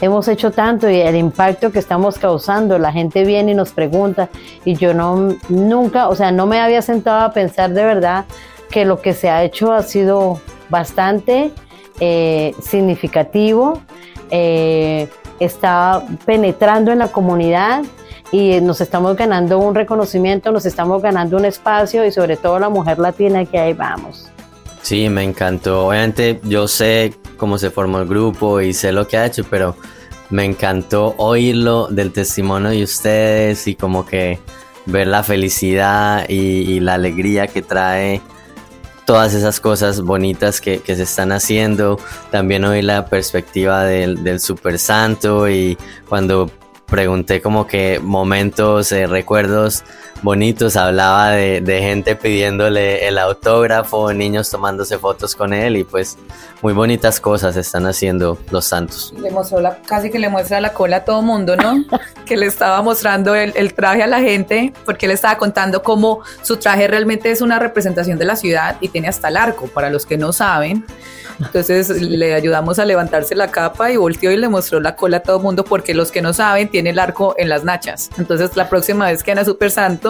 hemos 0.00 0.28
hecho 0.28 0.50
tanto 0.50 0.90
y 0.90 1.00
el 1.00 1.16
impacto 1.16 1.72
que 1.72 1.78
estamos 1.78 2.18
causando, 2.18 2.78
la 2.78 2.92
gente 2.92 3.24
viene 3.24 3.52
y 3.52 3.54
nos 3.54 3.72
pregunta 3.72 4.28
y 4.64 4.74
yo 4.74 4.94
no, 4.94 5.36
nunca, 5.48 6.08
o 6.08 6.14
sea, 6.14 6.32
no 6.32 6.46
me 6.46 6.60
había 6.60 6.82
sentado 6.82 7.24
a 7.24 7.32
pensar 7.32 7.70
de 7.72 7.84
verdad 7.84 8.24
que 8.70 8.84
lo 8.84 9.00
que 9.00 9.14
se 9.14 9.30
ha 9.30 9.44
hecho 9.44 9.72
ha 9.72 9.82
sido 9.82 10.40
bastante 10.68 11.52
eh, 12.00 12.54
significativo, 12.60 13.80
eh, 14.30 15.08
está 15.38 16.02
penetrando 16.24 16.92
en 16.92 16.98
la 16.98 17.08
comunidad 17.08 17.82
y 18.32 18.60
nos 18.60 18.80
estamos 18.80 19.16
ganando 19.16 19.58
un 19.58 19.74
reconocimiento, 19.74 20.52
nos 20.52 20.66
estamos 20.66 21.02
ganando 21.02 21.36
un 21.36 21.44
espacio 21.44 22.04
y 22.04 22.12
sobre 22.12 22.36
todo 22.36 22.58
la 22.58 22.68
mujer 22.68 22.98
latina 22.98 23.44
que 23.44 23.58
ahí 23.58 23.72
vamos. 23.72 24.28
Sí, 24.82 25.08
me 25.08 25.24
encantó. 25.24 25.88
Obviamente 25.88 26.40
yo 26.44 26.68
sé 26.68 27.14
cómo 27.36 27.58
se 27.58 27.70
formó 27.70 27.98
el 27.98 28.08
grupo 28.08 28.60
y 28.60 28.72
sé 28.72 28.92
lo 28.92 29.08
que 29.08 29.16
ha 29.16 29.26
hecho, 29.26 29.44
pero 29.48 29.76
me 30.30 30.44
encantó 30.44 31.14
oírlo 31.18 31.88
del 31.88 32.12
testimonio 32.12 32.70
de 32.70 32.82
ustedes 32.82 33.66
y 33.66 33.74
como 33.74 34.06
que 34.06 34.38
ver 34.86 35.08
la 35.08 35.22
felicidad 35.22 36.28
y, 36.28 36.80
la 36.80 36.94
alegría 36.94 37.48
que 37.48 37.62
trae 37.62 38.20
todas 39.04 39.34
esas 39.34 39.60
cosas 39.60 40.00
bonitas 40.00 40.60
que, 40.60 40.80
se 40.84 41.02
están 41.02 41.32
haciendo. 41.32 41.98
También 42.30 42.64
oír 42.64 42.84
la 42.84 43.06
perspectiva 43.06 43.84
del, 43.84 44.22
del 44.22 44.40
Super 44.40 44.78
Santo 44.78 45.48
y 45.48 45.76
cuando 46.08 46.50
pregunté 46.86 47.40
como 47.42 47.66
que 47.66 48.00
momentos, 48.02 48.92
eh, 48.92 49.06
recuerdos 49.06 49.84
bonitos, 50.22 50.76
hablaba 50.76 51.30
de, 51.30 51.80
gente 51.80 52.16
pidiéndole 52.16 53.06
el 53.06 53.18
autógrafo, 53.18 54.12
niños 54.12 54.50
tomándose 54.50 54.98
fotos 54.98 55.34
con 55.34 55.52
él 55.52 55.76
y 55.76 55.84
pues 55.84 56.18
muy 56.62 56.72
bonitas 56.72 57.20
cosas 57.20 57.56
están 57.56 57.86
haciendo 57.86 58.38
los 58.50 58.64
santos. 58.64 59.12
Le 59.20 59.30
mostró 59.30 59.60
la, 59.60 59.78
casi 59.82 60.10
que 60.10 60.18
le 60.18 60.28
muestra 60.28 60.60
la 60.60 60.72
cola 60.72 60.98
a 60.98 61.04
todo 61.04 61.22
mundo, 61.22 61.56
¿no? 61.56 61.84
que 62.26 62.36
le 62.36 62.46
estaba 62.46 62.82
mostrando 62.82 63.34
el, 63.34 63.52
el, 63.56 63.74
traje 63.74 64.02
a 64.02 64.06
la 64.06 64.20
gente 64.20 64.72
porque 64.84 65.06
le 65.06 65.14
estaba 65.14 65.38
contando 65.38 65.82
cómo 65.82 66.20
su 66.42 66.56
traje 66.56 66.88
realmente 66.88 67.30
es 67.30 67.40
una 67.40 67.58
representación 67.58 68.18
de 68.18 68.24
la 68.24 68.36
ciudad 68.36 68.76
y 68.80 68.88
tiene 68.88 69.08
hasta 69.08 69.28
el 69.28 69.36
arco, 69.36 69.66
para 69.68 69.90
los 69.90 70.06
que 70.06 70.16
no 70.16 70.32
saben. 70.32 70.84
Entonces 71.38 71.90
le 72.00 72.34
ayudamos 72.34 72.78
a 72.78 72.84
levantarse 72.84 73.34
la 73.34 73.50
capa 73.50 73.90
y 73.90 73.96
volteó 73.96 74.30
y 74.30 74.36
le 74.36 74.48
mostró 74.48 74.80
la 74.80 74.96
cola 74.96 75.18
a 75.18 75.20
todo 75.20 75.38
mundo 75.38 75.64
porque 75.64 75.94
los 75.94 76.10
que 76.10 76.22
no 76.22 76.32
saben 76.32 76.68
tiene 76.68 76.90
el 76.90 76.98
arco 76.98 77.34
en 77.38 77.48
las 77.48 77.64
nachas. 77.64 78.10
Entonces 78.18 78.56
la 78.56 78.68
próxima 78.68 79.06
vez 79.06 79.22
que 79.22 79.32
Ana 79.32 79.44
Super 79.44 79.70
Santo, 79.70 80.05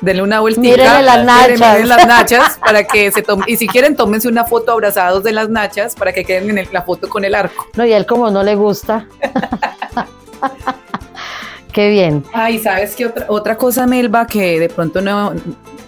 denle 0.00 0.22
una 0.22 0.40
vueltita. 0.40 0.76
Miren 0.76 1.06
las 1.06 1.24
nachas. 1.24 1.86
las 1.86 2.06
nachas 2.06 2.58
para 2.58 2.84
que 2.84 3.10
se 3.12 3.22
tomen, 3.22 3.44
y 3.48 3.56
si 3.56 3.66
quieren 3.66 3.96
tómense 3.96 4.28
una 4.28 4.44
foto 4.44 4.72
abrazados 4.72 5.22
de 5.22 5.32
las 5.32 5.48
nachas 5.48 5.94
para 5.94 6.12
que 6.12 6.24
queden 6.24 6.58
en 6.58 6.68
la 6.72 6.82
foto 6.82 7.08
con 7.08 7.24
el 7.24 7.34
arco. 7.34 7.66
No, 7.74 7.84
y 7.84 7.92
a 7.92 7.96
él 7.96 8.06
como 8.06 8.30
no 8.30 8.42
le 8.42 8.54
gusta. 8.54 9.06
Qué 11.72 11.90
bien. 11.90 12.24
Ay, 12.32 12.58
¿sabes 12.58 12.96
qué 12.96 13.04
otra, 13.04 13.26
otra 13.28 13.58
cosa, 13.58 13.86
Melba, 13.86 14.26
que 14.26 14.58
de 14.58 14.70
pronto 14.70 15.02
no, 15.02 15.34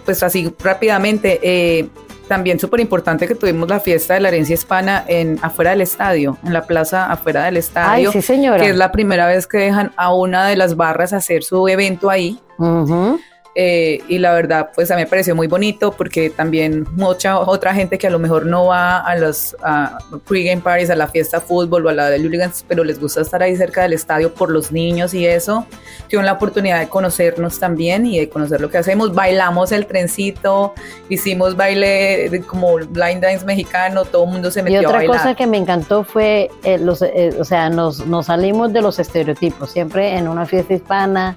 pues 0.05 0.21
así 0.21 0.53
rápidamente, 0.59 1.39
eh, 1.41 1.89
también 2.27 2.59
súper 2.59 2.79
importante 2.79 3.27
que 3.27 3.33
tuvimos 3.33 3.67
la 3.67 3.79
fiesta 3.79 4.13
de 4.13 4.19
la 4.19 4.27
herencia 4.27 4.53
hispana 4.53 5.03
en 5.07 5.39
afuera 5.41 5.71
del 5.71 5.81
estadio, 5.81 6.37
en 6.45 6.53
la 6.53 6.67
plaza 6.67 7.11
afuera 7.11 7.43
del 7.45 7.57
estadio. 7.57 8.09
Ay, 8.09 8.13
sí, 8.13 8.21
señora. 8.21 8.63
Que 8.63 8.69
es 8.69 8.75
la 8.77 8.91
primera 8.91 9.25
vez 9.25 9.47
que 9.47 9.57
dejan 9.57 9.91
a 9.97 10.13
una 10.13 10.47
de 10.47 10.55
las 10.55 10.75
barras 10.75 11.11
hacer 11.11 11.43
su 11.43 11.67
evento 11.67 12.09
ahí. 12.09 12.39
Eh, 13.55 14.01
y 14.07 14.19
la 14.19 14.33
verdad, 14.33 14.69
pues 14.75 14.91
a 14.91 14.95
mí 14.95 15.01
me 15.01 15.07
pareció 15.07 15.35
muy 15.35 15.47
bonito 15.47 15.91
porque 15.91 16.29
también 16.29 16.85
mucha 16.91 17.39
otra 17.39 17.73
gente 17.73 17.97
que 17.97 18.07
a 18.07 18.09
lo 18.09 18.19
mejor 18.19 18.45
no 18.45 18.67
va 18.67 18.99
a 18.99 19.15
los 19.15 19.55
pregame 20.27 20.61
parties, 20.61 20.89
a 20.89 20.95
la 20.95 21.07
fiesta 21.07 21.39
de 21.39 21.45
fútbol 21.45 21.85
o 21.85 21.89
a 21.89 21.93
la 21.93 22.09
de 22.09 22.19
Luligans, 22.19 22.63
pero 22.67 22.83
les 22.83 22.99
gusta 22.99 23.21
estar 23.21 23.41
ahí 23.41 23.55
cerca 23.55 23.81
del 23.81 23.93
estadio 23.93 24.33
por 24.33 24.51
los 24.51 24.71
niños 24.71 25.13
y 25.13 25.25
eso, 25.25 25.65
tuvieron 26.05 26.25
la 26.25 26.33
oportunidad 26.33 26.79
de 26.79 26.89
conocernos 26.89 27.59
también 27.59 28.05
y 28.05 28.19
de 28.19 28.29
conocer 28.29 28.61
lo 28.61 28.69
que 28.69 28.77
hacemos. 28.77 29.13
Bailamos 29.13 29.71
el 29.71 29.85
trencito, 29.87 30.73
hicimos 31.09 31.55
baile 31.55 32.43
como 32.47 32.75
blind 32.75 33.21
dance 33.21 33.45
mexicano, 33.45 34.05
todo 34.05 34.25
el 34.25 34.31
mundo 34.31 34.51
se 34.51 34.61
metió 34.61 34.79
a 34.79 34.83
bailar. 34.83 35.03
Y 35.03 35.07
otra 35.07 35.21
cosa 35.21 35.35
que 35.35 35.47
me 35.47 35.57
encantó 35.57 36.03
fue, 36.03 36.49
eh, 36.63 36.77
los, 36.77 37.01
eh, 37.01 37.35
o 37.39 37.43
sea, 37.43 37.69
nos, 37.69 38.05
nos 38.05 38.27
salimos 38.27 38.71
de 38.71 38.81
los 38.81 38.99
estereotipos, 38.99 39.71
siempre 39.71 40.15
en 40.15 40.27
una 40.27 40.45
fiesta 40.45 40.73
hispana 40.73 41.35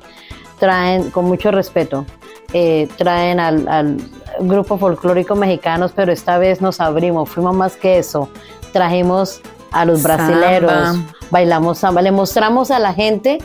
traen, 0.62 1.10
con 1.10 1.24
mucho 1.24 1.50
respeto, 1.50 2.06
eh, 2.52 2.88
traen 2.96 3.40
al, 3.40 3.96
grupo 4.42 4.78
folclórico 4.78 5.34
mexicanos, 5.34 5.90
pero 5.94 6.12
esta 6.12 6.38
vez 6.38 6.60
nos 6.62 6.80
abrimos, 6.80 7.28
fuimos 7.28 7.54
más 7.56 7.74
que 7.74 7.98
eso, 7.98 8.28
trajimos 8.72 9.40
a 9.72 9.84
los 9.84 10.02
Samba. 10.02 10.16
brasileros, 10.16 10.98
bailamos 11.30 11.78
samba, 11.78 12.00
le 12.00 12.12
mostramos 12.12 12.70
a 12.70 12.78
la 12.78 12.94
gente 12.94 13.38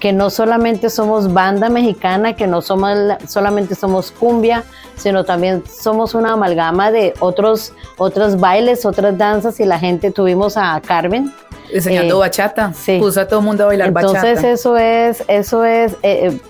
que 0.00 0.12
no 0.12 0.30
solamente 0.30 0.90
somos 0.90 1.32
banda 1.32 1.70
mexicana, 1.70 2.34
que 2.34 2.48
no 2.48 2.60
somos 2.60 2.96
la- 2.96 3.18
solamente 3.26 3.76
somos 3.76 4.10
cumbia, 4.10 4.64
sino 4.96 5.22
también 5.24 5.62
somos 5.66 6.14
una 6.14 6.32
amalgama 6.32 6.90
de 6.90 7.14
otros 7.20 7.72
otros 7.96 8.38
bailes, 8.40 8.84
otras 8.84 9.16
danzas 9.16 9.60
y 9.60 9.64
la 9.64 9.78
gente 9.78 10.10
tuvimos 10.10 10.56
a 10.56 10.80
Carmen 10.84 11.32
Enseñando 11.74 12.16
Eh, 12.16 12.18
bachata. 12.20 12.72
sí. 12.74 12.98
Puso 12.98 13.20
a 13.20 13.26
todo 13.28 13.40
el 13.40 13.44
mundo 13.46 13.64
a 13.64 13.66
bailar 13.66 13.88
entonces 13.88 14.22
bachata. 14.22 14.50
eso 14.50 14.76
es, 14.76 15.24
eso 15.28 15.64
es 15.64 15.92
eh, 16.02 16.30
eh, 16.30 16.40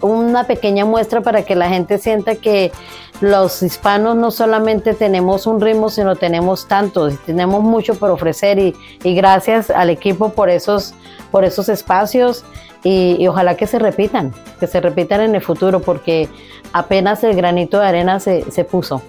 una 0.00 0.44
pequeña 0.44 0.84
muestra 0.84 1.20
para 1.20 1.42
que 1.42 1.54
la 1.54 1.68
gente 1.68 1.98
sienta 1.98 2.34
que 2.36 2.72
los 3.20 3.62
hispanos 3.62 4.16
no 4.16 4.30
solamente 4.30 4.94
tenemos 4.94 5.46
un 5.46 5.60
ritmo, 5.60 5.88
sino 5.88 6.16
tenemos 6.16 6.66
tantos, 6.66 7.14
tenemos 7.24 7.62
mucho 7.62 7.94
por 7.94 8.10
ofrecer 8.10 8.58
y, 8.58 8.74
y 9.04 9.14
gracias 9.14 9.70
al 9.70 9.90
equipo 9.90 10.30
por 10.30 10.50
esos, 10.50 10.94
por 11.30 11.44
esos 11.44 11.68
espacios 11.68 12.44
y, 12.82 13.16
y 13.18 13.28
ojalá 13.28 13.56
que 13.56 13.66
se 13.66 13.78
repitan, 13.78 14.32
que 14.58 14.66
se 14.66 14.80
repitan 14.80 15.20
en 15.20 15.34
el 15.34 15.40
futuro 15.42 15.80
porque 15.80 16.28
apenas 16.72 17.22
el 17.22 17.36
granito 17.36 17.78
de 17.78 17.86
arena 17.86 18.18
se, 18.18 18.50
se 18.50 18.64
puso. 18.64 19.00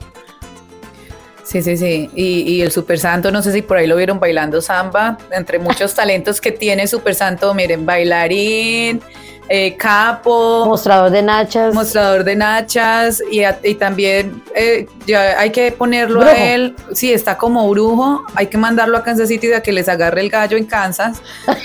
Sí, 1.46 1.62
sí, 1.62 1.78
sí. 1.78 2.10
Y, 2.16 2.41
y 2.56 2.62
el 2.64 2.72
Super 2.72 2.98
Santo, 3.00 3.32
no 3.32 3.41
sé 3.41 3.52
si 3.54 3.62
por 3.62 3.78
ahí 3.78 3.86
lo 3.88 3.96
vieron 3.96 4.20
bailando 4.20 4.62
samba, 4.62 5.18
entre 5.32 5.60
muchos 5.60 5.93
talentos 5.96 6.41
que 6.41 6.52
tiene 6.52 6.88
Super 6.88 7.14
Santo, 7.14 7.54
miren, 7.54 7.86
bailarín, 7.86 9.00
eh, 9.48 9.78
capo, 9.78 10.66
Mostrador 10.66 11.12
de 11.12 11.22
nachas. 11.22 11.72
mostrador 11.76 12.24
de 12.24 12.36
nachas 12.36 13.22
y, 13.32 13.41
y 13.64 13.76
también 13.76 14.41
eh, 14.56 14.88
ya 15.06 15.39
hay 15.39 15.52
que 15.52 15.72
ponerlo 15.72 16.22
Brujo. 16.22 16.36
a 16.36 16.36
él, 16.36 16.76
sí, 16.93 17.14
está 17.14 17.38
como 17.38 17.70
brujo, 17.70 18.26
hay 18.34 18.48
que 18.48 18.58
mandarlo 18.58 18.98
a 18.98 19.04
Kansas 19.04 19.28
City 19.28 19.54
a 19.54 19.62
que 19.62 19.72
les 19.72 19.88
agarre 19.88 20.22
el 20.22 20.32
gallo 20.32 20.58
en 20.58 20.66
Kansas, 20.66 21.22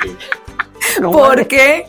No, 1.00 1.12
porque 1.12 1.86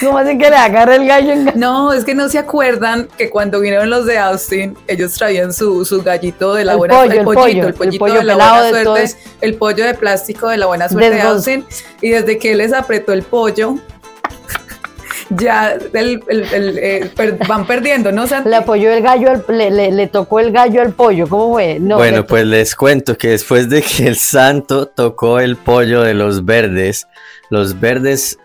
¿Cómo 0.00 0.18
así 0.18 0.36
que 0.36 0.50
le 0.50 0.56
agarra 0.56 0.96
el 0.96 1.06
gallo 1.06 1.32
en 1.32 1.52
no, 1.54 1.92
es 1.92 2.04
que 2.04 2.14
no 2.14 2.28
se 2.28 2.38
acuerdan 2.38 3.08
que 3.16 3.30
cuando 3.30 3.60
vinieron 3.60 3.88
los 3.88 4.04
de 4.06 4.18
Austin, 4.18 4.76
ellos 4.86 5.14
traían 5.14 5.52
su, 5.52 5.84
su 5.84 6.02
gallito 6.02 6.54
de 6.54 6.64
la 6.64 6.72
El 6.72 6.78
buena 6.78 6.94
pollo, 6.98 7.12
el 7.12 7.24
pollito, 7.24 7.40
pollo, 7.42 7.62
el 7.62 7.66
el 7.68 7.74
pollito 7.74 7.98
pollo 7.98 8.14
de 8.14 8.24
la 8.24 8.32
pelado 8.34 8.54
buena 8.62 8.78
de 8.78 8.84
todo 8.84 8.96
suerte, 8.96 9.16
eso. 9.20 9.30
el 9.40 9.54
pollo 9.54 9.84
de 9.86 9.94
plástico 9.94 10.48
de 10.48 10.56
la 10.58 10.66
buena 10.66 10.88
suerte 10.88 11.10
de 11.14 11.20
Austin, 11.22 11.64
y 12.02 12.10
desde 12.10 12.38
que 12.38 12.52
él 12.52 12.58
les 12.58 12.72
apretó 12.72 13.12
el 13.12 13.22
pollo, 13.22 13.76
ya 15.30 15.76
el- 15.92 16.22
el- 16.28 16.44
el, 16.54 16.78
eh, 16.78 17.10
per- 17.16 17.38
van 17.48 17.66
perdiendo, 17.66 18.12
¿no? 18.12 18.26
Santi? 18.26 18.48
Le 18.48 18.56
apoyó 18.56 18.90
el 18.92 19.02
gallo, 19.02 19.30
al- 19.30 19.44
le, 19.48 19.70
le- 19.70 19.90
le 19.92 20.06
tocó 20.06 20.40
el 20.40 20.52
gallo 20.52 20.82
al 20.82 20.92
pollo, 20.92 21.26
¿cómo 21.28 21.52
fue? 21.52 21.78
No, 21.80 21.96
bueno, 21.96 22.18
le- 22.18 22.22
pues 22.24 22.44
les 22.46 22.74
cuento 22.76 23.16
que 23.18 23.28
después 23.30 23.68
de 23.68 23.82
que 23.82 24.06
el 24.06 24.16
santo 24.16 24.86
tocó 24.86 25.40
el 25.40 25.56
pollo 25.56 26.02
de 26.02 26.14
los 26.14 26.44
verdes, 26.44 27.06
los 27.50 27.78
verdes, 27.80 28.38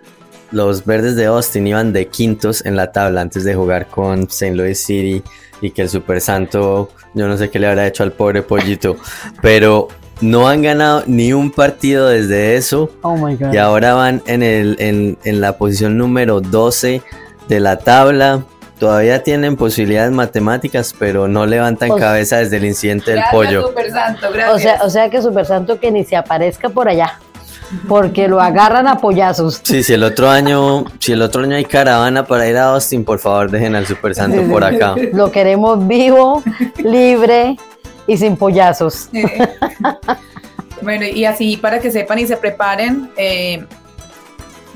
los 0.51 0.85
verdes 0.85 1.15
de 1.15 1.25
Austin 1.25 1.67
iban 1.67 1.93
de 1.93 2.07
quintos 2.07 2.65
en 2.65 2.75
la 2.75 2.91
tabla 2.91 3.21
antes 3.21 3.43
de 3.43 3.55
jugar 3.55 3.87
con 3.87 4.23
St. 4.23 4.53
Louis 4.55 4.77
City 4.83 5.23
y 5.61 5.71
que 5.71 5.83
el 5.83 5.89
super 5.89 6.19
santo, 6.21 6.89
yo 7.13 7.27
no 7.27 7.37
sé 7.37 7.49
qué 7.49 7.59
le 7.59 7.67
habrá 7.67 7.87
hecho 7.87 8.03
al 8.03 8.11
pobre 8.11 8.41
pollito, 8.41 8.97
pero 9.41 9.87
no 10.21 10.47
han 10.47 10.61
ganado 10.61 11.03
ni 11.07 11.33
un 11.33 11.51
partido 11.51 12.07
desde 12.07 12.55
eso 12.55 12.91
Oh 13.01 13.15
my 13.17 13.35
God. 13.35 13.53
y 13.53 13.57
ahora 13.57 13.93
van 13.95 14.21
en, 14.27 14.43
el, 14.43 14.75
en, 14.79 15.17
en 15.23 15.41
la 15.41 15.57
posición 15.57 15.97
número 15.97 16.41
12 16.41 17.01
de 17.47 17.59
la 17.59 17.77
tabla. 17.79 18.43
Todavía 18.79 19.21
tienen 19.21 19.57
posibilidades 19.57 20.11
matemáticas, 20.11 20.95
pero 20.97 21.27
no 21.27 21.45
levantan 21.45 21.91
O 21.91 21.97
cabeza 21.97 22.37
desde 22.37 22.57
el 22.57 22.65
incidente 22.65 23.11
del 23.11 23.21
pollo. 23.31 23.67
Super 23.67 23.91
Santo, 23.91 24.31
gracias. 24.33 24.55
O 24.55 24.59
sea, 24.59 24.79
o 24.85 24.89
sea 24.89 25.09
que 25.11 25.21
Super 25.21 25.45
Santo 25.45 25.79
que 25.79 25.91
ni 25.91 26.03
se 26.03 26.15
aparezca 26.15 26.69
por 26.69 26.89
allá, 26.89 27.19
porque 27.87 28.27
lo 28.27 28.41
agarran 28.41 28.87
a 28.87 28.97
pollazos. 28.97 29.61
Sí, 29.63 29.83
si 29.83 29.93
el 29.93 30.03
otro 30.03 30.29
año, 30.29 30.85
si 30.99 31.11
el 31.13 31.21
otro 31.21 31.43
año 31.43 31.55
hay 31.55 31.65
caravana 31.65 32.25
para 32.25 32.47
ir 32.47 32.57
a 32.57 32.73
Austin, 32.73 33.03
por 33.05 33.19
favor 33.19 33.49
dejen 33.49 33.75
al 33.75 33.85
Super 33.87 34.15
Santo 34.15 34.41
por 34.49 34.63
acá. 34.63 34.95
Lo 35.13 35.31
queremos 35.31 35.87
vivo, 35.87 36.43
libre 36.83 37.57
y 38.07 38.17
sin 38.17 38.35
pollazos. 38.37 39.09
Bueno, 40.81 41.05
y 41.05 41.25
así 41.25 41.57
para 41.57 41.79
que 41.79 41.91
sepan 41.91 42.19
y 42.19 42.27
se 42.27 42.37
preparen, 42.37 43.11
eh, 43.15 43.63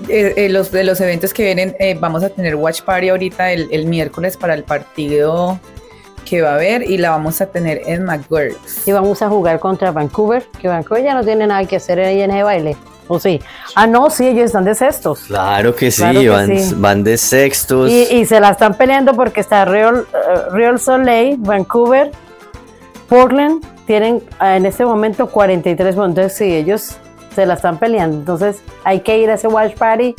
eh, 0.08 0.34
eh, 0.36 0.50
los 0.50 0.72
de 0.72 0.84
los 0.84 1.02
eventos 1.02 1.34
que 1.34 1.44
vienen, 1.44 1.76
eh, 1.80 1.98
vamos 2.00 2.24
a 2.24 2.30
tener 2.30 2.56
Watch 2.56 2.82
Party 2.82 3.10
ahorita 3.10 3.52
el, 3.52 3.68
el 3.72 3.88
miércoles 3.88 4.38
para 4.38 4.54
el 4.54 4.64
partido 4.64 5.60
que 6.26 6.42
va 6.42 6.52
a 6.52 6.56
haber 6.56 6.82
y 6.84 6.98
la 6.98 7.12
vamos 7.12 7.40
a 7.40 7.46
tener 7.46 7.82
en 7.86 8.04
McGurk's. 8.04 8.86
Y 8.88 8.92
vamos 8.92 9.22
a 9.22 9.30
jugar 9.30 9.60
contra 9.60 9.92
Vancouver, 9.92 10.46
que 10.60 10.68
Vancouver 10.68 11.04
ya 11.04 11.14
no 11.14 11.24
tiene 11.24 11.48
nada 11.48 11.64
que 11.66 11.78
hacer 11.78 12.00
ahí 12.00 12.22
en 12.22 12.32
ese 12.32 12.44
baile. 12.44 12.76
¿O 13.08 13.20
sí? 13.20 13.40
Ah, 13.76 13.86
no, 13.86 14.10
sí, 14.10 14.28
ellos 14.28 14.46
están 14.46 14.66
de 14.66 14.74
sextos. 14.74 15.20
Claro 15.28 15.76
que 15.76 15.92
sí, 15.92 16.02
Claro 16.02 16.20
que 16.20 16.30
van, 16.30 16.60
sí. 16.60 16.74
van 16.76 17.04
de 17.04 17.18
sextos. 17.18 17.92
Y, 17.92 18.02
y 18.12 18.26
se 18.26 18.40
la 18.40 18.50
están 18.50 18.74
peleando 18.74 19.14
porque 19.14 19.42
está 19.42 19.64
Real, 19.64 20.06
eh, 20.12 20.40
Real 20.52 20.80
Soleil, 20.80 21.38
Vancouver, 21.38 22.12
Portland, 23.08 23.64
tienen 23.86 24.24
eh, 24.42 24.56
en 24.56 24.66
este 24.66 24.86
momento 24.86 25.28
43 25.28 25.96
puntos. 25.96 26.34
Sí, 26.34 26.46
ellos 26.56 26.98
se 27.36 27.46
la 27.46 27.54
están 27.54 27.78
peleando. 27.78 28.18
Entonces, 28.18 28.58
hay 28.84 29.02
que 29.02 29.18
ir 29.20 29.30
a 29.30 29.36
ese 29.36 29.48
watch 29.48 29.76
party. 29.76 30.16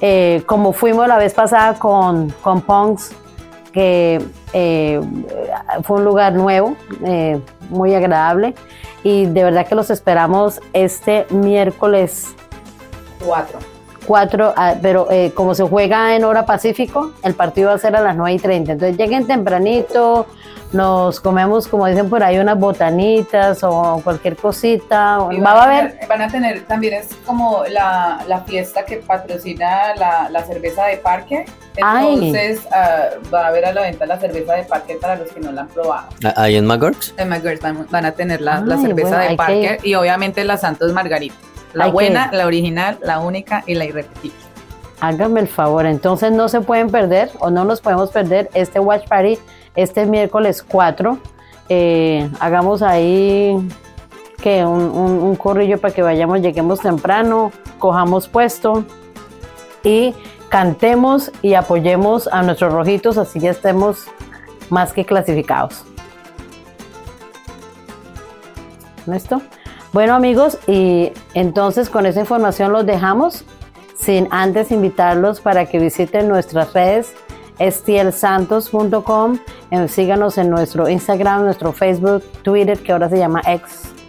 eh, 0.00 0.42
como 0.46 0.72
fuimos 0.72 1.06
la 1.08 1.18
vez 1.18 1.34
pasada 1.34 1.74
con, 1.74 2.30
con 2.40 2.60
Punks, 2.62 3.10
que 3.72 4.20
eh, 4.52 5.00
fue 5.82 5.98
un 5.98 6.04
lugar 6.04 6.34
nuevo, 6.34 6.76
eh, 7.04 7.40
muy 7.68 7.94
agradable. 7.94 8.54
Y 9.02 9.26
de 9.26 9.44
verdad 9.44 9.66
que 9.66 9.74
los 9.74 9.90
esperamos 9.90 10.60
este 10.72 11.26
miércoles 11.30 12.34
Cuatro. 13.24 13.58
4, 14.06 14.54
pero 14.82 15.08
eh, 15.10 15.32
como 15.34 15.54
se 15.54 15.62
juega 15.62 16.16
en 16.16 16.24
hora 16.24 16.46
pacífico, 16.46 17.12
el 17.22 17.34
partido 17.34 17.68
va 17.68 17.74
a 17.74 17.78
ser 17.78 17.94
a 17.94 18.00
las 18.00 18.16
9 18.16 18.32
y 18.34 18.38
30. 18.38 18.72
Entonces 18.72 18.96
lleguen 18.96 19.26
tempranito, 19.26 20.26
nos 20.72 21.18
comemos, 21.20 21.66
como 21.66 21.86
dicen 21.86 22.08
por 22.08 22.22
ahí, 22.22 22.38
unas 22.38 22.58
botanitas 22.58 23.62
o 23.64 24.00
cualquier 24.04 24.36
cosita. 24.36 25.18
Y 25.30 25.40
Va 25.40 25.54
van 25.54 25.56
a 25.56 25.60
a 25.60 25.64
haber, 25.64 25.90
tener- 25.92 26.08
van 26.08 26.22
a 26.22 26.28
tener, 26.28 26.62
también 26.66 26.94
es 26.94 27.08
como 27.26 27.64
la, 27.68 28.22
la 28.28 28.40
fiesta 28.42 28.84
que 28.84 28.96
patrocina 28.98 29.94
la, 29.96 30.28
la 30.30 30.44
cerveza 30.44 30.84
de 30.86 30.96
parque. 30.98 31.44
Entonces 31.76 32.60
ah, 32.72 33.04
va 33.32 33.44
a 33.44 33.48
haber 33.48 33.64
a 33.64 33.72
la 33.72 33.82
venta 33.82 34.06
la 34.06 34.18
cerveza 34.18 34.54
de 34.54 34.64
parque 34.64 34.96
para 35.00 35.16
los 35.16 35.30
que 35.30 35.40
no 35.40 35.50
la 35.52 35.62
han 35.62 35.68
probado. 35.68 36.08
Ahí 36.36 36.56
en 36.56 36.66
McGurk's. 36.66 37.14
En 37.16 37.28
McGurk's 37.28 37.60
van, 37.60 37.86
van 37.90 38.04
a 38.04 38.12
tener 38.12 38.40
la, 38.40 38.60
la 38.60 38.76
cerveza 38.78 39.08
bueno, 39.08 39.22
de 39.22 39.28
que 39.28 39.36
Parker 39.36 39.78
y 39.82 39.94
obviamente 39.94 40.44
la 40.44 40.56
Santos 40.56 40.92
Margarita. 40.92 41.34
La 41.72 41.84
Hay 41.84 41.90
buena, 41.92 42.30
la 42.32 42.46
original, 42.46 42.98
la 43.02 43.20
única 43.20 43.62
y 43.66 43.74
la 43.74 43.84
irrepetible. 43.84 44.36
háganme 45.00 45.40
el 45.40 45.48
favor, 45.48 45.86
entonces 45.86 46.32
no 46.32 46.48
se 46.48 46.60
pueden 46.60 46.90
perder 46.90 47.30
o 47.38 47.48
no 47.50 47.64
nos 47.64 47.80
podemos 47.80 48.10
perder 48.10 48.50
este 48.54 48.80
Watch 48.80 49.06
Party 49.06 49.38
este 49.74 50.06
miércoles 50.06 50.62
4. 50.62 51.18
Eh, 51.68 52.28
hagamos 52.40 52.82
ahí 52.82 53.56
que 54.42 54.64
un, 54.64 54.82
un, 54.82 55.36
corrillo 55.36 55.78
para 55.78 55.94
que 55.94 56.02
vayamos, 56.02 56.40
lleguemos 56.40 56.80
temprano, 56.80 57.52
cojamos 57.78 58.26
puesto 58.28 58.84
y 59.84 60.14
cantemos 60.48 61.30
y 61.42 61.54
apoyemos 61.54 62.28
a 62.28 62.42
nuestros 62.42 62.72
rojitos, 62.72 63.18
así 63.18 63.38
ya 63.38 63.50
estemos 63.50 64.06
más 64.70 64.92
que 64.92 65.04
clasificados. 65.04 65.84
¿Listo? 69.06 69.40
Bueno 69.92 70.14
amigos, 70.14 70.58
y 70.66 71.12
entonces 71.34 71.90
con 71.90 72.06
esa 72.06 72.20
información 72.20 72.72
los 72.72 72.86
dejamos 72.86 73.44
sin 73.98 74.28
antes 74.30 74.70
invitarlos 74.70 75.40
para 75.40 75.66
que 75.66 75.78
visiten 75.78 76.28
nuestras 76.28 76.72
redes 76.72 77.12
estielsantos.com, 77.60 79.38
eh, 79.70 79.86
síganos 79.86 80.38
en 80.38 80.50
nuestro 80.50 80.88
Instagram, 80.88 81.44
nuestro 81.44 81.72
Facebook, 81.72 82.24
Twitter, 82.42 82.78
que 82.78 82.90
ahora 82.90 83.08
se 83.08 83.18
llama 83.18 83.42
X. 83.46 83.99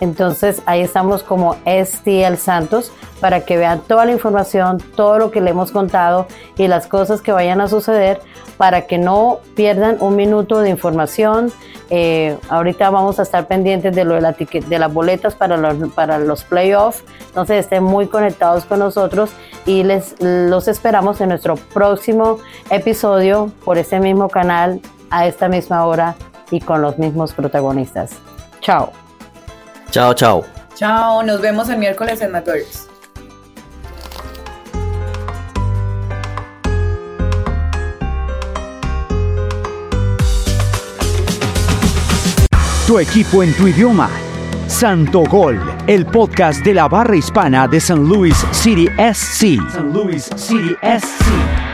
Entonces 0.00 0.62
ahí 0.66 0.80
estamos 0.80 1.22
como 1.22 1.56
STL 1.64 2.36
Santos 2.36 2.90
para 3.20 3.42
que 3.42 3.58
vean 3.58 3.80
toda 3.80 4.06
la 4.06 4.12
información, 4.12 4.78
todo 4.96 5.18
lo 5.18 5.30
que 5.30 5.40
le 5.40 5.50
hemos 5.50 5.70
contado 5.70 6.26
y 6.56 6.68
las 6.68 6.86
cosas 6.86 7.20
que 7.20 7.32
vayan 7.32 7.60
a 7.60 7.68
suceder 7.68 8.20
para 8.56 8.86
que 8.86 8.98
no 8.98 9.40
pierdan 9.54 9.98
un 10.00 10.16
minuto 10.16 10.60
de 10.60 10.70
información. 10.70 11.52
Eh, 11.90 12.38
ahorita 12.48 12.88
vamos 12.90 13.18
a 13.18 13.22
estar 13.22 13.46
pendientes 13.46 13.94
de 13.94 14.04
lo 14.04 14.14
de, 14.14 14.20
la 14.20 14.34
las 14.78 14.92
boletas 14.92 15.34
para 15.34 15.56
los, 15.56 15.92
para 15.92 16.18
los 16.18 16.44
playoffs. 16.44 17.04
Entonces 17.28 17.64
estén 17.64 17.84
muy 17.84 18.06
conectados 18.06 18.64
con 18.64 18.78
nosotros 18.78 19.30
y 19.66 19.82
les 19.82 20.14
los 20.20 20.68
esperamos 20.68 21.20
en 21.20 21.30
nuestro 21.30 21.56
próximo 21.56 22.38
episodio 22.70 23.50
por 23.64 23.76
este 23.76 24.00
mismo 24.00 24.28
canal 24.28 24.80
a 25.10 25.26
esta 25.26 25.48
misma 25.48 25.84
hora 25.86 26.14
y 26.50 26.60
con 26.60 26.80
los 26.82 26.98
mismos 26.98 27.32
protagonistas. 27.32 28.12
Chao. 28.60 28.99
Chao, 29.90 30.14
chao. 30.14 30.44
Chao, 30.76 31.22
nos 31.22 31.40
vemos 31.40 31.68
el 31.68 31.78
miércoles 31.78 32.20
en 32.22 32.30
McGurk's. 32.30 32.86
Tu 42.86 42.98
equipo 42.98 43.42
en 43.42 43.52
tu 43.54 43.68
idioma. 43.68 44.08
Santo 44.66 45.22
Gol, 45.24 45.60
el 45.86 46.06
podcast 46.06 46.64
de 46.64 46.74
la 46.74 46.88
barra 46.88 47.16
hispana 47.16 47.66
de 47.66 47.80
San 47.80 48.04
Luis 48.08 48.36
City 48.52 48.86
SC. 49.12 49.58
San 49.72 49.92
Luis 49.92 50.30
City 50.36 50.76
SC. 50.82 51.69